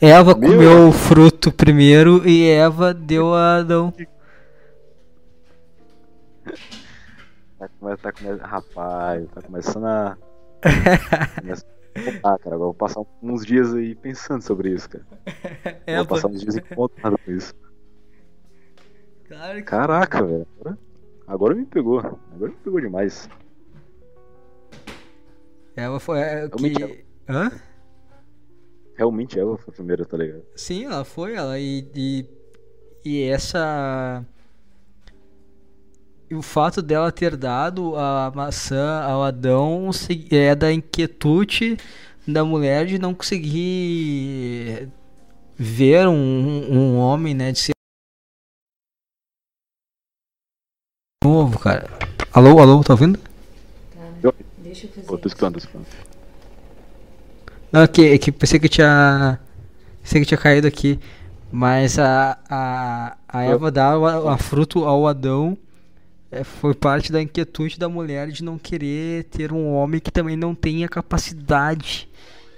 [0.00, 0.50] Eva Meu?
[0.50, 3.92] comeu o fruto primeiro e Eva deu a Adão.
[7.62, 10.18] Tá, tá, tá, rapaz, tá começando a.
[12.24, 15.06] Ah, cara, agora eu vou passar uns dias aí pensando sobre isso, cara.
[15.86, 17.54] É, vou passar uns dias incomodado com isso.
[19.28, 19.62] Claro que...
[19.64, 20.46] Caraca, velho.
[21.26, 21.98] Agora me pegou.
[21.98, 23.28] Agora me pegou demais.
[25.76, 26.20] Ela foi.
[26.20, 27.04] É, Realmente que...
[27.26, 27.46] ela.
[27.46, 27.52] Hã?
[28.96, 30.44] Realmente ela foi a primeira, tá ligado?
[30.56, 31.58] Sim, ela foi, ela.
[31.58, 32.26] E, e,
[33.04, 34.24] e essa.
[36.32, 39.90] E o fato dela ter dado a maçã ao Adão
[40.30, 41.76] é da inquietude
[42.26, 44.88] da mulher de não conseguir
[45.54, 47.52] ver um, um homem, né?
[47.52, 47.72] De ser
[51.22, 51.86] novo, cara.
[52.32, 53.18] Alô, alô, tá ouvindo?
[53.18, 54.32] Tá.
[54.56, 55.12] Deixa eu fazer.
[55.12, 55.86] Oh, tô escutando, escutando.
[57.70, 59.38] Não, que, é que pensei que tinha.
[60.00, 60.98] Pensei que tinha caído aqui.
[61.50, 65.58] Mas a, a, a Eva dá a, a fruto ao Adão
[66.32, 70.34] é, foi parte da inquietude da mulher de não querer ter um homem que também
[70.34, 72.08] não tenha capacidade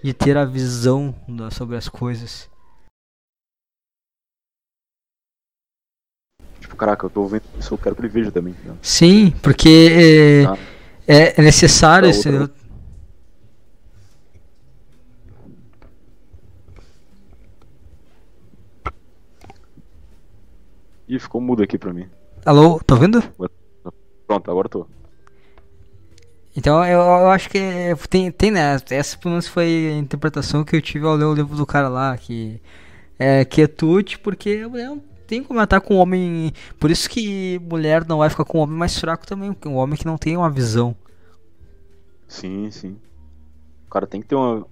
[0.02, 2.48] de ter a visão da, sobre as coisas.
[6.60, 8.54] Tipo, caraca, eu tô ouvindo isso, eu quero que ele veja também.
[8.64, 8.76] Né?
[8.80, 10.58] Sim, porque é, ah.
[11.08, 12.08] é, é necessário.
[12.08, 12.44] Esse, outra...
[12.44, 12.64] eu...
[21.08, 22.08] Ih, ficou mudo aqui pra mim.
[22.46, 23.22] Alô, tá ouvindo?
[24.26, 24.86] Pronto, agora tô.
[26.56, 27.58] Então eu, eu acho que
[28.08, 28.76] tem, tem né?
[28.90, 31.88] Essa pelo menos foi a interpretação que eu tive ao ler o livro do cara
[31.88, 32.60] lá, que
[33.18, 36.52] é quietude, porque mulher não tem como estar com um homem.
[36.78, 39.76] Por isso que mulher não vai ficar com um homem mais fraco também, porque um
[39.76, 40.94] homem que não tem uma visão.
[42.28, 42.96] Sim, sim.
[43.86, 44.66] O cara tem que ter uma,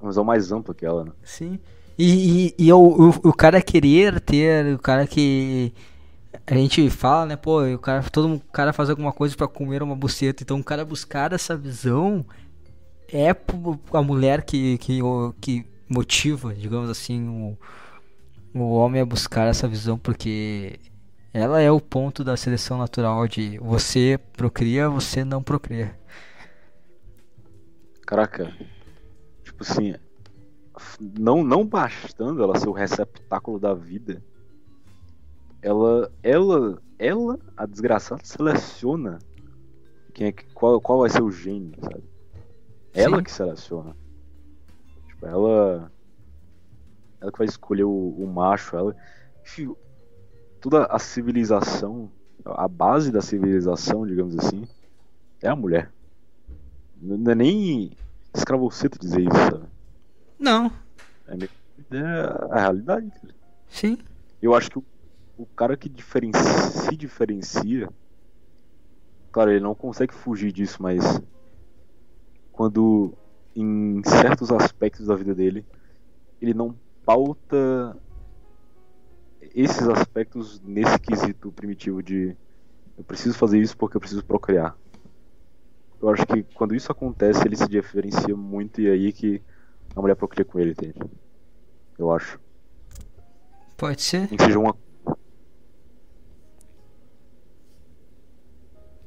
[0.00, 1.12] uma visão mais ampla que ela, né?
[1.22, 1.58] Sim.
[1.98, 5.72] E, e, e o, o, o cara querer ter, o cara que.
[6.46, 9.96] A gente fala, né, pô, o cara, todo cara faz alguma coisa pra comer uma
[9.96, 12.24] buceta, então o cara buscar essa visão
[13.12, 13.30] é
[13.92, 15.00] a mulher que, que,
[15.40, 17.58] que motiva, digamos assim, o,
[18.54, 20.78] o homem a buscar essa visão, porque
[21.32, 25.98] ela é o ponto da seleção natural de você procria, você não procria.
[28.06, 28.52] Caraca.
[29.44, 29.94] Tipo assim,
[31.00, 34.22] não, não bastando ela ser o receptáculo da vida,
[35.62, 39.18] ela, ela, ela, a desgraçada, seleciona
[40.14, 42.02] quem é que, qual, qual vai ser o gênio, sabe?
[42.92, 43.22] Ela Sim.
[43.24, 43.96] que seleciona.
[45.08, 45.92] Tipo, ela.
[47.20, 48.96] Ela que vai escolher o, o macho, ela.
[49.42, 49.74] Enfim,
[50.60, 52.10] toda a civilização,
[52.44, 54.66] a base da civilização, digamos assim,
[55.42, 55.92] é a mulher.
[57.00, 57.92] Não é nem
[58.34, 59.64] escravoceta dizer isso, sabe?
[60.38, 60.72] Não,
[61.28, 62.02] É, é
[62.50, 63.10] a realidade.
[63.68, 63.98] sim.
[64.42, 64.84] Eu acho que o,
[65.40, 67.88] o cara que diferen- se diferencia.
[69.32, 71.20] Claro, ele não consegue fugir disso, mas.
[72.52, 73.14] Quando
[73.56, 75.64] em certos aspectos da vida dele,
[76.42, 76.76] ele não
[77.06, 77.96] pauta
[79.54, 82.36] esses aspectos nesse quesito primitivo de
[82.98, 84.76] eu preciso fazer isso porque eu preciso procriar.
[86.02, 89.42] Eu acho que quando isso acontece, ele se diferencia muito e é aí que
[89.96, 91.00] a mulher procria com ele, entende?
[91.98, 92.38] Eu acho.
[93.76, 94.28] Pode ser.
[94.28, 94.76] Que seja uma.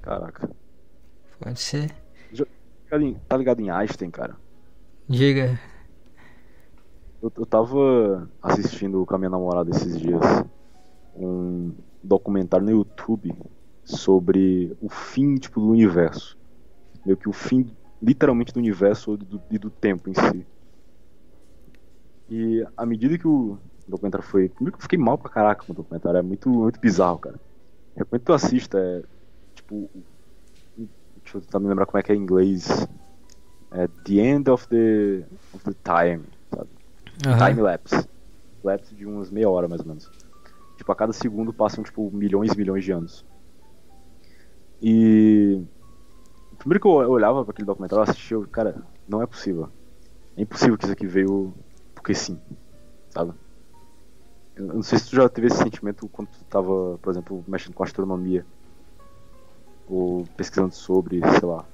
[0.03, 0.49] Caraca.
[1.39, 1.89] Pode ser.
[3.27, 4.35] Tá ligado em- Einstein, cara?
[5.09, 5.59] Diga.
[7.21, 10.21] Eu, eu tava assistindo com a minha namorada esses dias
[11.15, 11.73] um
[12.03, 13.33] documentário no YouTube
[13.85, 16.37] sobre o fim tipo, do universo.
[17.05, 17.65] Meio que o fim,
[18.01, 20.45] literalmente, do universo e do, e do tempo em si.
[22.29, 23.57] E à medida que o
[23.87, 24.49] documentário foi.
[24.49, 27.39] Primeiro que eu fiquei mal pra caraca com o documentário, é muito, muito bizarro, cara.
[27.95, 29.01] Recomendo que tu assista, é.
[29.73, 29.89] Tipo.
[31.23, 32.87] Deixa eu tentar me lembrar como é que é em inglês.
[33.71, 36.69] É The End of the, of the Time, sabe?
[37.25, 37.47] Aham.
[37.47, 38.07] Time lapse.
[38.63, 40.11] Lapse de umas meia hora mais ou menos.
[40.77, 43.25] Tipo, a cada segundo passam tipo milhões e milhões de anos.
[44.81, 45.61] E
[46.57, 49.69] primeiro que eu olhava para aquele documentário, eu assistia, eu, cara, não é possível.
[50.35, 51.53] É impossível que isso aqui veio
[51.95, 52.39] porque sim,
[53.09, 53.33] sabe?
[54.55, 57.73] Eu não sei se tu já teve esse sentimento quando tu tava, por exemplo, mexendo
[57.73, 58.45] com astronomia
[59.87, 61.65] ou pesquisando sobre, sei lá.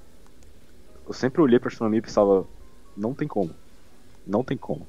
[1.08, 2.46] Eu sempre olhei pra astronomia e pensava,
[2.96, 3.54] não tem como.
[4.26, 4.88] Não tem como.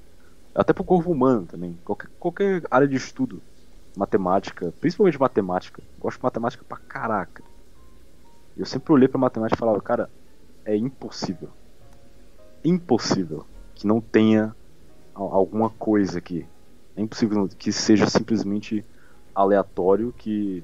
[0.55, 1.78] Até pro corpo humano também.
[1.84, 3.40] Qualquer, qualquer área de estudo.
[3.97, 5.82] Matemática, principalmente matemática.
[5.98, 7.42] Gosto de matemática pra caraca.
[8.56, 10.10] Eu sempre olhei pra matemática e falava, cara,
[10.64, 11.51] é impossível.
[12.64, 14.55] Impossível que não tenha
[15.14, 16.47] al- alguma coisa aqui.
[16.97, 18.84] É impossível que seja simplesmente
[19.34, 20.62] aleatório, que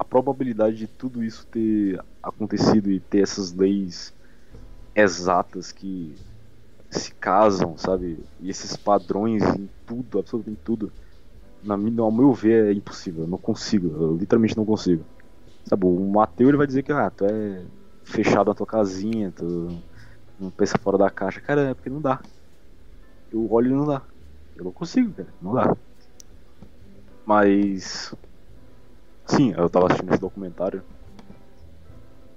[0.00, 4.14] a probabilidade de tudo isso ter acontecido e ter essas leis
[4.94, 6.16] exatas que
[6.90, 8.18] se casam, sabe?
[8.40, 10.90] E esses padrões em tudo, absolutamente tudo,
[11.62, 13.24] na minha, ao meu ver, é impossível.
[13.24, 15.04] Eu não consigo, eu literalmente não consigo.
[15.68, 17.66] Sabe, o Mateu ele vai dizer que ah, tu é
[18.02, 19.68] fechado na tua casinha, tu
[20.38, 21.42] não pensa fora da caixa.
[21.42, 22.22] Cara, é porque não dá.
[23.30, 24.02] Eu olho e não dá.
[24.56, 25.76] Eu não consigo, cara, não dá.
[27.26, 28.14] Mas.
[29.30, 30.82] Sim, eu tava assistindo esse documentário.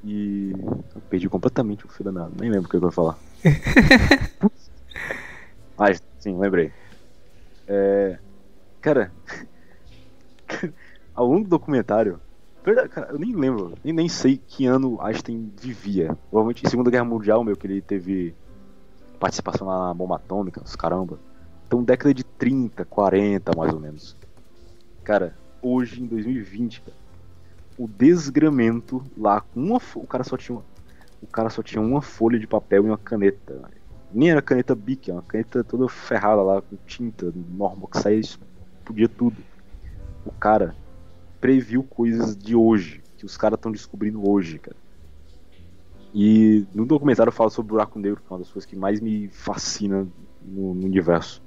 [0.03, 0.51] E.
[0.95, 2.31] Eu perdi completamente o fio da meada.
[2.39, 3.17] Nem lembro o que eu ia falar.
[5.75, 5.87] Ah,
[6.19, 6.71] sim, lembrei.
[7.67, 8.19] É,
[8.79, 9.11] cara,
[11.15, 12.21] ao longo do documentário,
[12.91, 16.15] cara, eu nem lembro, nem, nem sei que ano Einstein vivia.
[16.29, 18.35] Provavelmente em Segunda Guerra Mundial, meu, que ele teve
[19.19, 21.17] participação na bomba atômica, os caramba.
[21.65, 24.15] Então, década de 30, 40, mais ou menos.
[25.03, 26.97] Cara, hoje, em 2020, cara,
[27.77, 30.65] o desgramento lá com uma o cara só tinha uma,
[31.21, 33.69] o cara só tinha uma folha de papel e uma caneta.
[34.13, 38.19] Nem era caneta Bic, é uma caneta toda ferrada lá com tinta normal que saía
[38.19, 39.37] explodia tudo.
[40.25, 40.75] O cara
[41.41, 44.77] previu coisas de hoje que os caras estão descobrindo hoje, cara.
[46.13, 49.01] E no documentário fala sobre o buraco negro, que é uma das coisas que mais
[49.01, 50.07] me fascina
[50.41, 51.41] no, no universo.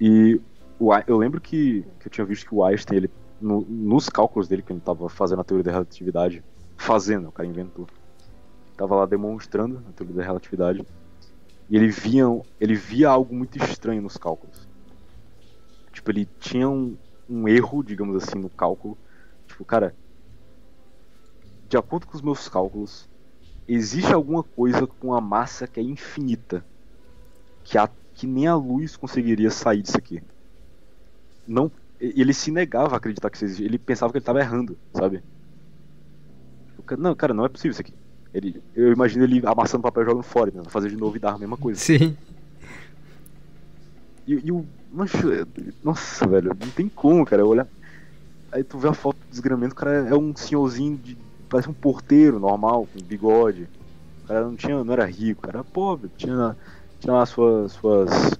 [0.00, 0.40] E
[0.80, 4.48] o, eu lembro que, que eu tinha visto que o Einstein, ele, no, nos cálculos
[4.48, 6.42] dele, que ele estava fazendo a teoria da relatividade,
[6.76, 7.86] fazendo, o cara inventou,
[8.76, 10.84] tava lá demonstrando a teoria da relatividade,
[11.68, 12.24] e ele via,
[12.58, 14.66] ele via algo muito estranho nos cálculos.
[15.92, 16.96] Tipo, ele tinha um,
[17.28, 18.96] um erro, digamos assim, no cálculo.
[19.46, 19.94] Tipo, cara,
[21.68, 23.08] de acordo com os meus cálculos,
[23.68, 26.64] existe alguma coisa com a massa que é infinita,
[27.62, 30.22] que, a, que nem a luz conseguiria sair disso aqui.
[31.50, 31.70] Não,
[32.00, 33.66] ele se negava a acreditar que isso existia.
[33.66, 35.20] Ele pensava que ele estava errando, sabe?
[36.96, 37.92] Não, cara, não é possível isso aqui.
[38.32, 40.62] Ele, eu imagino ele amassando papel e jogando fora, né?
[40.68, 41.78] fazer de novo e dar a mesma coisa.
[41.80, 42.16] Sim.
[44.26, 44.64] E, e o.
[45.82, 47.44] Nossa, velho, não tem como, cara.
[47.44, 47.68] Olha.
[48.52, 51.16] Aí tu vê a foto do desgramento, o cara é um senhorzinho de.
[51.48, 53.68] Parece um porteiro normal, com bigode.
[54.24, 54.82] O cara não tinha.
[54.82, 56.56] não era rico, era pobre, tinha,
[57.00, 58.38] tinha lá suas, suas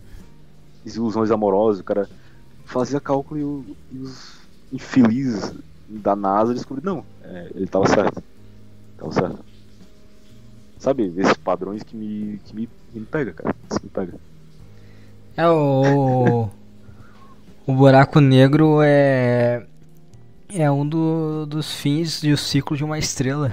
[0.85, 2.09] desilusões amorosas, o cara
[2.71, 4.39] fazia cálculo e, o, e os
[4.73, 5.53] infelizes
[5.89, 8.23] da NASA descobriram, não, é, ele tava certo.
[8.97, 9.45] Tava certo.
[10.79, 13.55] Sabe, esses padrões que me, que me, me pega, cara.
[13.71, 14.15] Isso me pega.
[15.37, 16.49] É o.
[17.67, 19.67] o buraco negro é.
[20.49, 23.53] É um do, dos fins e o ciclo de uma estrela.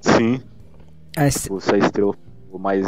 [0.00, 0.40] Sim.
[1.16, 1.48] A est...
[1.60, 2.14] Se a estrela
[2.58, 2.86] mais.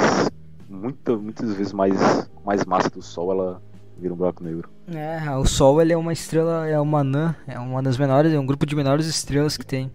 [0.68, 1.96] Muita, muitas vezes mais,
[2.44, 3.62] mais massa do Sol, ela
[4.00, 4.68] vira um buraco negro.
[4.88, 8.38] É, o Sol ele é uma estrela, é uma anã, é uma das menores, é
[8.38, 9.90] um grupo de menores estrelas que tem.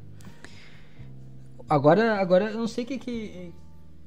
[1.67, 3.51] Agora, agora eu não sei o que que.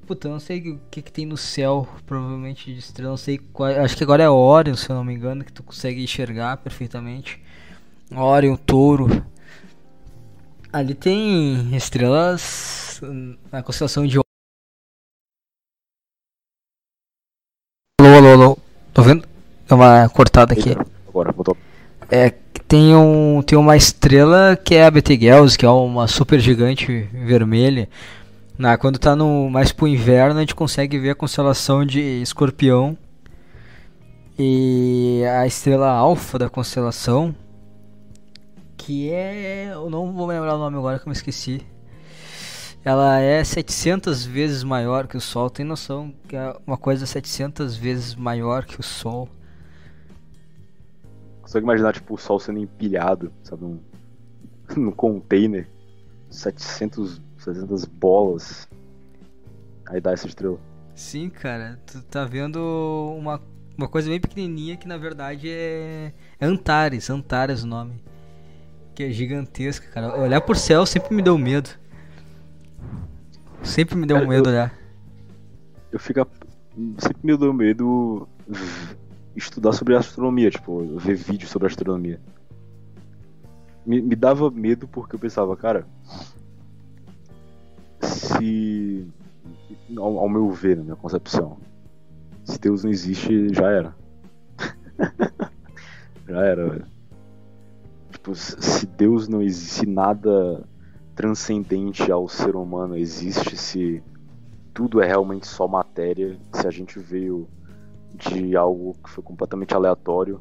[0.06, 3.36] Puta, eu não sei o que que tem no céu, provavelmente de estrela, não sei
[3.38, 3.70] qual.
[3.70, 7.42] Acho que agora é Orion, se eu não me engano, que tu consegue enxergar perfeitamente.
[8.14, 9.26] Orion, Touro.
[10.72, 13.00] Ali tem estrelas
[13.50, 14.18] na constelação de
[18.00, 18.58] Alô, alô, alô.
[18.94, 19.22] Tô vendo?
[19.22, 20.76] Deu uma cortada aqui.
[21.08, 21.56] Agora, voltou.
[22.10, 22.30] É,
[22.66, 27.88] tem, um, tem uma estrela que é a Betelgeuse, que é uma super gigante vermelha.
[28.56, 32.96] Na, quando tá no, mais pro inverno, a gente consegue ver a constelação de Escorpião.
[34.38, 37.34] E a estrela alfa da constelação,
[38.76, 39.70] que é.
[39.72, 41.60] Eu não vou lembrar o nome agora que eu me esqueci.
[42.84, 45.50] Ela é 700 vezes maior que o Sol.
[45.50, 49.28] Tem noção que é uma coisa 700 vezes maior que o Sol
[51.48, 53.80] consegue imaginar, tipo, o sol sendo empilhado, sabe, num,
[54.76, 55.66] num container,
[56.28, 58.68] 700, 700 bolas,
[59.86, 60.60] aí dá essa estrela.
[60.94, 62.58] Sim, cara, tu tá vendo
[63.18, 63.40] uma,
[63.78, 67.94] uma coisa bem pequenininha que na verdade é, é Antares, Antares o nome,
[68.94, 70.20] que é gigantesca, cara.
[70.20, 71.70] Olhar por céu sempre me deu medo.
[73.62, 74.78] Sempre me deu cara, medo eu, olhar.
[75.92, 76.26] Eu fico.
[76.98, 78.28] Sempre me deu medo
[79.38, 82.20] estudar sobre astronomia, tipo, ver vídeos sobre astronomia.
[83.86, 85.86] Me, me dava medo porque eu pensava, cara,
[88.02, 89.06] se.
[89.96, 91.58] Ao, ao, meu ver, na minha concepção,
[92.44, 93.96] se Deus não existe, já era.
[96.28, 96.86] já era, velho.
[98.10, 100.62] Tipo, se Deus não existe, se nada
[101.14, 104.02] transcendente ao ser humano existe, se
[104.74, 107.48] tudo é realmente só matéria, se a gente veio
[108.14, 110.40] de algo que foi completamente aleatório,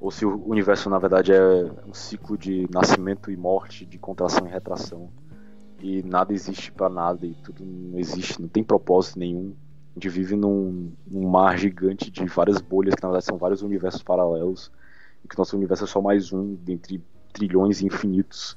[0.00, 4.46] ou se o universo na verdade é um ciclo de nascimento e morte, de contração
[4.46, 5.10] e retração,
[5.80, 9.54] e nada existe para nada e tudo não existe, não tem propósito nenhum.
[9.90, 13.62] A gente vive num, num, mar gigante de várias bolhas que na verdade são vários
[13.62, 14.70] universos paralelos,
[15.24, 17.02] e que nosso universo é só mais um dentre
[17.32, 18.56] trilhões infinitos.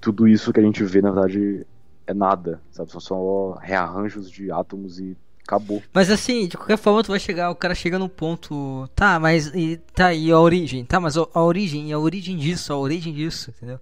[0.00, 1.66] Tudo isso que a gente vê na verdade
[2.06, 2.90] é nada, sabe?
[2.90, 5.16] São só rearranjos de átomos e
[5.48, 5.82] acabou.
[5.94, 8.86] Mas assim, de qualquer forma, tu vai chegar, o cara chega no ponto.
[8.94, 10.84] Tá, mas e, tá, e a origem?
[10.84, 13.80] Tá, mas a, a origem, a origem disso, a origem disso, entendeu?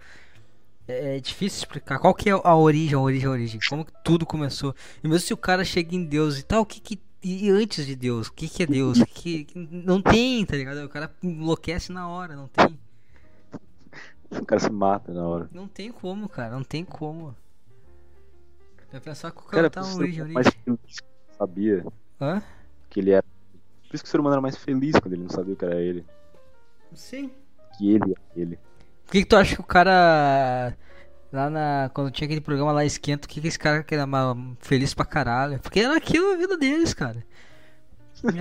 [0.86, 1.98] É, é, difícil explicar.
[1.98, 3.60] Qual que é a origem, a origem, a origem?
[3.68, 4.74] Como que tudo começou?
[5.02, 7.04] E mesmo se o cara chega em Deus e tal, o que que.
[7.22, 9.02] E antes de Deus, o que que é Deus?
[9.02, 10.84] Que, que, não tem, tá ligado?
[10.84, 12.78] O cara enlouquece na hora, não tem.
[14.30, 15.48] O cara se mata na hora.
[15.52, 17.34] Não tem como, cara, não tem como.
[18.92, 20.52] Vai pensar que o cara, cara tá na origem, origem
[21.38, 21.84] sabia
[22.20, 22.42] Hã?
[22.88, 23.24] que ele era.
[23.88, 25.80] Por isso que o ser humano era mais feliz quando ele não sabia que era
[25.80, 26.04] ele.
[26.94, 27.30] Sim.
[27.76, 28.58] Que ele era ele.
[29.04, 30.76] Por que, que tu acha que o cara.
[31.32, 31.90] Lá na.
[31.92, 34.06] Quando tinha aquele programa lá esquenta, o que, que esse cara que era
[34.60, 35.60] feliz pra caralho?
[35.60, 37.24] Porque era aquilo a vida deles, cara.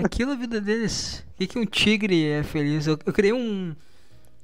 [0.03, 1.26] Aquilo a vida deles.
[1.34, 2.88] O que, que um tigre é feliz?
[2.88, 3.76] Eu, eu criei um,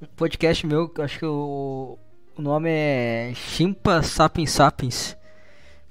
[0.01, 1.97] um podcast meu, acho que o,
[2.37, 5.17] o nome é Chimpa Sapiens Sapiens.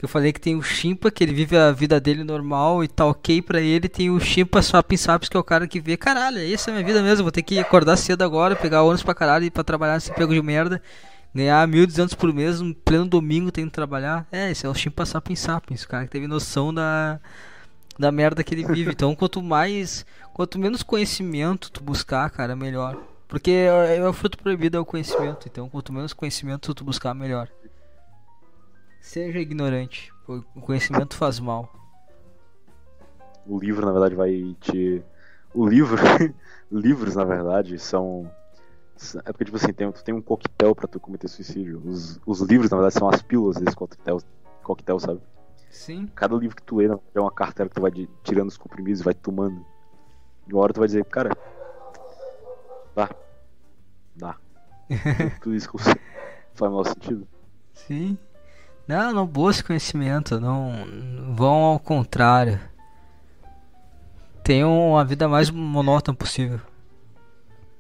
[0.01, 2.89] Que eu falei que tem o Chimpa, que ele vive a vida dele normal e
[2.89, 3.87] tá ok pra ele.
[3.87, 6.87] Tem o Chimpa Swap Saps, que é o cara que vê, caralho, essa é minha
[6.87, 7.23] vida mesmo.
[7.23, 10.33] Vou ter que acordar cedo agora, pegar ônibus pra caralho e pra trabalhar nesse pego
[10.33, 10.81] de merda.
[11.35, 14.27] Ganhar 1.200 por mês, um pleno domingo tendo que trabalhar.
[14.33, 17.21] É, esse é o Chimpa Sapiens Sapiens, o cara que teve noção da,
[17.99, 18.93] da merda que ele vive.
[18.93, 22.97] Então, quanto mais, quanto menos conhecimento tu buscar, cara, melhor.
[23.29, 25.47] Porque é, é o fruto proibido é o conhecimento.
[25.47, 27.51] Então, quanto menos conhecimento tu buscar, melhor.
[29.01, 30.13] Seja ignorante.
[30.29, 31.69] O conhecimento faz mal.
[33.47, 35.03] O livro, na verdade, vai te.
[35.55, 35.97] O livro.
[36.71, 38.31] Livros, na verdade, são.
[39.25, 41.83] É porque, tipo assim, tem, tu tem um coquetel pra tu cometer suicídio.
[41.85, 44.21] Os, os livros, na verdade, são as pílulas desse coquetel,
[44.63, 45.21] coquetel, sabe?
[45.71, 46.07] Sim.
[46.15, 49.01] Cada livro que tu lê é uma cartela que tu vai de, tirando os comprimidos
[49.01, 49.65] e vai tomando.
[50.47, 51.31] E uma hora tu vai dizer, cara.
[52.95, 53.09] Dá.
[54.15, 54.37] Dá.
[55.43, 55.79] Tudo isso que
[56.55, 57.27] faz mau sentido.
[57.73, 58.19] Sim.
[58.91, 60.85] Não, não busque conhecimento, não
[61.33, 62.59] vão ao contrário.
[64.43, 66.59] Tenham a vida mais monótona possível.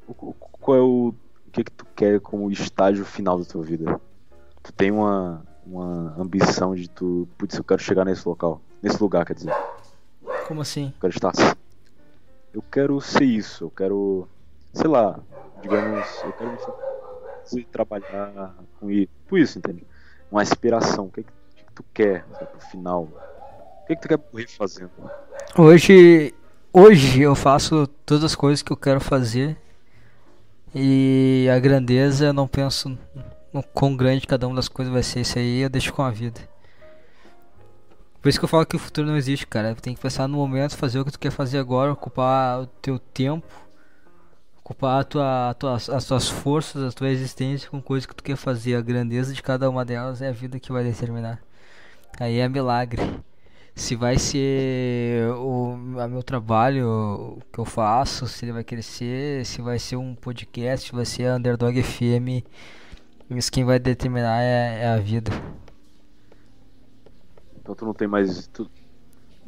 [0.06, 4.00] Qual é o, o que que tu quer como estágio final da tua vida?
[4.62, 9.26] Tu tem uma, uma ambição de tu, putz, eu quero chegar nesse local, nesse lugar,
[9.26, 9.52] quer dizer.
[10.46, 10.92] Como assim?
[10.94, 11.32] Eu quero estar.
[12.54, 14.28] Eu quero ser isso, eu quero,
[14.72, 15.18] sei lá,
[15.60, 19.84] digamos, eu quero trabalhar com isso, por isso, entende?
[20.30, 21.06] Uma inspiração.
[21.06, 23.04] O que, que, que tu quer pro final?
[23.04, 24.90] O que, que tu quer morrer fazendo?
[25.56, 26.34] Hoje,
[26.72, 29.56] hoje eu faço todas as coisas que eu quero fazer
[30.74, 32.96] e a grandeza eu não penso
[33.52, 35.20] no quão grande cada uma das coisas vai ser.
[35.20, 36.40] Isso aí eu deixo com a vida.
[38.22, 39.74] Por isso que eu falo que o futuro não existe, cara.
[39.74, 42.98] Tem que pensar no momento, fazer o que tu quer fazer agora, ocupar o teu
[42.98, 43.46] tempo
[44.70, 48.22] ocupar a tua, a tua, as tuas forças, a tua existência com coisas que tu
[48.22, 48.76] quer fazer.
[48.76, 51.42] A grandeza de cada uma delas é a vida que vai determinar.
[52.18, 53.02] Aí é milagre.
[53.74, 59.78] Se vai ser o meu trabalho que eu faço, se ele vai crescer, se vai
[59.78, 62.44] ser um podcast, se vai ser a Underdog FM,
[63.30, 65.30] isso quem vai determinar é, é a vida.
[67.60, 68.46] Então tu não tem mais.
[68.48, 68.70] Tu,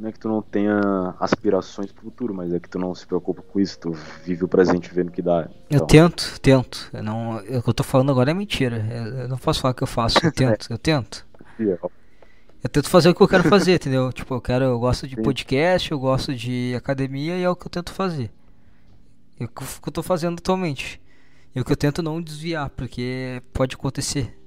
[0.02, 3.06] não é que tu não tenha aspirações pro futuro, mas é que tu não se
[3.06, 3.92] preocupa com isso, tu
[4.24, 5.48] vive o presente vendo que dá.
[5.70, 5.78] Então...
[5.78, 6.90] Eu tento, tento.
[6.92, 8.84] Eu não, o que eu tô falando agora é mentira.
[8.90, 11.24] Eu, não posso falar que eu faço, eu tento, eu tento.
[12.64, 14.12] Eu tento fazer o que eu quero fazer, entendeu?
[14.14, 17.66] Tipo, eu quero, eu gosto de podcast, eu gosto de academia e é o que
[17.66, 18.30] eu tento fazer.
[19.40, 21.02] É o que eu tô fazendo atualmente.
[21.56, 24.38] E o que eu tento não desviar, porque pode acontecer.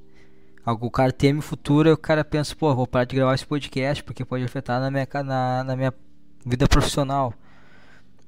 [0.65, 3.45] O cara teme o futuro e o cara pensa, pô, vou parar de gravar esse
[3.45, 5.93] podcast porque pode afetar na minha, na, na minha
[6.43, 7.33] vida profissional.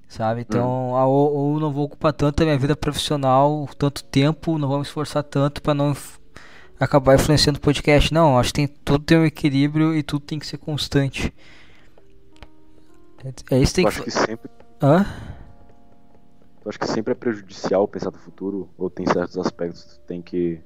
[0.07, 0.41] Sabe?
[0.41, 0.93] Então, hum.
[0.93, 4.83] ou, ou, não vou ocupar tanto a minha vida profissional, tanto tempo, não vou me
[4.83, 5.95] esforçar tanto para não
[6.79, 8.13] acabar influenciando o podcast.
[8.13, 11.33] Não, acho que tem, tudo tem um equilíbrio e tudo tem que ser constante.
[13.25, 13.95] É, é isso tem Eu que...
[13.95, 14.51] acho que sempre.
[14.81, 15.05] Hã?
[16.63, 19.99] Eu acho que sempre é prejudicial pensar no futuro, ou tem certos aspectos que tu
[20.01, 20.61] tem que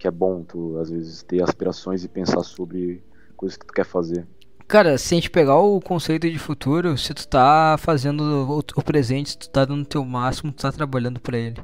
[0.00, 3.04] que é bom tu, às vezes, ter aspirações e pensar sobre
[3.36, 4.26] coisas que tu quer fazer.
[4.66, 9.30] Cara, se a gente pegar o conceito de futuro, se tu tá fazendo o, presente,
[9.30, 11.62] se tu tá dando o teu máximo, tu tá trabalhando para ele.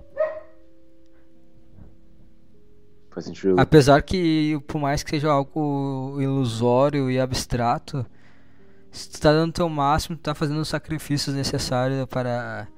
[3.10, 3.58] Faz sentido.
[3.58, 8.04] Apesar que, por mais que seja algo ilusório e abstrato,
[8.90, 12.68] se tu tá dando o teu máximo, tu tá fazendo os sacrifícios necessários para.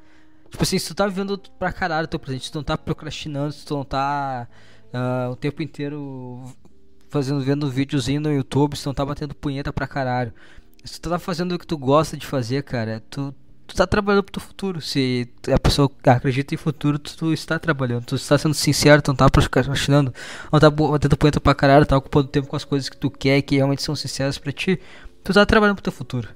[0.51, 2.78] Tipo assim, se tu tá vivendo pra caralho o teu presente, se tu não tá
[2.78, 4.47] procrastinando, se tu não tá
[4.93, 6.43] uh, o tempo inteiro
[7.09, 10.32] fazendo vendo videozinho no YouTube, se não tá batendo punheta pra caralho.
[10.85, 13.35] Se tu tá fazendo o que tu gosta de fazer, cara, tu,
[13.66, 14.81] tu tá trabalhando pro teu futuro.
[14.81, 18.05] Se a pessoa acredita em futuro, tu, tu está trabalhando.
[18.05, 20.12] Tu está sendo sincero, tu não tá procrastinando,
[20.52, 23.43] não tá batendo punheta pra caralho, tá ocupando tempo com as coisas que tu quer,
[23.43, 24.78] que realmente são sinceras pra ti.
[25.24, 26.28] Tu tá trabalhando pro teu futuro.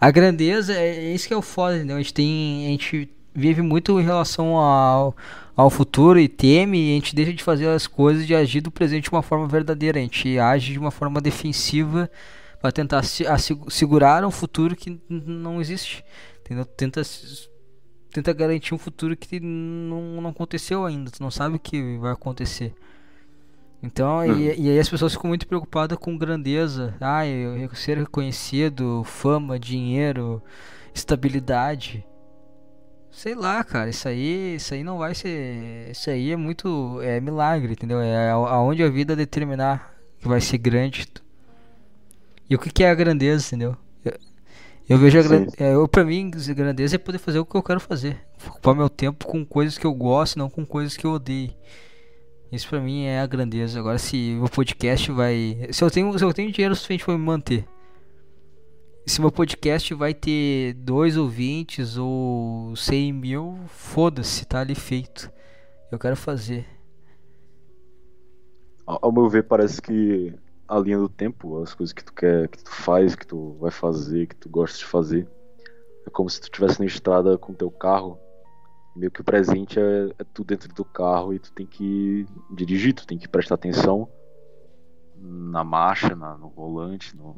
[0.00, 1.96] A grandeza é, é isso que é o foda, entendeu?
[1.96, 2.66] A gente tem.
[2.66, 5.16] A gente vive muito em relação ao,
[5.56, 8.70] ao futuro e teme, e a gente deixa de fazer as coisas, de agir do
[8.70, 9.98] presente de uma forma verdadeira.
[9.98, 12.10] A gente age de uma forma defensiva
[12.60, 13.24] para tentar se,
[13.68, 16.04] segurar um futuro que não existe.
[16.40, 16.64] Entendeu?
[16.64, 17.02] Tenta,
[18.12, 21.10] tenta garantir um futuro que não, não aconteceu ainda.
[21.10, 22.72] Tu não sabe o que vai acontecer.
[23.82, 24.38] Então, hum.
[24.38, 26.94] e, e, aí as pessoas ficam muito preocupadas com grandeza.
[27.00, 30.42] Ah, eu, eu ser reconhecido, fama, dinheiro,
[30.94, 32.02] estabilidade.
[33.14, 37.20] Sei lá, cara, isso aí, isso aí não vai ser, isso aí é muito, é
[37.20, 38.00] milagre, entendeu?
[38.00, 41.06] É aonde a vida determinar que vai ser grande.
[42.50, 43.76] E o que, que é a grandeza, entendeu?
[44.04, 44.18] Eu,
[44.88, 47.62] eu vejo a grandeza, é, eu para mim, grandeza é poder fazer o que eu
[47.62, 48.18] quero fazer,
[48.48, 51.54] ocupar meu tempo com coisas que eu gosto, não com coisas que eu odeio.
[52.50, 53.78] Isso pra mim é a grandeza.
[53.78, 55.68] Agora se o podcast vai.
[55.70, 57.64] Se eu tenho, se eu tenho dinheiro suficiente pra me manter.
[59.06, 65.30] Se meu podcast vai ter dois ouvintes ou 100 mil, foda-se, tá ali feito.
[65.92, 66.66] Eu quero fazer.
[68.86, 70.34] Ao meu ver, parece que
[70.66, 73.70] a linha do tempo, as coisas que tu quer, que tu faz, que tu vai
[73.70, 75.28] fazer, que tu gosta de fazer,
[76.06, 78.18] é como se tu estivesse na estrada com teu carro
[78.96, 82.94] meio que o presente é, é tu dentro do carro e tu tem que dirigir,
[82.94, 84.08] tu tem que prestar atenção
[85.16, 87.36] na marcha, na, no volante, no,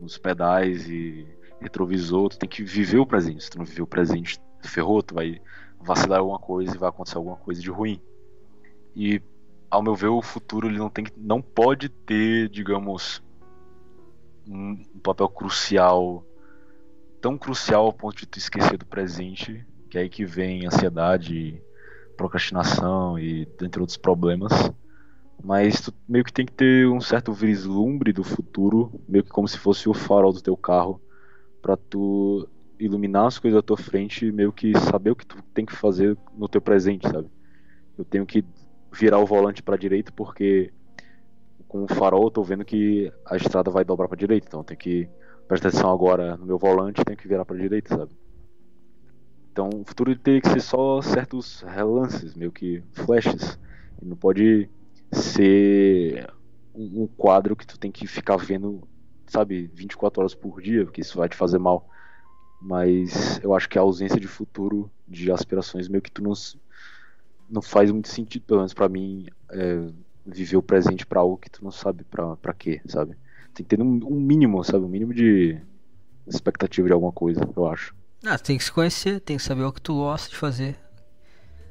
[0.00, 1.26] nos pedais e
[1.60, 3.44] retrovisor, tu tem que viver o presente.
[3.44, 5.40] Se tu não viver o presente, ferrou, tu vai
[5.80, 8.00] vacilar alguma coisa e vai acontecer alguma coisa de ruim.
[8.96, 9.22] E
[9.70, 13.22] ao meu ver, o futuro ele não tem não pode ter, digamos,
[14.46, 16.24] um papel crucial,
[17.20, 21.60] tão crucial ao ponto de tu esquecer do presente que é aí que vem ansiedade,
[22.16, 24.52] procrastinação e dentre outros problemas.
[25.42, 29.48] Mas tu meio que tem que ter um certo vislumbre do futuro, meio que como
[29.48, 31.00] se fosse o farol do teu carro,
[31.62, 32.48] para tu
[32.78, 35.74] iluminar as coisas à tua frente e meio que saber o que tu tem que
[35.74, 37.30] fazer no teu presente, sabe?
[37.96, 38.44] Eu tenho que
[38.92, 40.72] virar o volante para direita porque
[41.68, 44.64] com o farol eu tô vendo que a estrada vai dobrar para direita, então eu
[44.64, 45.08] tenho que
[45.46, 48.12] prestar atenção agora no meu volante, tenho que virar para direita, sabe?
[49.52, 53.58] Então o futuro teria que ser só certos relances, meio que flashes.
[54.02, 54.70] Não pode
[55.12, 56.32] ser
[56.74, 58.86] um quadro que tu tem que ficar vendo,
[59.26, 61.88] sabe, 24 horas por dia, porque isso vai te fazer mal.
[62.60, 66.32] Mas eu acho que a ausência de futuro, de aspirações, meio que tu não,
[67.48, 69.88] não faz muito sentido, pelo menos pra mim, é,
[70.24, 73.16] viver o presente para algo que tu não sabe pra, pra quê, sabe?
[73.54, 74.84] Tem que ter um, um mínimo, sabe?
[74.84, 75.60] Um mínimo de
[76.26, 77.94] expectativa de alguma coisa, eu acho.
[78.24, 80.78] Ah, tem que se conhecer, tem que saber o que tu gosta de fazer.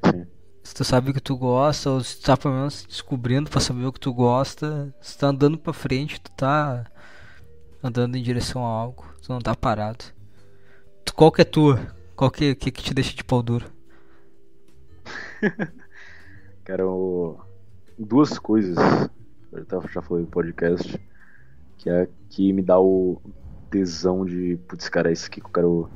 [0.04, 0.26] Sim.
[0.70, 3.58] Se tu sabe o que tu gosta, ou se tu tá pelo menos descobrindo pra
[3.58, 6.86] saber o que tu gosta, se tu tá andando pra frente, tu tá
[7.82, 10.04] andando em direção a algo, tu não tá parado.
[11.12, 11.92] Qual que é tua?
[12.14, 13.66] Qual que, que, que te deixa de pau duro?
[16.64, 17.40] Quero
[17.98, 18.76] duas coisas,
[19.50, 21.00] eu já falei no podcast,
[21.78, 23.20] que é que me dá o
[23.72, 25.90] tesão de, putz, cara, é isso aqui que eu quero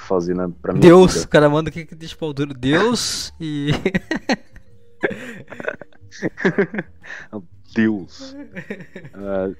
[0.00, 0.80] fazer na, pra mim.
[0.80, 2.52] Deus, o cara manda o que que deixa pau duro?
[2.54, 3.70] Deus e.
[7.74, 8.34] Deus.
[9.14, 9.54] Uh,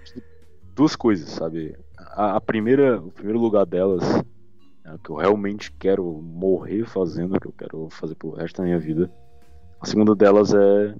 [0.75, 1.77] duas coisas, sabe?
[1.97, 4.03] A, a, primeira, o primeiro lugar delas,
[4.85, 8.65] é o que eu realmente quero morrer fazendo, que eu quero fazer pro resto da
[8.65, 9.11] minha vida.
[9.81, 10.95] A segunda delas é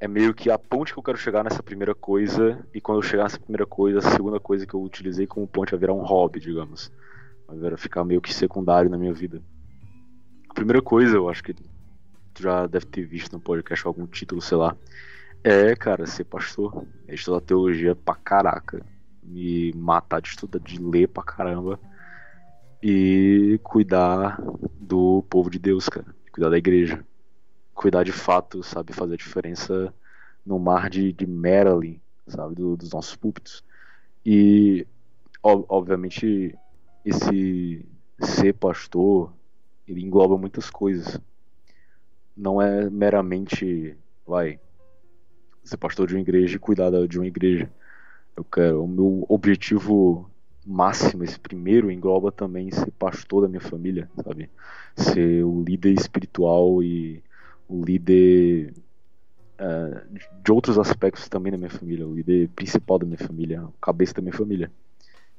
[0.00, 3.02] é meio que a ponte que eu quero chegar nessa primeira coisa e quando eu
[3.02, 6.02] chegar nessa primeira coisa, a segunda coisa que eu utilizei como ponte vai virar um
[6.02, 6.90] hobby, digamos
[7.58, 9.42] vai ficar meio que secundário na minha vida.
[10.48, 14.40] A primeira coisa, eu acho que tu já deve ter visto no podcast algum título,
[14.40, 14.76] sei lá,
[15.44, 16.86] é, cara, ser pastor.
[17.08, 18.84] É estudar teologia pra caraca.
[19.22, 21.80] Me matar de estudar, de ler pra caramba.
[22.82, 24.40] E cuidar
[24.80, 26.14] do povo de Deus, cara.
[26.32, 27.04] Cuidar da igreja.
[27.74, 29.92] Cuidar de fato, sabe, fazer a diferença
[30.46, 33.64] no mar de, de Maryland, sabe, do, dos nossos púlpitos.
[34.24, 34.86] E,
[35.42, 36.56] obviamente,
[37.04, 37.84] esse
[38.20, 39.32] ser pastor,
[39.86, 41.20] ele engloba muitas coisas.
[42.36, 43.96] Não é meramente,
[44.26, 44.58] vai,
[45.64, 47.70] ser pastor de uma igreja e cuidar de uma igreja.
[48.36, 50.30] Eu quero, o meu objetivo
[50.64, 54.50] máximo, esse primeiro, engloba também ser pastor da minha família, sabe?
[54.96, 57.22] Ser o líder espiritual e
[57.68, 58.72] o líder
[59.58, 63.68] uh, de outros aspectos também da minha família, o líder principal da minha família, a
[63.80, 64.70] cabeça da minha família.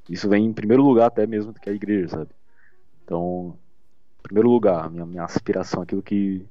[0.10, 2.32] Isso vem em primeiro lugar até mesmo do que a igreja, sabe?
[3.04, 3.58] Então,
[4.20, 6.46] em primeiro lugar, minha, minha aspiração, aquilo que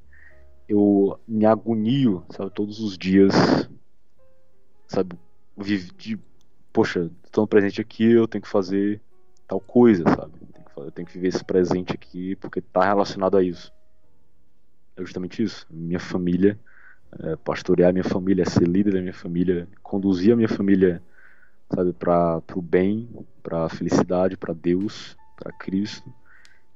[0.68, 3.34] eu me agonio, sabe, todos os dias,
[4.86, 5.18] sabe,
[5.96, 6.18] de,
[6.72, 9.00] poxa, estou presente aqui, eu tenho que fazer
[9.46, 10.32] tal coisa, sabe?
[10.76, 13.72] Eu tenho que viver esse presente aqui porque está relacionado a isso.
[14.96, 15.66] É justamente isso.
[15.70, 16.58] Minha família,
[17.20, 21.02] é, pastorear minha família, ser líder da minha família, conduzir a minha família
[21.74, 23.08] sabe, para o bem,
[23.42, 26.12] para a felicidade, para Deus, para Cristo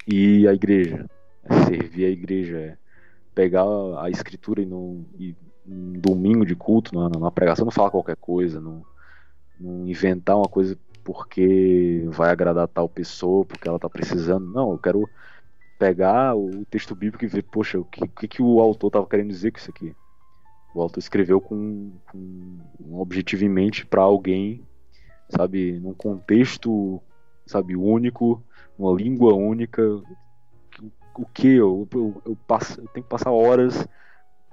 [0.07, 1.09] e a igreja.
[1.45, 2.77] É servir a igreja, é
[3.35, 3.65] pegar
[3.99, 5.37] a escritura e, no, e
[5.69, 8.85] um domingo de culto, na pregação, não falar qualquer coisa, não,
[9.61, 14.47] não inventar uma coisa porque vai agradar tal pessoa, porque ela está precisando.
[14.47, 15.09] Não, eu quero
[15.79, 19.29] pegar o texto bíblico e ver, poxa, o que, que, que o autor estava querendo
[19.29, 19.95] dizer com isso aqui?
[20.75, 24.67] O autor escreveu com, com um objetivo em mente para alguém
[25.29, 27.01] sabe, num contexto,
[27.45, 28.43] sabe, único,
[28.79, 29.83] uma língua única.
[31.17, 33.87] O que eu, eu, eu, passo, eu tenho que passar horas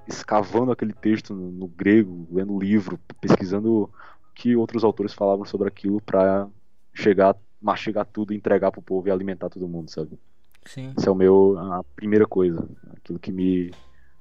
[0.08, 3.90] escavando aquele texto no, no grego, lendo livro, pesquisando o
[4.34, 6.48] que outros autores falavam sobre aquilo para
[6.94, 10.18] chegar, mastigar tudo, entregar pro povo e alimentar todo mundo, sabe?
[10.66, 10.94] Sim.
[10.98, 12.68] Essa é o meu a primeira coisa,
[12.98, 13.72] aquilo que me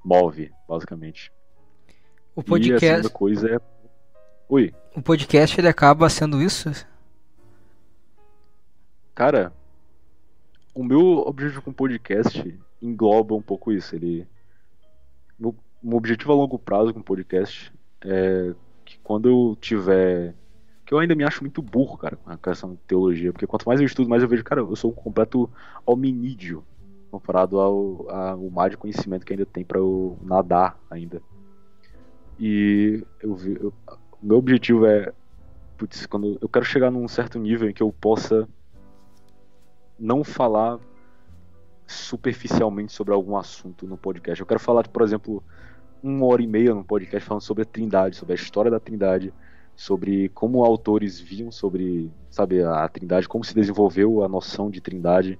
[0.03, 1.31] move, basicamente.
[2.35, 3.59] O E a podcast, segunda coisa é
[4.95, 6.69] O podcast ele acaba sendo isso?
[9.15, 9.53] cara,
[10.73, 13.95] o meu objetivo com o podcast engloba um pouco isso.
[13.95, 14.27] Ele
[15.39, 17.71] meu, meu objetivo a longo prazo com o podcast
[18.03, 18.53] é
[18.85, 20.33] que quando eu tiver
[20.85, 23.65] que eu ainda me acho muito burro, cara, com a questão de teologia, porque quanto
[23.67, 25.49] mais eu estudo, mais eu vejo, cara, eu sou um completo
[25.85, 26.63] hominídeo
[27.09, 31.21] comparado ao, ao mar de conhecimento que ainda tem pra eu nadar ainda.
[32.39, 33.73] E eu, vi- eu-
[34.23, 35.11] meu objetivo é,
[35.77, 38.47] putz, quando eu quero chegar num certo nível em que eu possa
[39.99, 40.79] não falar
[41.85, 44.39] superficialmente sobre algum assunto no podcast.
[44.39, 45.43] Eu quero falar, por exemplo,
[46.01, 49.33] uma hora e meia no podcast falando sobre a Trindade, sobre a história da Trindade,
[49.75, 55.37] sobre como autores viam sobre, sabe, a Trindade, como se desenvolveu a noção de Trindade,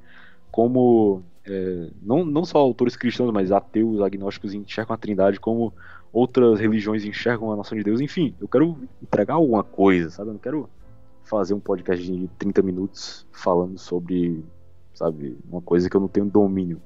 [0.52, 5.74] como é, não, não só autores cristãos, mas ateus, agnósticos enxergam a Trindade, como
[6.14, 8.00] outras religiões enxergam a noção de Deus.
[8.00, 10.30] Enfim, eu quero entregar alguma coisa, sabe?
[10.30, 10.70] Eu não quero
[11.24, 14.46] fazer um podcast de 30 minutos falando sobre,
[14.94, 16.80] sabe, uma coisa que eu não tenho domínio.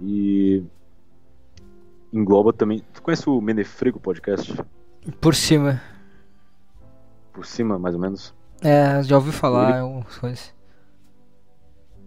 [0.00, 0.62] E
[2.12, 2.84] engloba também.
[2.94, 4.54] Tu conhece o Menefrego podcast?
[5.20, 5.82] Por cima.
[7.32, 8.32] Por cima, mais ou menos.
[8.60, 10.54] É, já ouvi falar algumas coisas.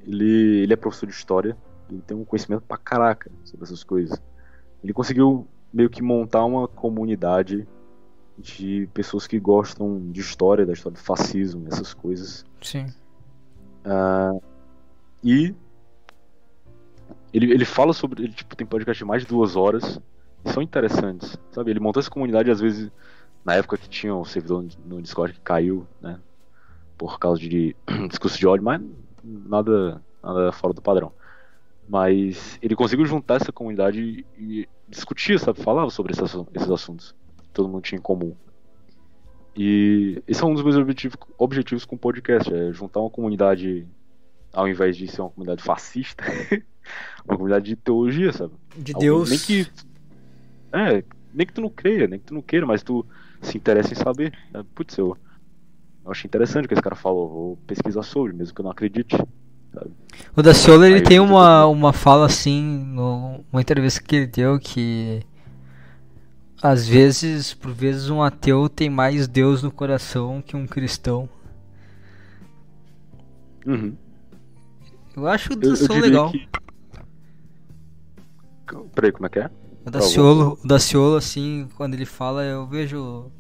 [0.07, 1.57] Ele, ele é professor de história.
[1.89, 4.21] Ele tem um conhecimento pra caraca sobre essas coisas.
[4.81, 7.67] Ele conseguiu meio que montar uma comunidade
[8.37, 12.45] de pessoas que gostam de história, da história do fascismo, essas coisas.
[12.61, 12.87] Sim.
[15.23, 15.53] E
[17.33, 18.23] ele, ele fala sobre.
[18.23, 19.99] Ele tipo, tem podcast de mais de duas horas.
[20.45, 21.37] São interessantes.
[21.51, 21.71] Sabe?
[21.71, 22.91] Ele montou essa comunidade, às vezes,
[23.45, 26.19] na época que tinha o servidor no Discord que caiu, né?
[26.97, 27.75] Por causa de
[28.09, 28.81] discurso de ódio, mas
[29.23, 31.11] nada, nada fora do padrão.
[31.87, 35.61] Mas ele conseguiu juntar essa comunidade e discutir, sabe?
[35.61, 37.15] Falava sobre esses, esses assuntos.
[37.41, 38.35] que Todo mundo tinha em comum.
[39.55, 43.87] E esse é um dos meus objetivos, objetivos com o podcast, é juntar uma comunidade
[44.53, 46.23] ao invés de ser uma comunidade fascista,
[47.25, 48.53] uma comunidade de teologia, sabe?
[48.77, 49.29] De Deus.
[49.29, 49.67] Nem que.
[50.73, 51.03] É,
[51.33, 53.05] nem que tu não creia, nem que tu não queira, mas tu
[53.41, 54.37] se interessa em saber.
[54.53, 54.63] Né?
[54.75, 55.17] Putz, eu,
[56.03, 58.71] eu achei interessante o que esse cara falou, vou pesquisar sobre, mesmo que eu não
[58.71, 59.15] acredite.
[60.35, 64.59] O Daciolo ele tem eu uma, uma fala assim, no- uma entrevista que ele deu
[64.59, 65.25] que
[66.61, 71.27] às vezes, por vezes um ateu tem mais Deus no coração que um cristão.
[73.65, 73.95] Uhum.
[75.15, 76.31] Eu acho o Eu, eu Daciolo legal.
[76.31, 76.47] que.
[78.95, 79.49] Peraí, como é que é?
[79.85, 83.31] O Daciolo, o Daciolo assim, quando ele fala, eu vejo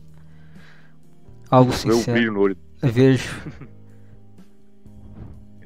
[1.49, 2.11] algo sincero.
[2.13, 2.57] brilho no olho.
[2.81, 3.29] Eu vejo.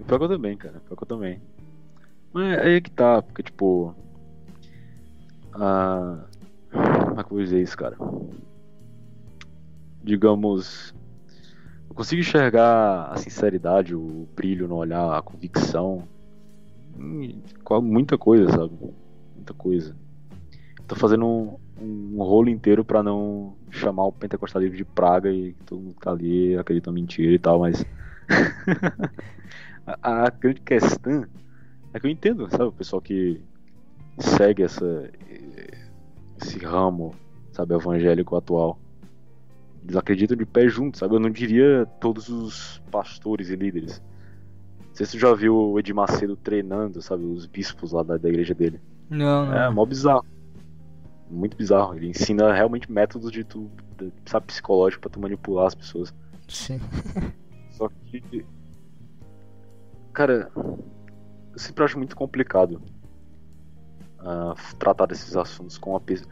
[0.07, 0.80] Pior que eu também, cara.
[0.80, 1.41] Pior que eu também.
[2.32, 3.95] Mas aí é que tá, porque tipo.
[5.53, 6.26] Ah,
[6.72, 7.98] como é que eu vou dizer isso, cara?
[10.03, 10.94] Digamos.
[11.90, 16.07] Eu consigo enxergar a sinceridade, o brilho no olhar, a convicção.
[17.82, 18.73] muita coisa, sabe?
[19.36, 19.95] Muita coisa.
[20.88, 25.82] Tô fazendo um, um rolo inteiro pra não chamar o pentecostalismo de praga e todo
[25.82, 27.84] mundo que tá ali acredita em mentira e tal, mas.
[29.86, 31.26] a, a grande questão
[31.94, 33.41] é que eu entendo, sabe, o pessoal que
[34.20, 35.10] segue essa,
[36.41, 37.14] esse ramo,
[37.52, 38.80] sabe, evangélico atual.
[39.84, 41.16] Eles acreditam de pé junto, sabe?
[41.16, 44.02] Eu não diria todos os pastores e líderes.
[44.88, 48.18] Não sei se você já viu o Edir Macedo treinando, sabe, os bispos lá da,
[48.18, 48.80] da igreja dele.
[49.10, 49.74] Não, É, não.
[49.76, 50.26] mó bizarro.
[51.30, 51.95] Muito bizarro.
[51.95, 56.14] Ele ensina realmente métodos de tu, de- sabe, psicológico pra tu manipular as pessoas.
[56.48, 56.80] Sim.
[57.72, 58.45] Só que.
[60.16, 62.82] Cara, eu sempre acho muito complicado
[64.18, 66.32] ah, tratar desses assuntos com uma pessoa.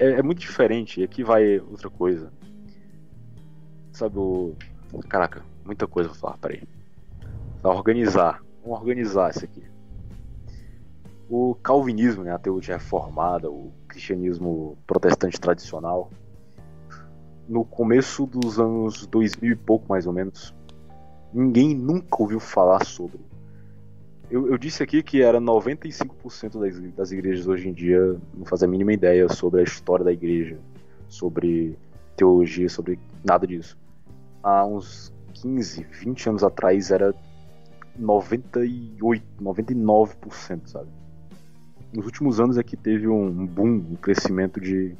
[0.00, 2.32] É, é muito diferente, e aqui vai outra coisa.
[3.92, 4.56] Sabe o.
[5.08, 6.64] Caraca, muita coisa pra falar, peraí.
[7.60, 8.42] Pra organizar.
[8.64, 9.62] Vamos organizar isso aqui.
[11.30, 16.10] O calvinismo, né, a teologia reformada, o cristianismo protestante tradicional,
[17.48, 20.52] no começo dos anos 2000 e pouco, mais ou menos,
[21.32, 23.20] ninguém nunca ouviu falar sobre.
[24.30, 28.66] Eu, eu disse aqui que era 95% das, das igrejas hoje em dia não fazem
[28.66, 30.58] a mínima ideia sobre a história da igreja,
[31.08, 31.76] sobre
[32.16, 33.76] teologia, sobre nada disso.
[34.42, 37.14] Há uns 15, 20 anos atrás era
[37.98, 40.88] 98, 99%, sabe?
[41.92, 44.96] nos últimos anos é que teve um boom, um crescimento de,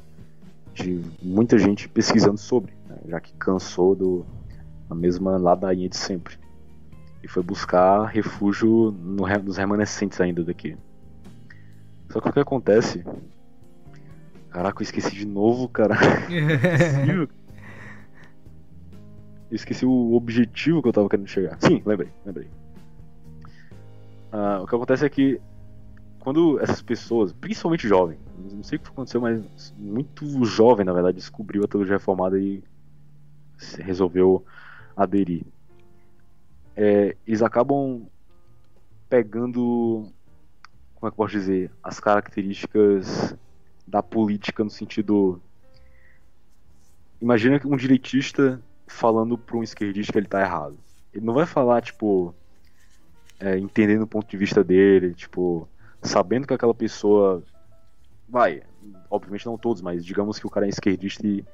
[0.73, 2.97] de muita gente pesquisando sobre, né?
[3.07, 4.25] já que cansou do
[4.93, 6.37] a mesma ladainha de sempre
[7.23, 10.77] e foi buscar refúgio no, nos remanescentes ainda daqui.
[12.09, 13.03] Só que o que acontece?
[14.49, 15.95] Caraca, eu esqueci de novo, cara.
[19.49, 21.57] eu esqueci o objetivo que eu tava querendo chegar.
[21.59, 22.47] Sim, lembrei, lembrei.
[24.31, 25.39] Uh, o que acontece é que
[26.19, 28.17] quando essas pessoas, principalmente jovem,
[28.51, 32.63] não sei o que aconteceu, mas muito jovem, na verdade, descobriu a teologia reformada e
[33.79, 34.45] resolveu
[34.95, 35.45] aderir
[36.75, 38.07] é, eles acabam
[39.09, 40.11] pegando,
[40.95, 43.35] como é que eu posso dizer, as características
[43.87, 45.41] da política no sentido.
[47.21, 50.77] Imagina um direitista falando para um esquerdista que ele tá errado.
[51.13, 52.33] Ele não vai falar, tipo,
[53.39, 55.67] é, entendendo o ponto de vista dele, tipo,
[56.01, 57.43] sabendo que aquela pessoa.
[58.27, 58.63] Vai,
[59.11, 61.45] obviamente não todos, mas digamos que o cara é esquerdista e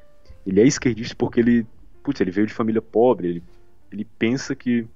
[0.46, 1.68] ele é esquerdista porque ele.
[2.04, 3.44] Putz, ele veio de família pobre, ele,
[3.92, 4.88] ele pensa que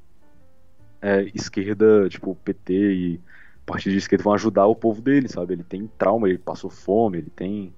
[1.01, 3.21] é, esquerda, tipo PT e
[3.65, 5.53] partido de esquerda vão ajudar o povo dele, sabe?
[5.53, 7.73] Ele tem trauma, ele passou fome, ele tem.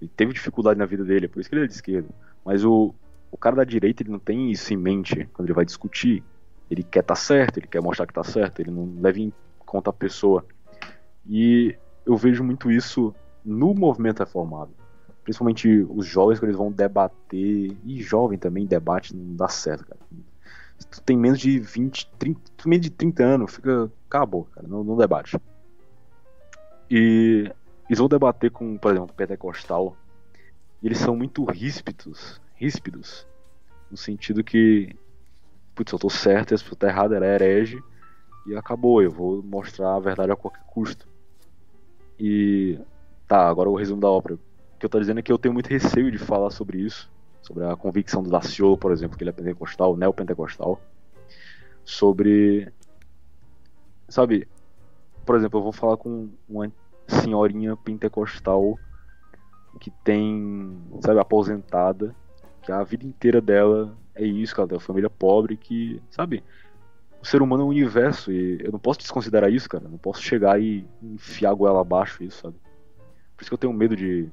[0.00, 2.08] Ele teve dificuldade na vida dele, é por isso que ele é de esquerda.
[2.44, 2.94] Mas o,
[3.30, 6.22] o cara da direita, ele não tem isso em mente quando ele vai discutir.
[6.70, 9.32] Ele quer estar tá certo, ele quer mostrar que está certo, ele não leva em
[9.60, 10.44] conta a pessoa.
[11.26, 13.14] E eu vejo muito isso
[13.44, 14.72] no movimento reformado.
[15.24, 17.76] Principalmente os jovens, quando eles vão debater.
[17.84, 20.00] E jovem também, debate não dá certo, cara
[20.78, 23.90] se tu tem menos de 20, 30, menos de 30 anos, fica.
[24.06, 25.36] Acabou, cara, não, não debate.
[26.90, 27.50] E
[27.88, 29.96] eles vão debater com, por exemplo, Pentecostal.
[30.82, 33.26] E eles são muito ríspidos, ríspidos.
[33.90, 34.94] No sentido que,
[35.74, 37.82] putz, eu tô certo, e se eu tô errado, era herege.
[38.46, 41.08] E acabou, eu vou mostrar a verdade a qualquer custo.
[42.18, 42.78] E.
[43.26, 44.38] Tá, agora o resumo da ópera.
[44.74, 47.10] O que eu tô dizendo é que eu tenho muito receio de falar sobre isso
[47.44, 50.80] sobre a convicção do Daciolo, por exemplo, que ele é pentecostal, neopentecostal,
[51.84, 52.72] sobre,
[54.08, 54.48] sabe,
[55.26, 56.72] por exemplo, eu vou falar com uma
[57.06, 58.78] senhorinha pentecostal
[59.78, 62.16] que tem, sabe, aposentada,
[62.62, 66.42] que a vida inteira dela é isso, que ela tem uma família pobre, que, sabe,
[67.20, 69.98] o ser humano é um universo e eu não posso desconsiderar isso, cara, eu não
[69.98, 72.56] posso chegar e enfiar a goela abaixo isso, sabe.
[73.36, 74.30] Por isso que eu tenho medo de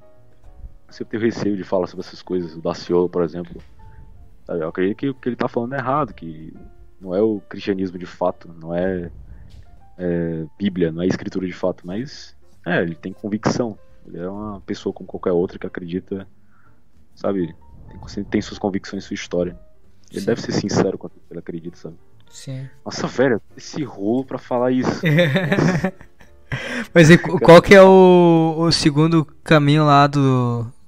[0.92, 2.56] sempre tenho receio de falar sobre essas coisas.
[2.56, 3.62] O Daciolo, por exemplo.
[4.48, 6.54] Eu acredito que o que ele está falando é errado, que
[7.00, 9.10] não é o cristianismo de fato, não é,
[9.98, 12.36] é, Bíblia, não é escritura de fato, mas
[12.66, 13.78] é, ele tem convicção.
[14.06, 16.28] Ele é uma pessoa como qualquer outra que acredita,
[17.16, 17.56] sabe,
[18.14, 19.58] tem, tem suas convicções, sua história.
[20.12, 20.26] Ele Sim.
[20.26, 21.96] deve ser sincero quando ele acredita, sabe?
[22.30, 22.68] Sim.
[22.84, 25.02] Nossa, velho, esse rolo para falar isso.
[26.94, 30.81] Mas e, qual que é o, o segundo caminho lá do, o que,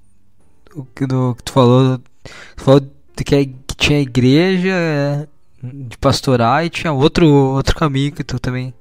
[0.75, 2.81] do, que tu falou, tu falou
[3.15, 5.27] que, que tinha igreja é,
[5.61, 8.73] de pastorar e tinha outro, outro caminho que tu também.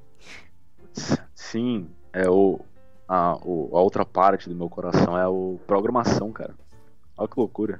[1.35, 2.59] Sim, é o
[3.07, 6.55] a, o, a outra parte do meu coração é o programação, cara.
[7.17, 7.79] Olha que loucura.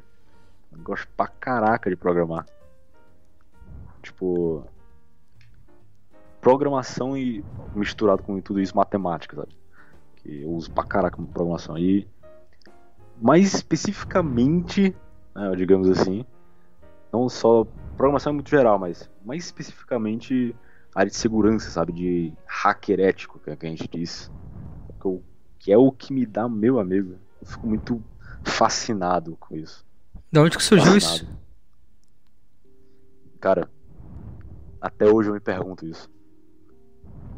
[0.71, 2.45] Eu gosto pra caraca de programar.
[4.01, 4.65] Tipo.
[6.39, 9.57] Programação e misturado com tudo isso, matemática, sabe?
[10.17, 11.77] Que eu uso pra caraca programação.
[11.77, 12.07] E
[13.23, 14.93] mais especificamente,
[15.33, 16.25] né, digamos assim,
[17.11, 20.53] não só programação é muito geral, mas mais especificamente
[20.93, 24.29] área de segurança, sabe, de hacker ético, que, é que a gente diz,
[25.57, 27.15] que é o que me dá meu amigo.
[27.39, 28.03] Eu fico muito
[28.43, 29.85] fascinado com isso.
[30.29, 31.15] Da onde que surgiu fascinado.
[31.15, 31.39] isso?
[33.39, 33.71] Cara,
[34.81, 36.11] até hoje eu me pergunto isso.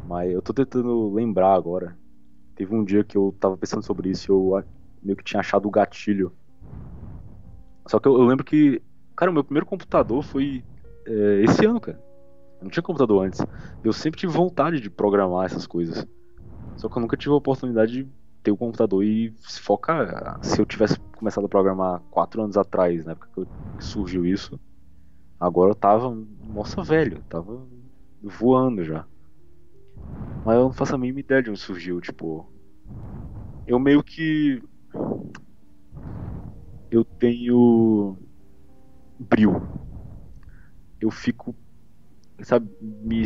[0.07, 1.95] Mas eu tô tentando lembrar agora.
[2.55, 4.65] Teve um dia que eu tava pensando sobre isso e eu
[5.05, 6.33] meio que tinha achado o gatilho.
[7.87, 8.81] Só que eu, eu lembro que,
[9.15, 10.63] cara, o meu primeiro computador foi
[11.05, 12.01] é, esse ano, cara.
[12.59, 13.39] Eu não tinha computador antes.
[13.83, 16.05] Eu sempre tive vontade de programar essas coisas.
[16.77, 18.09] Só que eu nunca tive a oportunidade de
[18.41, 20.39] ter o computador e se focar.
[20.43, 23.29] Se eu tivesse começado a programar quatro anos atrás, na época
[23.77, 24.59] que surgiu isso,
[25.39, 27.65] agora eu tava, nossa, velho, tava
[28.21, 29.05] voando já.
[30.45, 32.47] Mas eu não faço a mínima ideia de onde surgiu, tipo.
[33.65, 34.61] Eu meio que
[36.91, 38.17] eu tenho
[39.19, 39.61] brilho.
[40.99, 41.55] Eu fico,
[42.43, 43.23] sabe, me,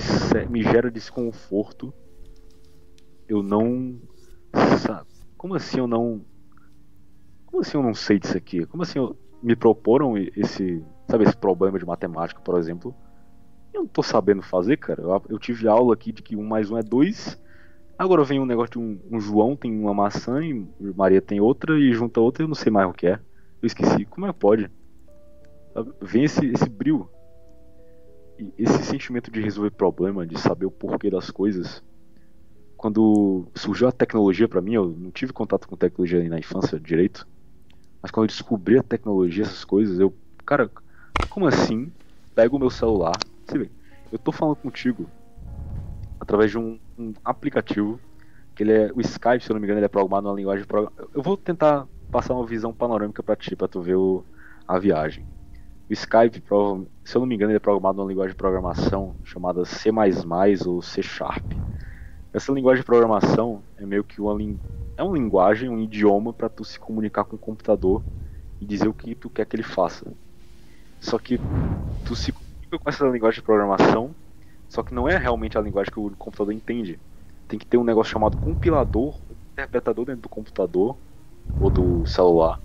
[0.49, 1.93] me gera desconforto.
[3.29, 3.99] Eu não,
[4.85, 5.07] sabe,
[5.37, 6.25] como assim eu não,
[7.45, 8.65] como assim eu não sei disso aqui?
[8.65, 12.95] Como assim eu, me proporam esse, sabe, esse problema de matemática, por exemplo?
[13.73, 15.01] Eu não tô sabendo fazer, cara.
[15.03, 17.39] Eu, eu tive aula aqui de que um mais um é dois
[17.97, 20.53] Agora vem um negócio de um, um João tem uma maçã e
[20.95, 23.19] Maria tem outra e junta outra, eu não sei mais o que é.
[23.61, 24.05] Eu esqueci.
[24.05, 24.69] Como é que pode?
[26.01, 27.09] Vem esse, esse brilho.
[28.37, 31.83] E esse sentimento de resolver problema, de saber o porquê das coisas.
[32.77, 37.27] Quando surgiu a tecnologia para mim, eu não tive contato com tecnologia na infância direito.
[38.01, 40.13] Mas quando eu descobri a tecnologia, essas coisas, eu.
[40.45, 40.71] Cara,
[41.29, 41.91] como assim?
[42.33, 43.17] Pego o meu celular.
[43.45, 43.69] Você vê,
[44.11, 45.09] eu tô falando contigo
[46.19, 47.99] através de um, um, aplicativo.
[48.55, 48.91] Que ele é.
[48.93, 50.65] O Skype, se eu não me engano, ele é programado numa linguagem.
[51.13, 54.23] Eu vou tentar passar uma visão panorâmica para ti, para tu ver o,
[54.67, 55.25] a viagem.
[55.89, 56.43] O Skype,
[57.03, 59.89] se eu não me engano, ele é programado numa linguagem de programação chamada C++
[60.67, 61.51] ou C Sharp.
[62.31, 64.37] Essa linguagem de programação é meio que uma
[64.95, 68.03] é uma linguagem, um idioma para tu se comunicar com o computador
[68.61, 70.05] e dizer o que tu quer que ele faça.
[70.99, 71.39] Só que
[72.05, 74.13] tu se comunica com essa linguagem de programação,
[74.67, 76.99] só que não é realmente a linguagem que o computador entende.
[77.47, 79.15] Tem que ter um negócio chamado compilador,
[79.53, 80.95] interpretador dentro do computador
[81.57, 82.59] ou do celular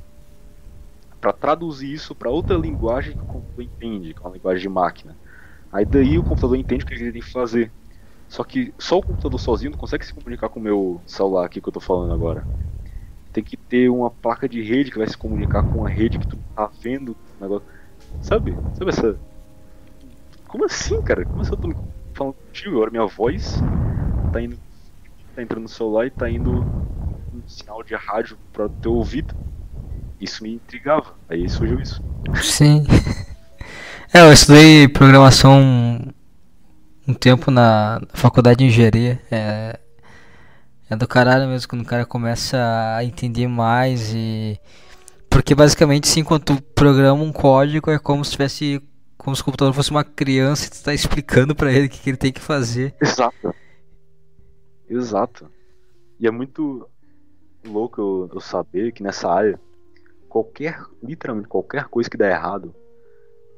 [1.24, 4.68] para traduzir isso para outra linguagem que o computador entende, que é uma linguagem de
[4.68, 5.16] máquina.
[5.72, 7.72] Aí daí o computador entende o que ele tem que fazer.
[8.28, 11.62] Só que só o computador sozinho não consegue se comunicar com o meu celular aqui
[11.62, 12.46] que eu estou falando agora.
[13.32, 16.28] Tem que ter uma placa de rede que vai se comunicar com a rede que
[16.28, 17.66] tu tá vendo negócio.
[18.20, 18.54] Sabe?
[18.74, 19.18] Sabe essa.
[20.46, 21.24] Como assim, cara?
[21.24, 21.74] Como assim eu tô
[22.14, 22.76] falando contigo?
[22.76, 23.58] Agora minha voz
[24.30, 24.58] tá indo.
[25.34, 26.68] tá entrando no celular e tá indo
[27.46, 29.34] sinal de rádio para o teu ouvido
[30.24, 31.14] isso me intrigava.
[31.28, 32.02] Aí surgiu isso.
[32.42, 32.84] Sim.
[34.12, 36.00] É, eu estudei programação
[37.06, 39.20] um tempo na faculdade de engenharia.
[39.28, 39.78] É,
[40.88, 42.56] é do caralho mesmo quando o cara começa
[42.96, 44.56] a entender mais e.
[45.28, 48.80] Porque basicamente sim, quando tu programa um código é como se tivesse.
[49.18, 51.98] Como se o computador fosse uma criança e tu tá explicando para ele o que,
[51.98, 52.94] que ele tem que fazer.
[53.02, 53.52] Exato.
[54.88, 55.50] Exato.
[56.20, 56.88] E é muito
[57.66, 59.60] louco eu, eu saber que nessa área
[60.28, 62.74] qualquer, literalmente qualquer coisa que der errado,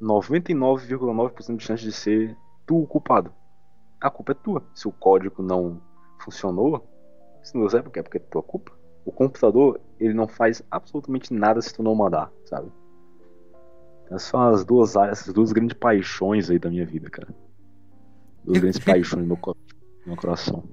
[0.01, 3.33] 99,9% de chance de ser tu o culpado.
[3.99, 4.63] A culpa é tua.
[4.75, 5.81] Se o código não
[6.19, 6.87] funcionou,
[7.41, 8.71] se não certo, porque é porque é tua culpa.
[9.03, 12.71] O computador, ele não faz absolutamente nada se tu não mandar, sabe?
[14.05, 17.33] Essas são as duas áreas, essas duas grandes paixões aí da minha vida, cara.
[18.43, 19.39] Duas grandes paixões no
[20.05, 20.63] meu coração.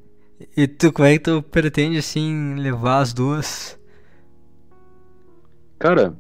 [0.57, 3.79] E tu, como é que tu pretende, assim, levar as duas
[5.85, 6.17] Cara.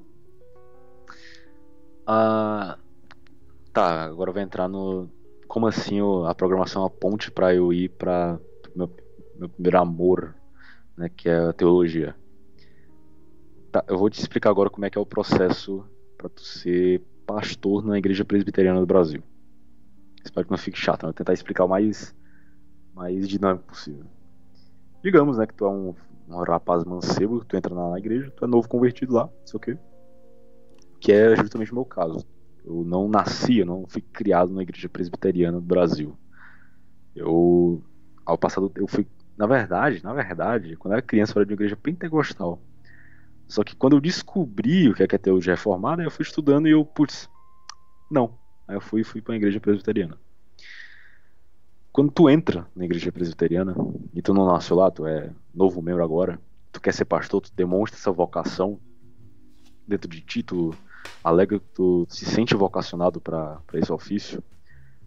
[2.07, 2.77] Ah,
[3.73, 5.09] tá, agora eu vou entrar no.
[5.49, 8.39] Como assim a programação é uma ponte para eu ir para
[8.77, 8.95] meu,
[9.36, 10.35] meu primeiro amor,
[10.99, 12.15] né, que é a teologia.
[13.73, 15.82] Tá, eu vou te explicar agora como é que é o processo
[16.19, 19.23] para tu ser pastor na igreja presbiteriana do Brasil.
[20.23, 21.07] Espero que não fique chato, né?
[21.07, 22.15] vou tentar explicar o mais,
[22.95, 24.05] mais dinâmico possível.
[25.03, 25.95] Digamos, né, que tu é um
[26.29, 29.79] um rapaz mancebo, tu entra na igreja, tu é novo convertido lá, sei o quê.
[31.01, 32.27] Que é justamente o meu caso.
[32.65, 36.16] Eu não nasci, eu não fui criado na igreja presbiteriana do Brasil.
[37.15, 37.83] Eu,
[38.25, 39.07] ao passado, eu fui,
[39.37, 42.59] na verdade, na verdade, quando eu era criança, eu era de uma igreja pentecostal.
[43.47, 46.66] Só que quando eu descobri o que é, que é teologia reformada, eu fui estudando
[46.66, 47.29] e eu, putz,
[48.11, 48.39] não.
[48.66, 50.19] Aí eu fui fui para uma igreja presbiteriana.
[51.95, 53.73] Quando tu entra na igreja presbiteriana
[54.12, 56.41] e tu não nasceu lá, tu é novo membro agora,
[56.73, 58.81] tu quer ser pastor, tu demonstra essa vocação
[59.87, 60.75] dentro de ti, tu
[61.23, 64.43] alega que tu se sente vocacionado para esse ofício,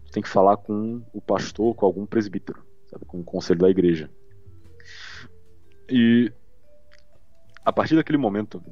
[0.06, 3.68] tu tem que falar com o pastor, com algum presbítero, sabe, com o conselho da
[3.68, 4.10] igreja.
[5.90, 6.32] E
[7.66, 8.62] a partir daquele momento,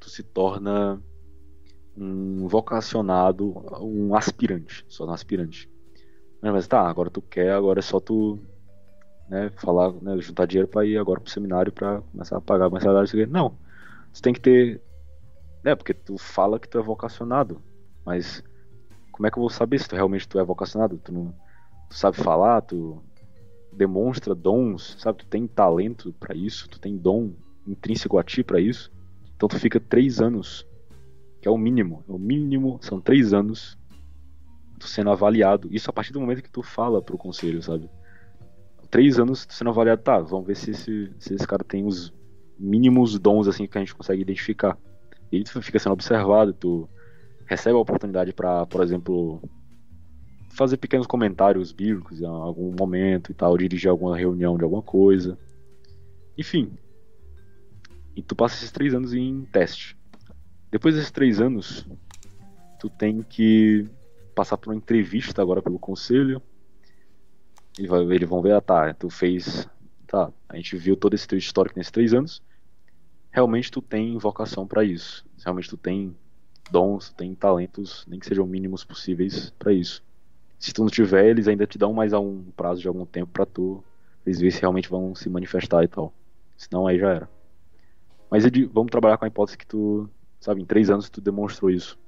[0.00, 1.00] tu se torna
[1.96, 5.72] um vocacionado, um aspirante, só um aspirante.
[6.52, 8.38] Mas tá, agora tu quer, agora é só tu
[9.28, 12.70] né, falar, né, juntar dinheiro para ir agora pro seminário para começar a pagar a
[12.70, 13.26] mensalidade.
[13.26, 13.56] Não,
[14.12, 14.80] você tem que ter,
[15.62, 17.62] né, porque tu fala que tu é vocacionado,
[18.04, 18.42] mas
[19.12, 20.98] como é que eu vou saber se tu realmente tu é vocacionado?
[20.98, 21.32] Tu não,
[21.88, 23.02] tu sabe falar, tu
[23.72, 25.18] demonstra dons, sabe?
[25.18, 27.32] Tu tem talento para isso, tu tem dom
[27.66, 28.90] intrínseco a ti para isso.
[29.36, 30.66] Então tu fica três anos,
[31.40, 33.78] que é o mínimo, é o mínimo são três anos
[34.86, 35.68] sendo avaliado.
[35.70, 37.88] Isso a partir do momento que tu fala pro conselho, sabe?
[38.90, 42.12] Três anos sendo avaliado, tá, vamos ver se esse, se esse cara tem os
[42.58, 44.78] mínimos dons assim que a gente consegue identificar.
[45.32, 46.88] E tu fica sendo observado, tu
[47.46, 49.42] recebe a oportunidade para, por exemplo,
[50.50, 55.36] fazer pequenos comentários bíblicos em algum momento e tal, dirigir alguma reunião de alguma coisa.
[56.38, 56.72] Enfim.
[58.16, 59.96] E tu passa esses três anos em teste.
[60.70, 61.86] Depois desses três anos,
[62.78, 63.88] tu tem que
[64.34, 66.42] passar por uma entrevista agora pelo conselho.
[67.78, 69.68] E vai, eles vão ver, ah tá, tu fez
[70.14, 72.40] tá, a gente viu todo esse teu histórico nesses três anos,
[73.32, 75.26] realmente tu tem vocação para isso.
[75.42, 76.16] Realmente tu tem
[76.70, 80.04] dons, tu tem talentos, nem que sejam mínimos possíveis para isso.
[80.58, 83.44] Se tu não tiver, eles ainda te dão mais um prazo de algum tempo para
[83.44, 83.82] tu
[84.24, 86.14] eles ver se realmente vão se manifestar e tal.
[86.56, 87.30] Senão aí já era.
[88.30, 90.08] Mas vamos trabalhar com a hipótese que tu,
[90.40, 91.98] sabe, em três anos tu demonstrou isso.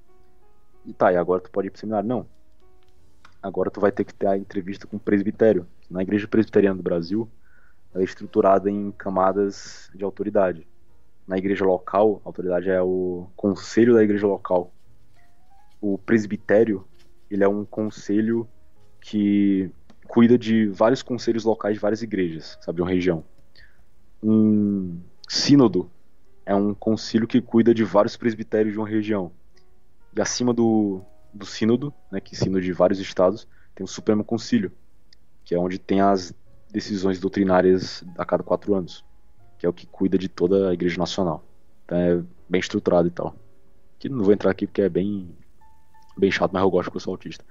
[0.87, 2.09] E tá, e agora tu pode ir pro seminário?
[2.09, 2.27] Não.
[3.43, 5.67] Agora tu vai ter que ter a entrevista com o presbitério.
[5.91, 7.29] Na igreja presbiteriana do Brasil,
[7.93, 10.67] ela é estruturada em camadas de autoridade.
[11.27, 14.73] Na igreja local, a autoridade é o conselho da igreja local.
[15.81, 16.87] O presbitério,
[17.29, 18.49] ele é um conselho
[19.01, 19.71] que
[20.07, 23.25] cuida de vários conselhos locais de várias igrejas, sabe, de uma região.
[24.23, 25.91] Um sínodo
[26.45, 29.33] é um concílio que cuida de vários presbitérios de uma região.
[30.19, 31.03] Acima do,
[31.33, 34.73] do sínodo, né, que é sínodo de vários estados, tem o Supremo Concílio,
[35.45, 36.35] que é onde tem as
[36.71, 39.05] decisões doutrinárias a cada quatro anos,
[39.59, 41.45] que é o que cuida de toda a Igreja Nacional.
[41.85, 43.35] Então é bem estruturado e tal.
[43.99, 45.29] Que não vou entrar aqui porque é bem,
[46.17, 47.45] bem chato, mas eu gosto porque eu sou autista.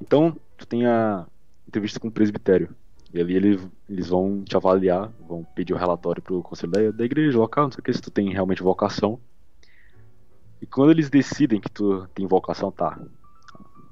[0.00, 1.26] Então, tu tem a
[1.66, 2.74] entrevista com o presbitério.
[3.14, 6.90] E ali ele, eles vão te avaliar, vão pedir o um relatório pro conselho da,
[6.90, 9.20] da igreja local, não sei o que, se tu tem realmente vocação.
[10.62, 12.96] E quando eles decidem que tu tem vocação, tá.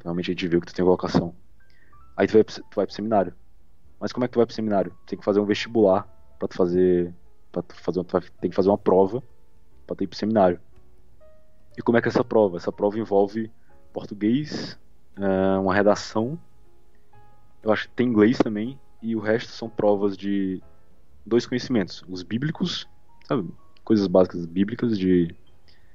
[0.05, 1.35] Realmente a gente viu que tu tem vocação.
[2.17, 3.35] Aí tu vai, tu vai pro seminário.
[3.99, 4.95] Mas como é que tu vai pro seminário?
[5.05, 7.13] Tem que fazer um vestibular para tu fazer.
[7.51, 9.21] Pra tu fazer tu vai, tem que fazer uma prova
[9.85, 10.61] para tu ir pro seminário.
[11.77, 12.57] E como é que é essa prova?
[12.57, 13.51] Essa prova envolve
[13.93, 14.79] português,
[15.17, 16.39] eh, uma redação.
[17.65, 20.63] Eu acho que tem inglês também e o resto são provas de
[21.27, 22.87] dois conhecimentos, os bíblicos,
[23.27, 23.51] sabe,
[23.85, 25.35] coisas básicas bíblicas de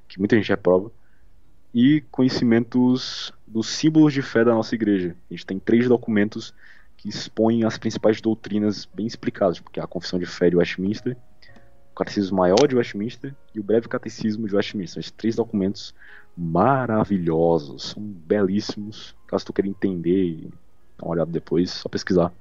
[0.07, 0.91] que muita gente reprova,
[1.73, 5.15] e conhecimentos dos símbolos de fé da nossa igreja.
[5.29, 6.53] A gente tem três documentos
[6.95, 11.17] que expõem as principais doutrinas bem explicadas, porque a Confissão de Fé de Westminster,
[11.91, 14.99] o Catecismo Maior de Westminster e o Breve Catecismo de Westminster.
[14.99, 15.93] Esses três documentos
[16.35, 19.15] maravilhosos, são belíssimos.
[19.27, 20.49] Caso tu queira entender
[20.97, 22.33] dar uma olhada depois, só pesquisar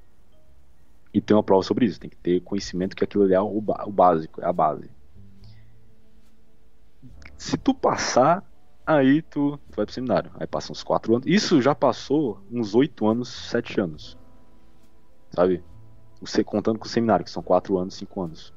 [1.12, 2.00] e ter uma prova sobre isso.
[2.00, 4.88] Tem que ter conhecimento que aquilo ali é o, o básico, é a base.
[7.36, 8.44] Se tu passar,
[8.86, 10.30] aí tu, tu vai pro seminário.
[10.34, 11.26] Aí passa uns 4 anos.
[11.26, 14.18] Isso já passou uns 8 anos, 7 anos.
[15.30, 15.62] Sabe?
[16.20, 18.54] Você contando com o seminário, que são 4 anos, 5 anos.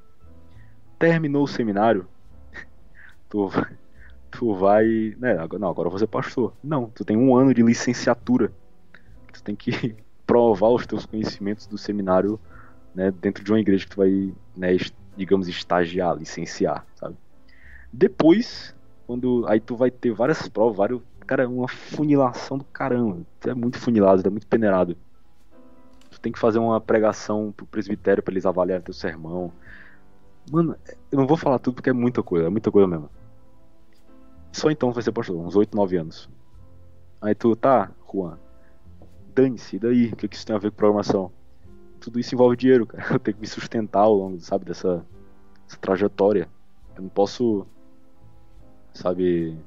[0.99, 2.07] Terminou o seminário,
[3.29, 3.49] tu,
[4.31, 5.15] tu vai.
[5.17, 6.53] Né, não, agora ser pastor.
[6.63, 8.51] Não, tu tem um ano de licenciatura.
[9.33, 9.95] Tu tem que
[10.25, 12.39] provar os teus conhecimentos do seminário
[12.93, 14.75] né, dentro de uma igreja que tu vai, né,
[15.15, 17.15] digamos, estagiar, licenciar, sabe?
[17.97, 18.75] Depois,
[19.07, 23.25] quando aí tu vai ter várias provas, vários, cara, uma funilação do caramba.
[23.39, 24.95] Tu é muito funilado, tu é muito peneirado.
[26.11, 29.51] Tu tem que fazer uma pregação pro presbitério para eles avaliarem teu sermão.
[30.51, 30.75] Mano,
[31.11, 33.09] eu não vou falar tudo porque é muita coisa, é muita coisa mesmo.
[34.51, 36.29] Só então vai ser pastor, uns 8, 9 anos.
[37.19, 38.37] Aí tu, tá, Juan,
[39.33, 40.09] dane-se, e daí?
[40.09, 41.31] O que, que isso tem a ver com programação?
[41.99, 43.05] Tudo isso envolve dinheiro, cara.
[43.15, 45.03] Eu tenho que me sustentar ao longo, sabe, dessa,
[45.65, 46.47] dessa trajetória.
[46.95, 47.65] Eu não posso,
[48.97, 49.57] sabe,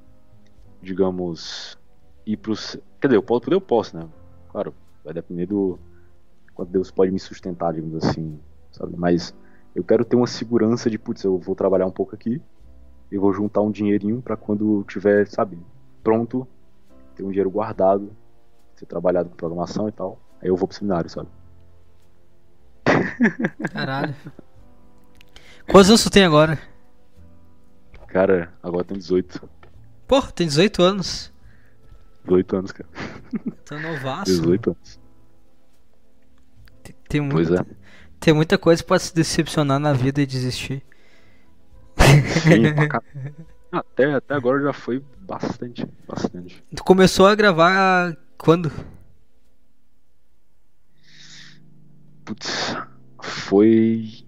[0.83, 1.79] digamos,
[2.27, 2.77] ir pros.
[3.01, 4.09] Quer dizer, eu posso, poder eu posso, né?
[4.51, 4.75] Claro,
[5.05, 5.79] vai depender do
[6.55, 8.39] quanto Deus pode me sustentar, digamos assim,
[8.73, 8.95] sabe?
[8.97, 9.35] Mas
[9.75, 12.43] eu quero ter uma segurança de, putz, eu vou trabalhar um pouco aqui,
[13.11, 15.59] eu vou juntar um dinheirinho para quando tiver, sabe,
[16.03, 16.47] pronto,
[17.15, 18.11] ter um dinheiro guardado
[18.81, 20.19] ter trabalhado com programação e tal.
[20.41, 21.29] Aí eu vou pro seminário, sabe?
[23.71, 24.15] Caralho.
[25.71, 26.59] Quantos anos tu tem agora?
[28.11, 29.49] Cara, agora tem 18.
[30.07, 31.33] Pô, tem 18 anos.
[32.25, 32.89] 18 anos, cara.
[33.65, 34.33] Tô novaço.
[34.33, 35.01] 18 anos.
[36.83, 37.65] Tem, tem muita, pois é.
[38.19, 40.83] Tem muita coisa pode se decepcionar na vida e desistir.
[42.43, 43.03] Sim, pra
[43.73, 46.65] até, até agora já foi bastante, bastante.
[46.75, 48.73] Tu começou a gravar quando?
[52.25, 52.77] Putz,
[53.23, 54.25] foi.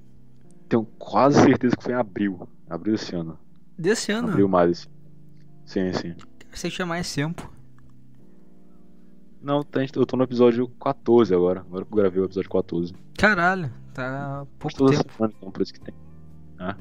[0.68, 2.48] Tenho quase certeza que foi em abril.
[2.70, 3.38] Abril desse ano.
[3.78, 4.28] Desse ano?
[4.28, 4.88] Abril mais.
[5.64, 6.14] Sim, sim.
[6.52, 7.50] Você tinha mais tempo.
[9.40, 11.60] Não, tá, eu tô no episódio 14 agora.
[11.60, 12.94] Agora que eu gravei o episódio 14.
[13.18, 15.12] Caralho, tá pouco toda tempo.
[15.12, 15.94] Semana, então, por isso que tem.
[16.60, 16.74] É.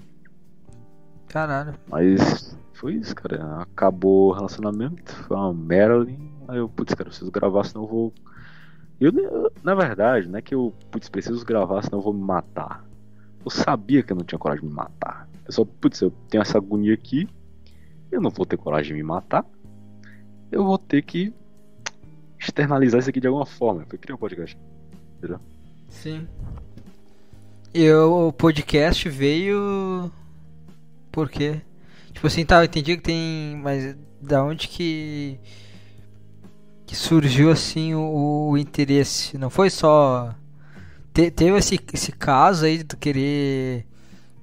[1.27, 1.73] Caralho.
[1.87, 3.61] Mas foi isso, cara.
[3.61, 6.31] Acabou o relacionamento, foi uma Marilyn.
[6.47, 8.13] Aí eu, putz, cara, preciso gravar, senão eu vou.
[8.99, 9.11] Eu,
[9.63, 12.85] na verdade, não é que eu, putz, preciso gravar, senão eu vou me matar.
[13.43, 15.27] Eu sabia que eu não tinha coragem de me matar.
[15.51, 17.27] Eu só, putz, eu tenho essa agonia aqui,
[18.09, 19.45] eu não vou ter coragem de me matar.
[20.49, 21.33] Eu vou ter que
[22.39, 23.85] externalizar isso aqui de alguma forma.
[23.85, 24.57] Foi criar um podcast.
[25.17, 25.41] Entendeu?
[25.89, 26.25] Sim.
[27.73, 30.09] E o podcast veio.
[31.11, 31.59] Por quê?
[32.13, 33.57] Tipo assim, tá, eu entendi que tem.
[33.61, 35.37] Mas da onde que.
[36.85, 39.37] Que surgiu assim o, o interesse?
[39.37, 40.33] Não foi só.
[41.13, 43.85] Te, teve esse, esse caso aí de tu querer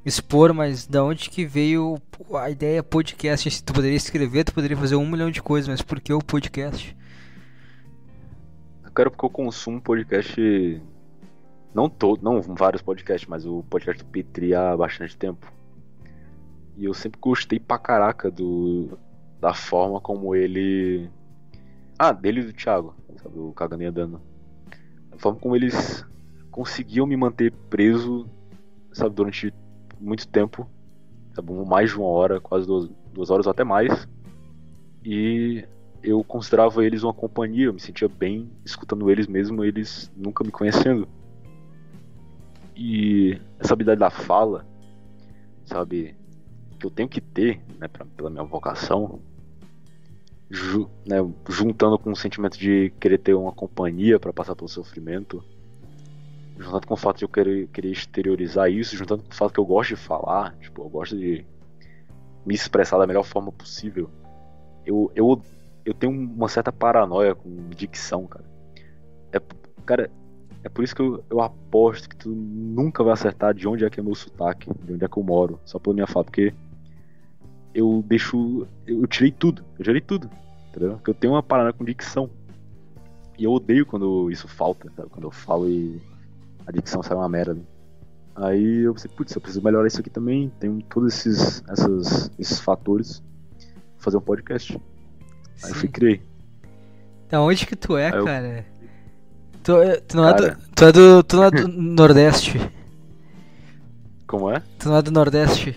[0.04, 2.00] expor, mas da onde que veio
[2.34, 3.62] a ideia podcast?
[3.62, 6.96] Tu poderia escrever, tu poderia fazer um milhão de coisas, mas por que o podcast?
[8.98, 10.82] Quero porque eu consumo podcast.
[11.72, 15.52] Não todo, não vários podcasts, mas o podcast do Petri há bastante tempo.
[16.76, 18.98] E eu sempre gostei pra caraca do,
[19.40, 21.08] da forma como ele.
[21.96, 22.92] Ah, dele e do Thiago,
[23.22, 23.38] sabe?
[23.38, 24.20] O Cagando e Andando.
[25.12, 26.04] A forma como eles
[26.50, 28.28] conseguiam me manter preso,
[28.92, 29.54] sabe, durante
[30.00, 30.68] muito tempo.
[31.34, 34.08] Sabe, mais de uma hora, quase duas, duas horas ou até mais.
[35.04, 35.64] E
[36.02, 40.50] eu considerava eles uma companhia, eu me sentia bem escutando eles mesmo, eles nunca me
[40.50, 41.08] conhecendo.
[42.76, 44.64] E essa habilidade da fala,
[45.64, 46.14] sabe,
[46.78, 49.20] que eu tenho que ter, né, pra, pela minha vocação,
[50.48, 51.16] ju, né,
[51.48, 55.42] juntando com o sentimento de querer ter uma companhia para passar pelo sofrimento,
[56.58, 59.60] juntando com o fato de eu querer, querer exteriorizar isso, juntando com o fato que
[59.60, 61.44] eu gosto de falar, tipo, eu gosto de
[62.44, 64.10] me expressar da melhor forma possível.
[64.84, 65.42] Eu, eu
[65.88, 68.44] eu tenho uma certa paranoia com dicção, cara.
[69.32, 69.40] É,
[69.86, 70.10] cara,
[70.62, 73.90] é por isso que eu, eu aposto que tu nunca vai acertar de onde é
[73.90, 76.52] que é meu sotaque, de onde é que eu moro, só pela minha fala, porque
[77.74, 78.66] eu deixo.
[78.86, 80.28] Eu tirei tudo, eu tirei tudo,
[80.68, 80.96] entendeu?
[80.96, 82.28] Porque eu tenho uma paranoia com dicção.
[83.38, 85.08] E eu odeio quando isso falta, sabe?
[85.08, 85.98] Quando eu falo e
[86.68, 87.56] a dicção sai uma merda.
[88.36, 90.52] Aí eu pensei, putz, eu preciso melhorar isso aqui também.
[90.60, 93.22] Tenho todos esses, essas, esses fatores.
[93.58, 94.78] Vou fazer um podcast.
[95.64, 96.22] Aí fui criei.
[97.30, 98.66] Da onde que tu é, cara?
[99.62, 99.72] Tu,
[100.06, 100.46] tu, não cara...
[100.46, 101.22] é do, tu é do.
[101.22, 102.72] Tu não é do Nordeste.
[104.26, 104.62] Como é?
[104.78, 105.76] Tu não é do Nordeste.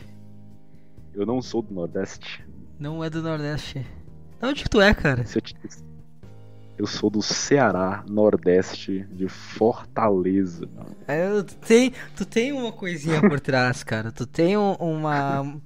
[1.14, 2.46] Eu não sou do Nordeste.
[2.78, 3.86] Não é do Nordeste.
[4.40, 5.26] Da onde que tu é, cara?
[5.34, 5.56] Eu, te...
[6.82, 10.68] eu, sou do Ceará, Nordeste, de Fortaleza.
[11.08, 14.12] É, tu, tem, tu tem uma coisinha por trás, cara.
[14.12, 15.62] Tu tem uma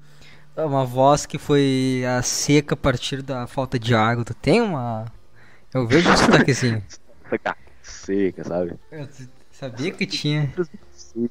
[0.64, 4.24] uma voz que foi a seca a partir da falta de água.
[4.24, 5.06] Tu tem uma.
[5.74, 6.84] Eu vejo esse sotaquezinho.
[7.82, 8.76] seca, sabe?
[8.92, 9.08] Eu
[9.52, 10.54] sabia que tinha.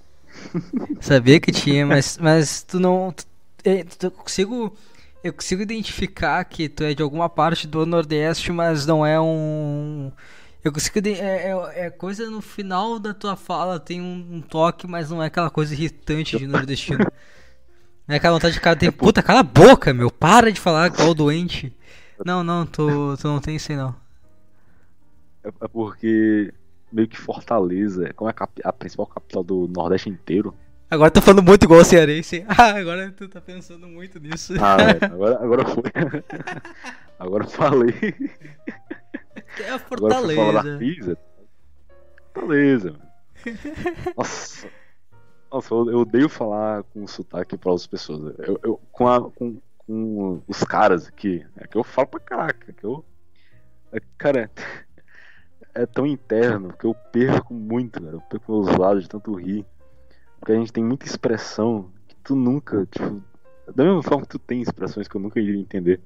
[1.00, 3.12] sabia que tinha, mas, mas tu não.
[3.12, 3.24] Tu,
[3.64, 4.76] é, tu, consigo.
[5.24, 10.12] Eu consigo identificar que tu é de alguma parte do Nordeste, mas não é um.
[10.62, 11.00] Eu consigo.
[11.08, 15.22] É, é, é coisa no final da tua fala, tem um, um toque, mas não
[15.22, 17.06] é aquela coisa irritante de nordestino.
[18.06, 18.90] É aquela vontade de cara tem.
[18.90, 20.10] É Puta, cala a boca, meu.
[20.10, 21.74] Para de falar igual doente.
[22.22, 23.96] Não, não, tu, tu não tem isso aí não.
[25.42, 26.52] É, é porque
[26.92, 30.54] meio que Fortaleza, como é a, a, principal capital do Nordeste inteiro.
[30.94, 32.44] Agora tá falando muito igual o cearense.
[32.56, 34.54] Ah, agora tu tá pensando muito nisso.
[34.60, 35.82] Ah, é, agora, agora foi.
[37.18, 38.14] agora falei.
[39.58, 40.40] É a Fortaleza.
[40.40, 41.18] Agora da pizza.
[42.32, 42.94] Fortaleza.
[44.16, 44.68] Nossa.
[45.50, 48.34] Nossa, eu, odeio falar com sotaque para as pessoas.
[48.38, 52.72] Eu, eu com, a, com, com, os caras aqui, é que eu falo pra caraca.
[52.72, 53.04] Que eu,
[53.92, 54.50] é, cara,
[55.74, 58.14] é tão interno que eu perco muito, cara.
[58.14, 59.66] Eu perco meus lados de tanto rir.
[60.44, 63.24] Porque a gente tem muita expressão que tu nunca, tipo,
[63.74, 66.02] da mesma forma que tu tem expressões que eu nunca iria entender.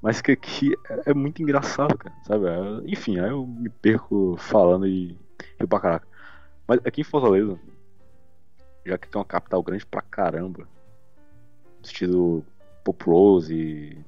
[0.00, 2.46] Mas que aqui é, é muito engraçado, cara, sabe?
[2.46, 5.18] É, enfim, aí eu me perco falando e
[5.58, 6.08] rio pra caraca.
[6.66, 7.60] Mas aqui em Fortaleza,
[8.86, 10.66] já que é uma capital grande pra caramba,
[11.82, 12.42] estilo
[12.82, 14.02] populoso e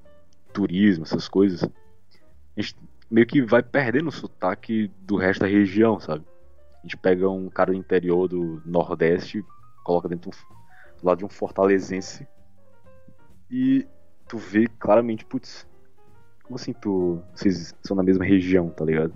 [0.55, 2.75] turismo, essas coisas, a gente
[3.11, 6.25] meio que vai perdendo o sotaque do resto da região, sabe?
[6.85, 9.43] A gente pega um cara do interior do Nordeste,
[9.82, 12.28] coloca dentro do lado de um fortalezense
[13.51, 13.86] e
[14.28, 15.66] tu vê claramente, putz,
[16.43, 17.23] como assim tu.
[17.35, 19.15] Vocês são na mesma região, tá ligado?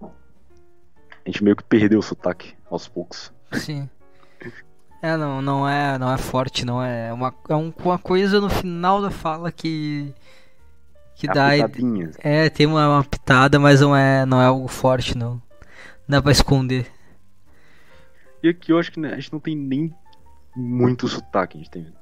[0.00, 3.32] A gente meio que perdeu o sotaque aos poucos.
[3.50, 3.90] Sim.
[5.02, 8.48] É, não, não é, não é forte, não é uma é um, uma coisa no
[8.48, 10.14] final da fala que
[11.16, 11.56] que é dá
[12.20, 15.42] é, tem uma, uma, pitada, mas não é, não é algo forte não.
[16.08, 16.90] Não dá pra esconder.
[18.42, 19.94] E aqui eu acho que né, a gente não tem nem
[20.54, 21.92] muito sotaque, a gente tem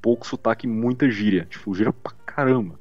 [0.00, 2.78] pouco sotaque e muita gíria, tipo, gíria pra caramba.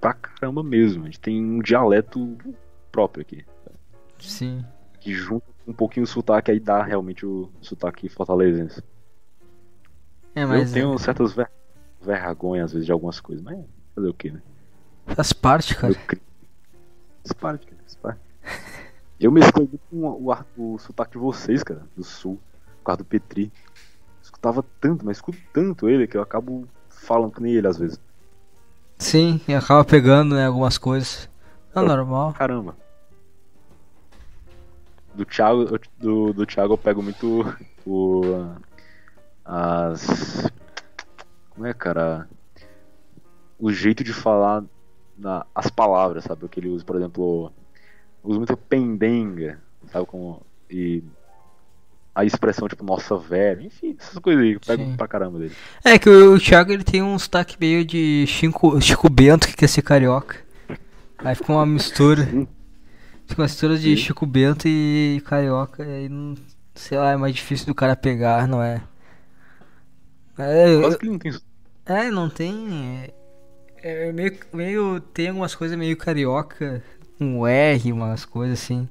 [0.00, 1.04] Pra caramba mesmo.
[1.04, 2.36] A gente tem um dialeto
[2.92, 3.44] próprio aqui.
[4.18, 4.64] Sim.
[5.00, 8.82] Que junta um pouquinho o sotaque aí dá realmente o sotaque fortalezense.
[10.34, 10.98] É, mas eu tenho é...
[10.98, 11.50] certas ver...
[12.02, 13.64] vergonhas às vezes de algumas coisas, mas
[13.94, 14.42] fazer o que, né?
[15.06, 15.94] Faz parte, cara.
[15.94, 17.82] Faz parte, cara.
[17.82, 18.20] Faz parte.
[19.18, 22.38] Eu mesclei muito com o, o, o sotaque de vocês, cara, do sul,
[22.78, 23.52] por causa do Petri.
[24.22, 28.00] escutava tanto, mas escuto tanto ele que eu acabo falando que nem ele às vezes.
[28.98, 31.28] Sim, e acaba pegando, né, algumas coisas.
[31.74, 32.32] É normal.
[32.34, 32.76] Caramba.
[35.14, 37.44] Do Thiago, do, do Thiago eu pego muito
[37.86, 38.22] o.
[39.44, 40.50] As.
[41.50, 42.28] Como é, cara?
[43.58, 44.64] O jeito de falar
[45.16, 46.44] na, as palavras, sabe?
[46.44, 47.52] O que ele usa, por exemplo.
[48.24, 49.60] Usa muito pendenga,
[49.92, 50.06] sabe?
[50.06, 50.40] Como,
[50.70, 51.04] e
[52.14, 54.96] a expressão, tipo, nossa, velho, enfim, essas coisas aí, eu pego Sim.
[54.96, 55.54] pra caramba dele.
[55.84, 59.56] É que o, o Thiago ele tem um sotaque meio de Chico, Chico Bento que
[59.56, 60.36] quer ser carioca.
[61.18, 62.24] Aí fica uma mistura.
[63.26, 63.96] Fica uma mistura de Sim.
[63.96, 65.84] Chico Bento e carioca.
[65.84, 66.34] E aí não.
[66.74, 68.82] Sei lá, é mais difícil do cara pegar, não é?
[70.38, 71.32] É, Quase que não tem.
[71.86, 73.12] É, não tem.
[73.82, 75.00] É, é meio, meio.
[75.00, 76.82] Tem algumas coisas meio carioca.
[77.24, 78.88] Um R, umas coisas assim.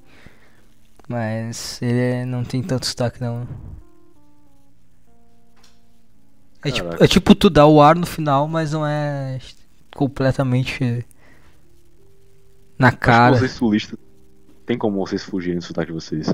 [1.08, 3.48] Mas ele não tem tanto sotaque não.
[6.64, 9.40] É tipo, é tipo tu dá o ar no final, mas não é
[9.94, 11.06] completamente
[12.80, 13.38] na cara.
[13.38, 14.00] vocês sulistas,
[14.66, 16.34] tem como vocês fugirem do sotaque de vocês?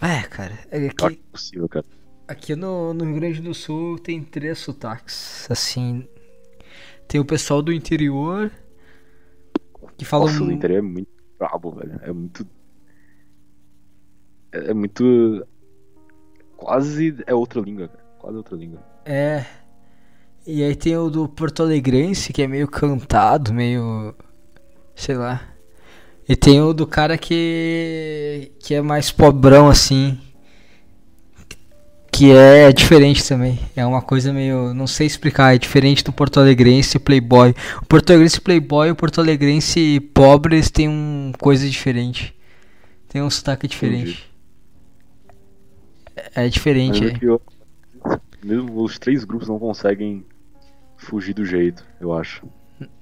[0.00, 0.58] É, cara.
[0.70, 1.84] É aqui, é possível, cara.
[2.28, 5.46] Aqui no, no Rio Grande do Sul tem três sotaques.
[5.50, 6.06] Assim.
[7.06, 8.50] Tem o pessoal do interior.
[9.96, 10.24] Que fala.
[10.24, 10.50] Nossa, um...
[10.50, 11.08] interior é muito
[11.38, 11.98] brabo, velho.
[12.02, 12.46] É muito.
[14.52, 15.46] É, é muito.
[16.56, 18.04] Quase é outra língua, cara.
[18.18, 18.80] Quase outra língua.
[19.04, 19.44] É.
[20.46, 24.14] E aí tem o do Porto Alegrense, que é meio cantado, meio.
[24.94, 25.42] sei lá.
[26.28, 28.52] E tem o do cara que.
[28.58, 30.18] que é mais pobrão assim.
[32.16, 33.58] Que é diferente também.
[33.76, 34.72] É uma coisa meio.
[34.72, 37.54] não sei explicar, é diferente do Porto Alegrense Playboy.
[37.82, 42.34] O Porto Alegrense Playboy e o Porto Alegrense pobres tem uma coisa diferente.
[43.06, 44.32] Tem um sotaque diferente.
[46.34, 47.18] É, é diferente, é.
[47.20, 47.38] Eu,
[48.42, 50.24] mesmo os três grupos não conseguem
[50.96, 52.46] fugir do jeito, eu acho.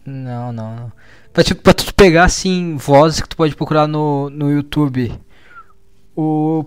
[0.05, 0.93] Não, não, não.
[1.33, 5.13] Pra, tipo, pra tu pegar, assim, vozes que tu pode procurar no, no YouTube.
[6.17, 6.65] O,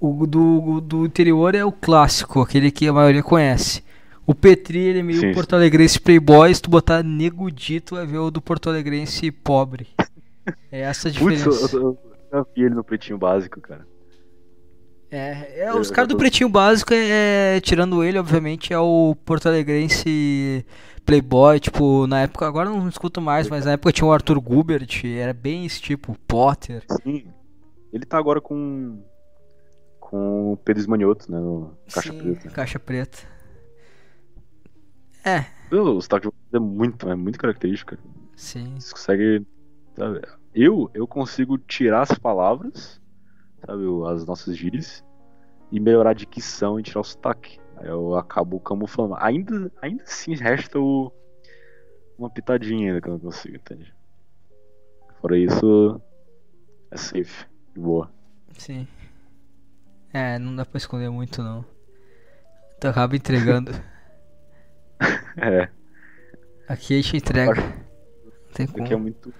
[0.00, 3.82] o, o do, do interior é o clássico, aquele que a maioria conhece.
[4.26, 8.04] O Petri, ele é meio sim, Porto Alegrense playboy, se tu botar Nego Dito, vai
[8.04, 9.86] ver o do Porto Alegrense pobre.
[10.70, 11.44] É essa a diferença.
[11.48, 11.98] Putz, eu, eu,
[12.32, 13.86] eu vi ele no Pretinho Básico, cara.
[15.10, 19.48] É, é os caras do Pretinho Básico, é, é, tirando ele, obviamente, é o Porto
[19.48, 20.66] Alegrense
[21.06, 25.02] Playboy, tipo, na época, agora não escuto mais, mas na época tinha o Arthur Gubert,
[25.04, 26.82] era bem esse tipo, Potter.
[27.02, 27.24] Sim,
[27.90, 29.02] ele tá agora com
[30.08, 32.50] com o Pedro Esmanioto, né, no Caixa Sim, Preta.
[32.50, 33.18] Caixa Preta.
[35.22, 35.44] É.
[35.74, 37.98] O sotaque é muito, é muito característico.
[38.34, 38.80] Sim.
[38.80, 39.46] Você consegue,
[39.94, 40.22] sabe,
[40.54, 42.98] eu, eu consigo tirar as palavras
[43.66, 45.04] sabe, as nossas gírias,
[45.70, 47.60] e melhorar a dicção e tirar o sotaque.
[47.76, 49.14] Aí eu acabo camuflando.
[49.18, 51.12] Ainda, ainda assim resta o,
[52.18, 53.94] uma pitadinha ainda que eu não consigo, entende?
[55.20, 56.00] Fora isso,
[56.90, 57.46] é safe,
[57.76, 58.10] boa.
[58.56, 58.88] Sim.
[60.18, 61.64] É, não dá pra esconder muito não.
[62.80, 63.70] Tu acaba entregando.
[65.36, 65.68] é.
[66.68, 67.54] Aqui a gente entrega.
[68.52, 68.82] Tem como.
[68.82, 69.32] Aqui é muito.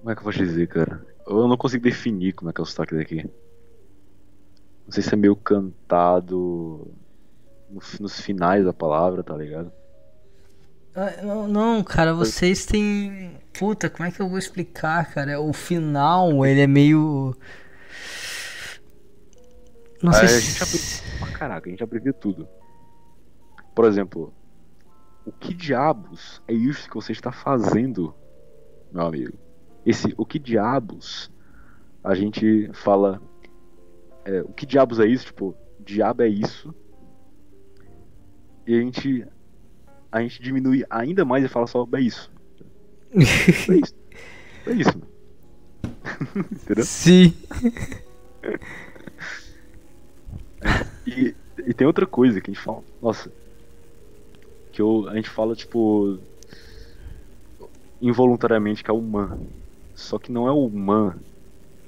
[0.00, 1.06] Como é que eu vou dizer, cara?
[1.26, 3.30] Eu não consigo definir como é que é o sotaque daqui.
[4.86, 6.90] Não sei se é meio cantado
[8.00, 9.70] nos finais da palavra, tá ligado?
[10.94, 13.36] Ah, não, não, cara, vocês têm.
[13.52, 15.42] Puta, como é que eu vou explicar, cara?
[15.42, 17.36] O final, ele é meio.
[20.02, 20.24] É, se.
[20.24, 21.22] A gente abrevia...
[21.22, 22.48] Ah, caraca, a gente abrevia tudo.
[23.74, 24.32] Por exemplo,
[25.24, 28.14] o que diabos é isso que você está fazendo,
[28.92, 29.48] meu amigo?
[29.88, 31.30] esse o que diabos
[32.04, 33.22] a gente fala
[34.24, 36.74] é, o que diabos é isso tipo diabo é isso
[38.66, 39.26] e a gente
[40.12, 42.30] a gente diminui ainda mais e fala só é isso
[43.14, 43.94] é isso
[44.66, 45.02] é isso
[46.52, 47.34] entendeu sim
[51.06, 51.34] e,
[51.66, 53.30] e tem outra coisa que a gente fala nossa
[54.72, 56.18] que eu, a gente fala tipo
[58.00, 59.38] involuntariamente que é o man
[59.98, 61.16] só que não é o man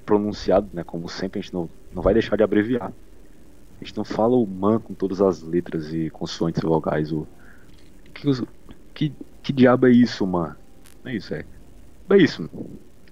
[0.04, 0.82] pronunciado, né?
[0.82, 2.92] Como sempre, a gente não, não vai deixar de abreviar.
[3.80, 7.12] A gente não fala o man com todas as letras e consoantes vogais.
[7.12, 7.24] O,
[8.12, 8.28] que,
[8.92, 10.56] que, que diabo é isso, man?
[11.04, 11.44] Não é isso, é.
[12.10, 12.50] É isso.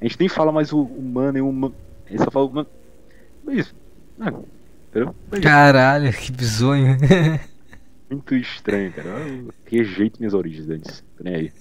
[0.00, 1.72] A gente nem fala mais o, o man nem o man.
[2.06, 2.66] A gente só fala o man.
[3.46, 3.76] É isso.
[4.20, 4.32] É,
[4.98, 5.14] entendeu?
[5.32, 6.96] É Caralho, que bizonho.
[8.10, 9.08] Muito estranho, cara.
[9.08, 11.04] Eu rejeito minhas origens antes.
[11.16, 11.52] Tô nem aí.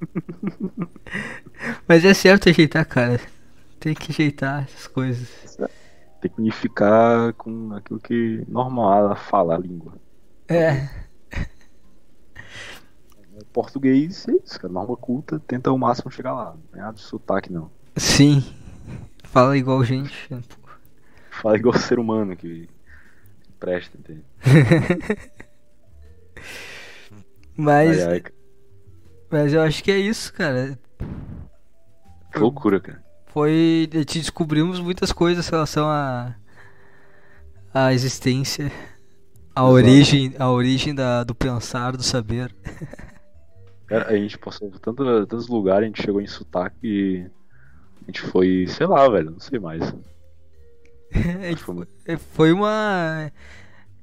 [1.88, 3.20] Mas é certo ajeitar, cara.
[3.80, 5.58] Tem que ajeitar essas coisas.
[6.20, 9.94] Tem que unificar com aquilo que normal fala a língua.
[10.48, 10.88] É.
[13.52, 14.72] Português é isso, cara.
[14.72, 16.54] Norma culta, tenta ao máximo chegar lá.
[16.70, 17.70] Não é nada de sotaque, não.
[17.96, 18.44] Sim.
[19.24, 20.28] Fala igual gente.
[21.42, 22.68] Fala igual ser humano que
[23.58, 24.24] presta, entende?
[27.56, 28.06] Mas.
[28.06, 28.22] Ai, ai.
[29.28, 30.78] Mas eu acho que é isso, cara.
[32.32, 33.02] Que loucura, cara.
[33.26, 33.88] Foi.
[33.92, 36.36] a gente Descobrimos muitas coisas em relação à.
[37.74, 38.66] à existência.
[39.54, 39.72] A Exato.
[39.72, 42.54] origem, a origem da, do pensar, do saber.
[43.86, 47.26] Cara, A gente passou por tanto, tantos lugares, a gente chegou em sotaque e.
[48.02, 49.92] A gente foi, sei lá, velho, não sei mais.
[51.14, 53.32] A gente Foi uma É, Foi uma.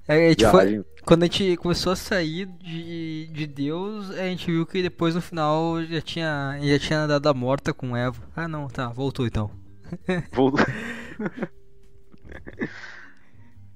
[0.08, 4.46] é, A gente foi- quando a gente começou a sair de, de Deus, a gente
[4.52, 8.22] viu que depois no final já tinha, já tinha dado a morta com Eva.
[8.36, 9.50] Ah não, tá, voltou então.
[10.32, 10.64] Voltou.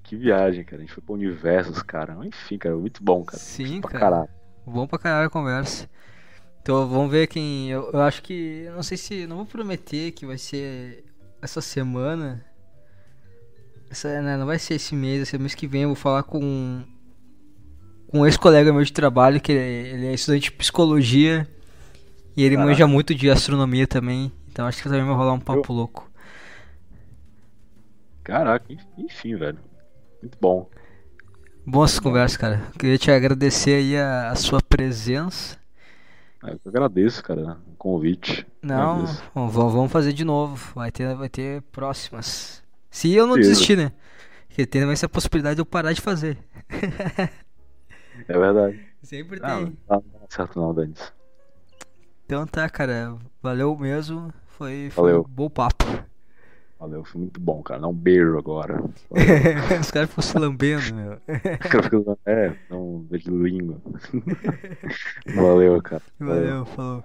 [0.03, 0.77] que viagem, cara.
[0.81, 2.15] A gente foi pro universos, cara.
[2.25, 3.39] Enfim, cara, muito bom, cara.
[3.41, 3.99] Sim, pra cara.
[3.99, 4.29] caralho.
[4.65, 5.89] Bom pra caralho a conversa.
[6.61, 7.69] Então vamos ver quem.
[7.69, 8.63] Eu, eu acho que.
[8.67, 9.25] Eu não sei se.
[9.27, 11.03] Não vou prometer que vai ser
[11.41, 12.45] essa semana.
[13.93, 16.83] Essa, né, não vai ser esse mês, esse mês que vem eu vou falar com.
[18.07, 21.47] Com um ex-colega meu de trabalho, que ele, é estudante de psicologia.
[22.37, 22.57] E ele Caraca.
[22.57, 24.31] manja muito de astronomia também.
[24.51, 26.09] Então acho que também vai rolar um papo louco.
[28.23, 28.65] Caraca,
[28.97, 29.59] enfim, velho.
[30.21, 30.69] Muito bom.
[31.65, 32.61] Boas conversas, cara.
[32.79, 35.57] Queria te agradecer aí a, a sua presença.
[36.43, 38.45] Eu que agradeço, cara, o convite.
[38.61, 39.23] Não, Agradeço.
[39.35, 40.73] v- vamos fazer de novo.
[40.73, 42.62] Vai ter, vai ter próximas.
[42.93, 43.91] Se eu não desistir, né?
[44.47, 46.37] Porque tem vai ser a possibilidade de eu parar de fazer.
[48.27, 48.79] É verdade.
[49.01, 49.77] Sempre Não, tem.
[49.89, 51.11] não dá certo não, Denis.
[52.25, 53.17] Então tá, cara.
[53.41, 54.31] Valeu mesmo.
[54.49, 55.21] Foi, foi Valeu.
[55.27, 55.83] um bom papo.
[56.79, 57.81] Valeu, foi muito bom, cara.
[57.81, 58.79] Dá um beijo agora.
[59.81, 61.13] Os caras ficam se lambendo, meu.
[61.13, 63.81] O cara fica- é, um beijo de língua.
[65.35, 66.03] Valeu, cara.
[66.19, 67.03] Valeu, falou.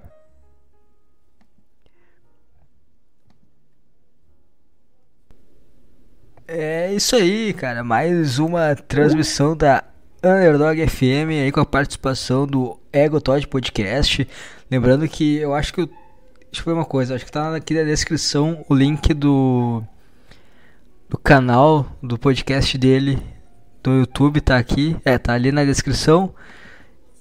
[6.50, 7.84] É isso aí, cara.
[7.84, 9.84] Mais uma transmissão da
[10.24, 14.26] Underdog FM aí com a participação do Ego Todd Podcast.
[14.70, 15.84] Lembrando que eu acho que.
[16.50, 19.82] Deixa eu ver uma coisa, acho que tá aqui na descrição o link do.
[21.06, 23.22] do canal do podcast dele
[23.82, 24.96] do YouTube, tá aqui.
[25.04, 26.32] É, tá ali na descrição.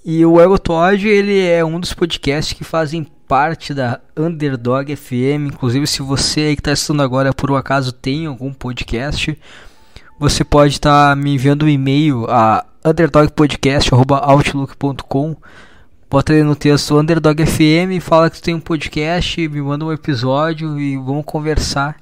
[0.02, 5.52] E o Ego Todd, ele é um dos podcasts que fazem parte da Underdog FM.
[5.52, 9.38] Inclusive, se você aí que está estudando agora, por um acaso, tem algum podcast,
[10.18, 15.36] você pode estar me enviando um e-mail a underdogpodcast.outlook.com
[16.10, 19.92] Bota aí no texto Underdog FM, fala que tu tem um podcast, me manda um
[19.92, 21.96] episódio e vamos conversar.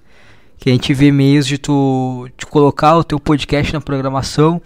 [0.58, 4.62] Que a gente vê e-mails de tu de colocar o teu podcast na programação.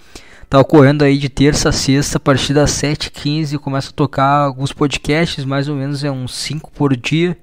[0.51, 4.73] Tá ocorrendo aí de terça a sexta, a partir das 7h15, começa a tocar alguns
[4.73, 7.39] podcasts, mais ou menos é uns 5 por dia.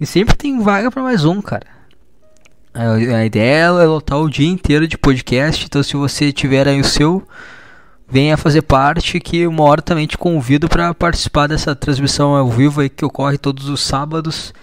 [0.00, 1.66] E sempre tem vaga para mais um, cara.
[2.72, 6.84] A, ideia é lotar o dia inteiro de podcast, então se você tiver aí o
[6.84, 7.26] seu,
[8.08, 12.80] venha fazer parte, que uma hora também te convido para participar dessa transmissão ao vivo
[12.80, 14.54] aí que ocorre todos os sábados.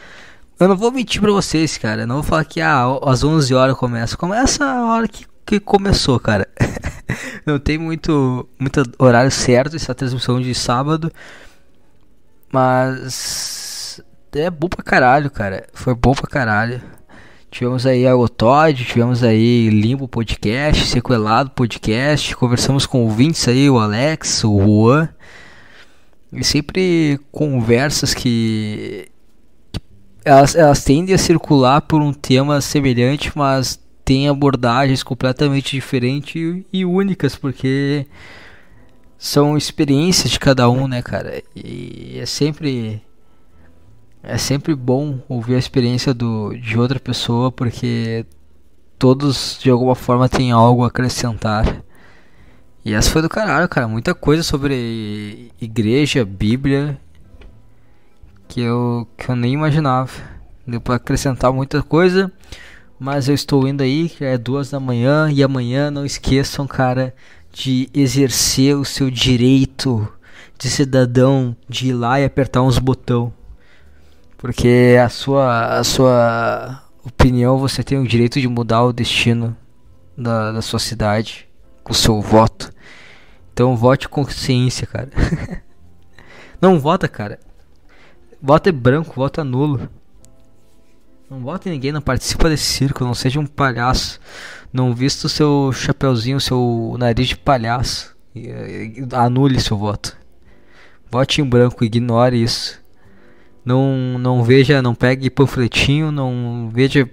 [0.58, 2.04] Eu não vou mentir pra vocês, cara.
[2.04, 4.16] Eu não vou falar que ah, às 11 horas começa.
[4.16, 6.48] Começa a hora que, que começou, cara.
[7.46, 11.12] não tem muito, muito horário certo essa transmissão de sábado.
[12.52, 14.02] Mas
[14.34, 15.68] é bom pra caralho, cara.
[15.74, 16.82] Foi bom pra caralho.
[17.52, 23.80] Tivemos aí a Otod, tivemos aí Limbo Podcast, Sequelado Podcast, conversamos com ouvintes aí, o
[23.80, 25.10] Alex, o Juan.
[26.34, 29.08] E sempre conversas que
[30.26, 36.86] elas, elas tendem a circular por um tema semelhante, mas tem abordagens completamente diferentes e,
[36.86, 38.06] únicas, porque
[39.18, 41.42] são experiências de cada um, né, cara?
[41.56, 43.02] E é sempre
[44.22, 48.26] é sempre bom ouvir a experiência do, de outra pessoa, porque
[48.98, 51.84] todos de alguma forma têm algo a acrescentar.
[52.84, 53.88] E essa foi do caralho, cara.
[53.88, 57.00] Muita coisa sobre igreja, Bíblia,
[58.48, 60.12] que eu, que eu nem imaginava.
[60.68, 62.32] Deu pra acrescentar muita coisa,
[63.00, 67.14] mas eu estou indo aí, que é duas da manhã, e amanhã não esqueçam, cara,
[67.52, 70.08] de exercer o seu direito
[70.58, 73.34] de cidadão, de ir lá e apertar uns botão.
[74.38, 79.56] Porque a sua, a sua opinião, você tem o direito de mudar o destino
[80.18, 81.48] da, da sua cidade
[81.84, 82.72] com o seu voto.
[83.54, 85.10] Então vote com consciência, cara.
[86.62, 87.40] Não vota, cara.
[88.42, 89.90] Voto é branco, voto é nulo.
[91.30, 94.20] Não vote ninguém, não participa desse circo, não seja um palhaço.
[94.72, 98.16] Não vista o seu chapeuzinho, seu nariz de palhaço.
[99.12, 100.16] Anule seu voto.
[101.10, 102.80] Vote em branco, ignore isso.
[103.64, 107.10] Não, não veja, não pegue panfletinho, não veja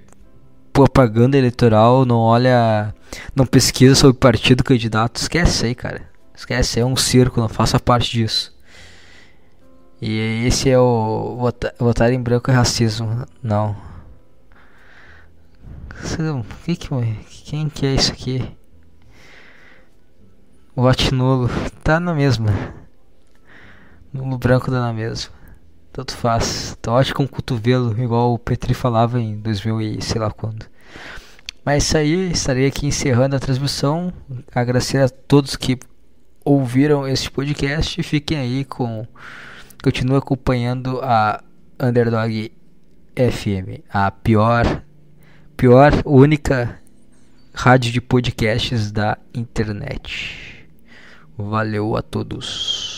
[0.73, 2.95] propaganda eleitoral, não olha,
[3.35, 5.17] não pesquisa sobre partido candidato.
[5.17, 6.03] Esquece aí, cara.
[6.35, 8.53] Esquece, é um circo, não faça parte disso.
[10.01, 13.25] E esse é o votar, votar em branco é racismo.
[13.43, 13.92] Não.
[16.65, 16.89] Que que,
[17.45, 18.43] quem que é isso aqui?
[20.75, 21.49] Vote nulo.
[21.85, 22.51] Tá na mesma.
[24.13, 25.33] Nulo branco dá na mesma.
[25.93, 26.77] Tanto faz.
[26.85, 30.67] Vote com cotovelo, igual o Petri falava em 2000 e sei lá quando.
[31.65, 34.13] Mas isso aí, estarei aqui encerrando a transmissão.
[34.53, 35.79] Agradecer a todos que
[36.45, 38.03] ouviram este podcast.
[38.03, 39.07] Fiquem aí com.
[39.83, 41.43] Continue acompanhando a
[41.81, 42.53] Underdog
[43.17, 44.83] FM, a pior,
[45.63, 46.77] pior, única
[47.55, 50.67] rádio de podcasts da internet.
[51.39, 52.92] Valeu a todos.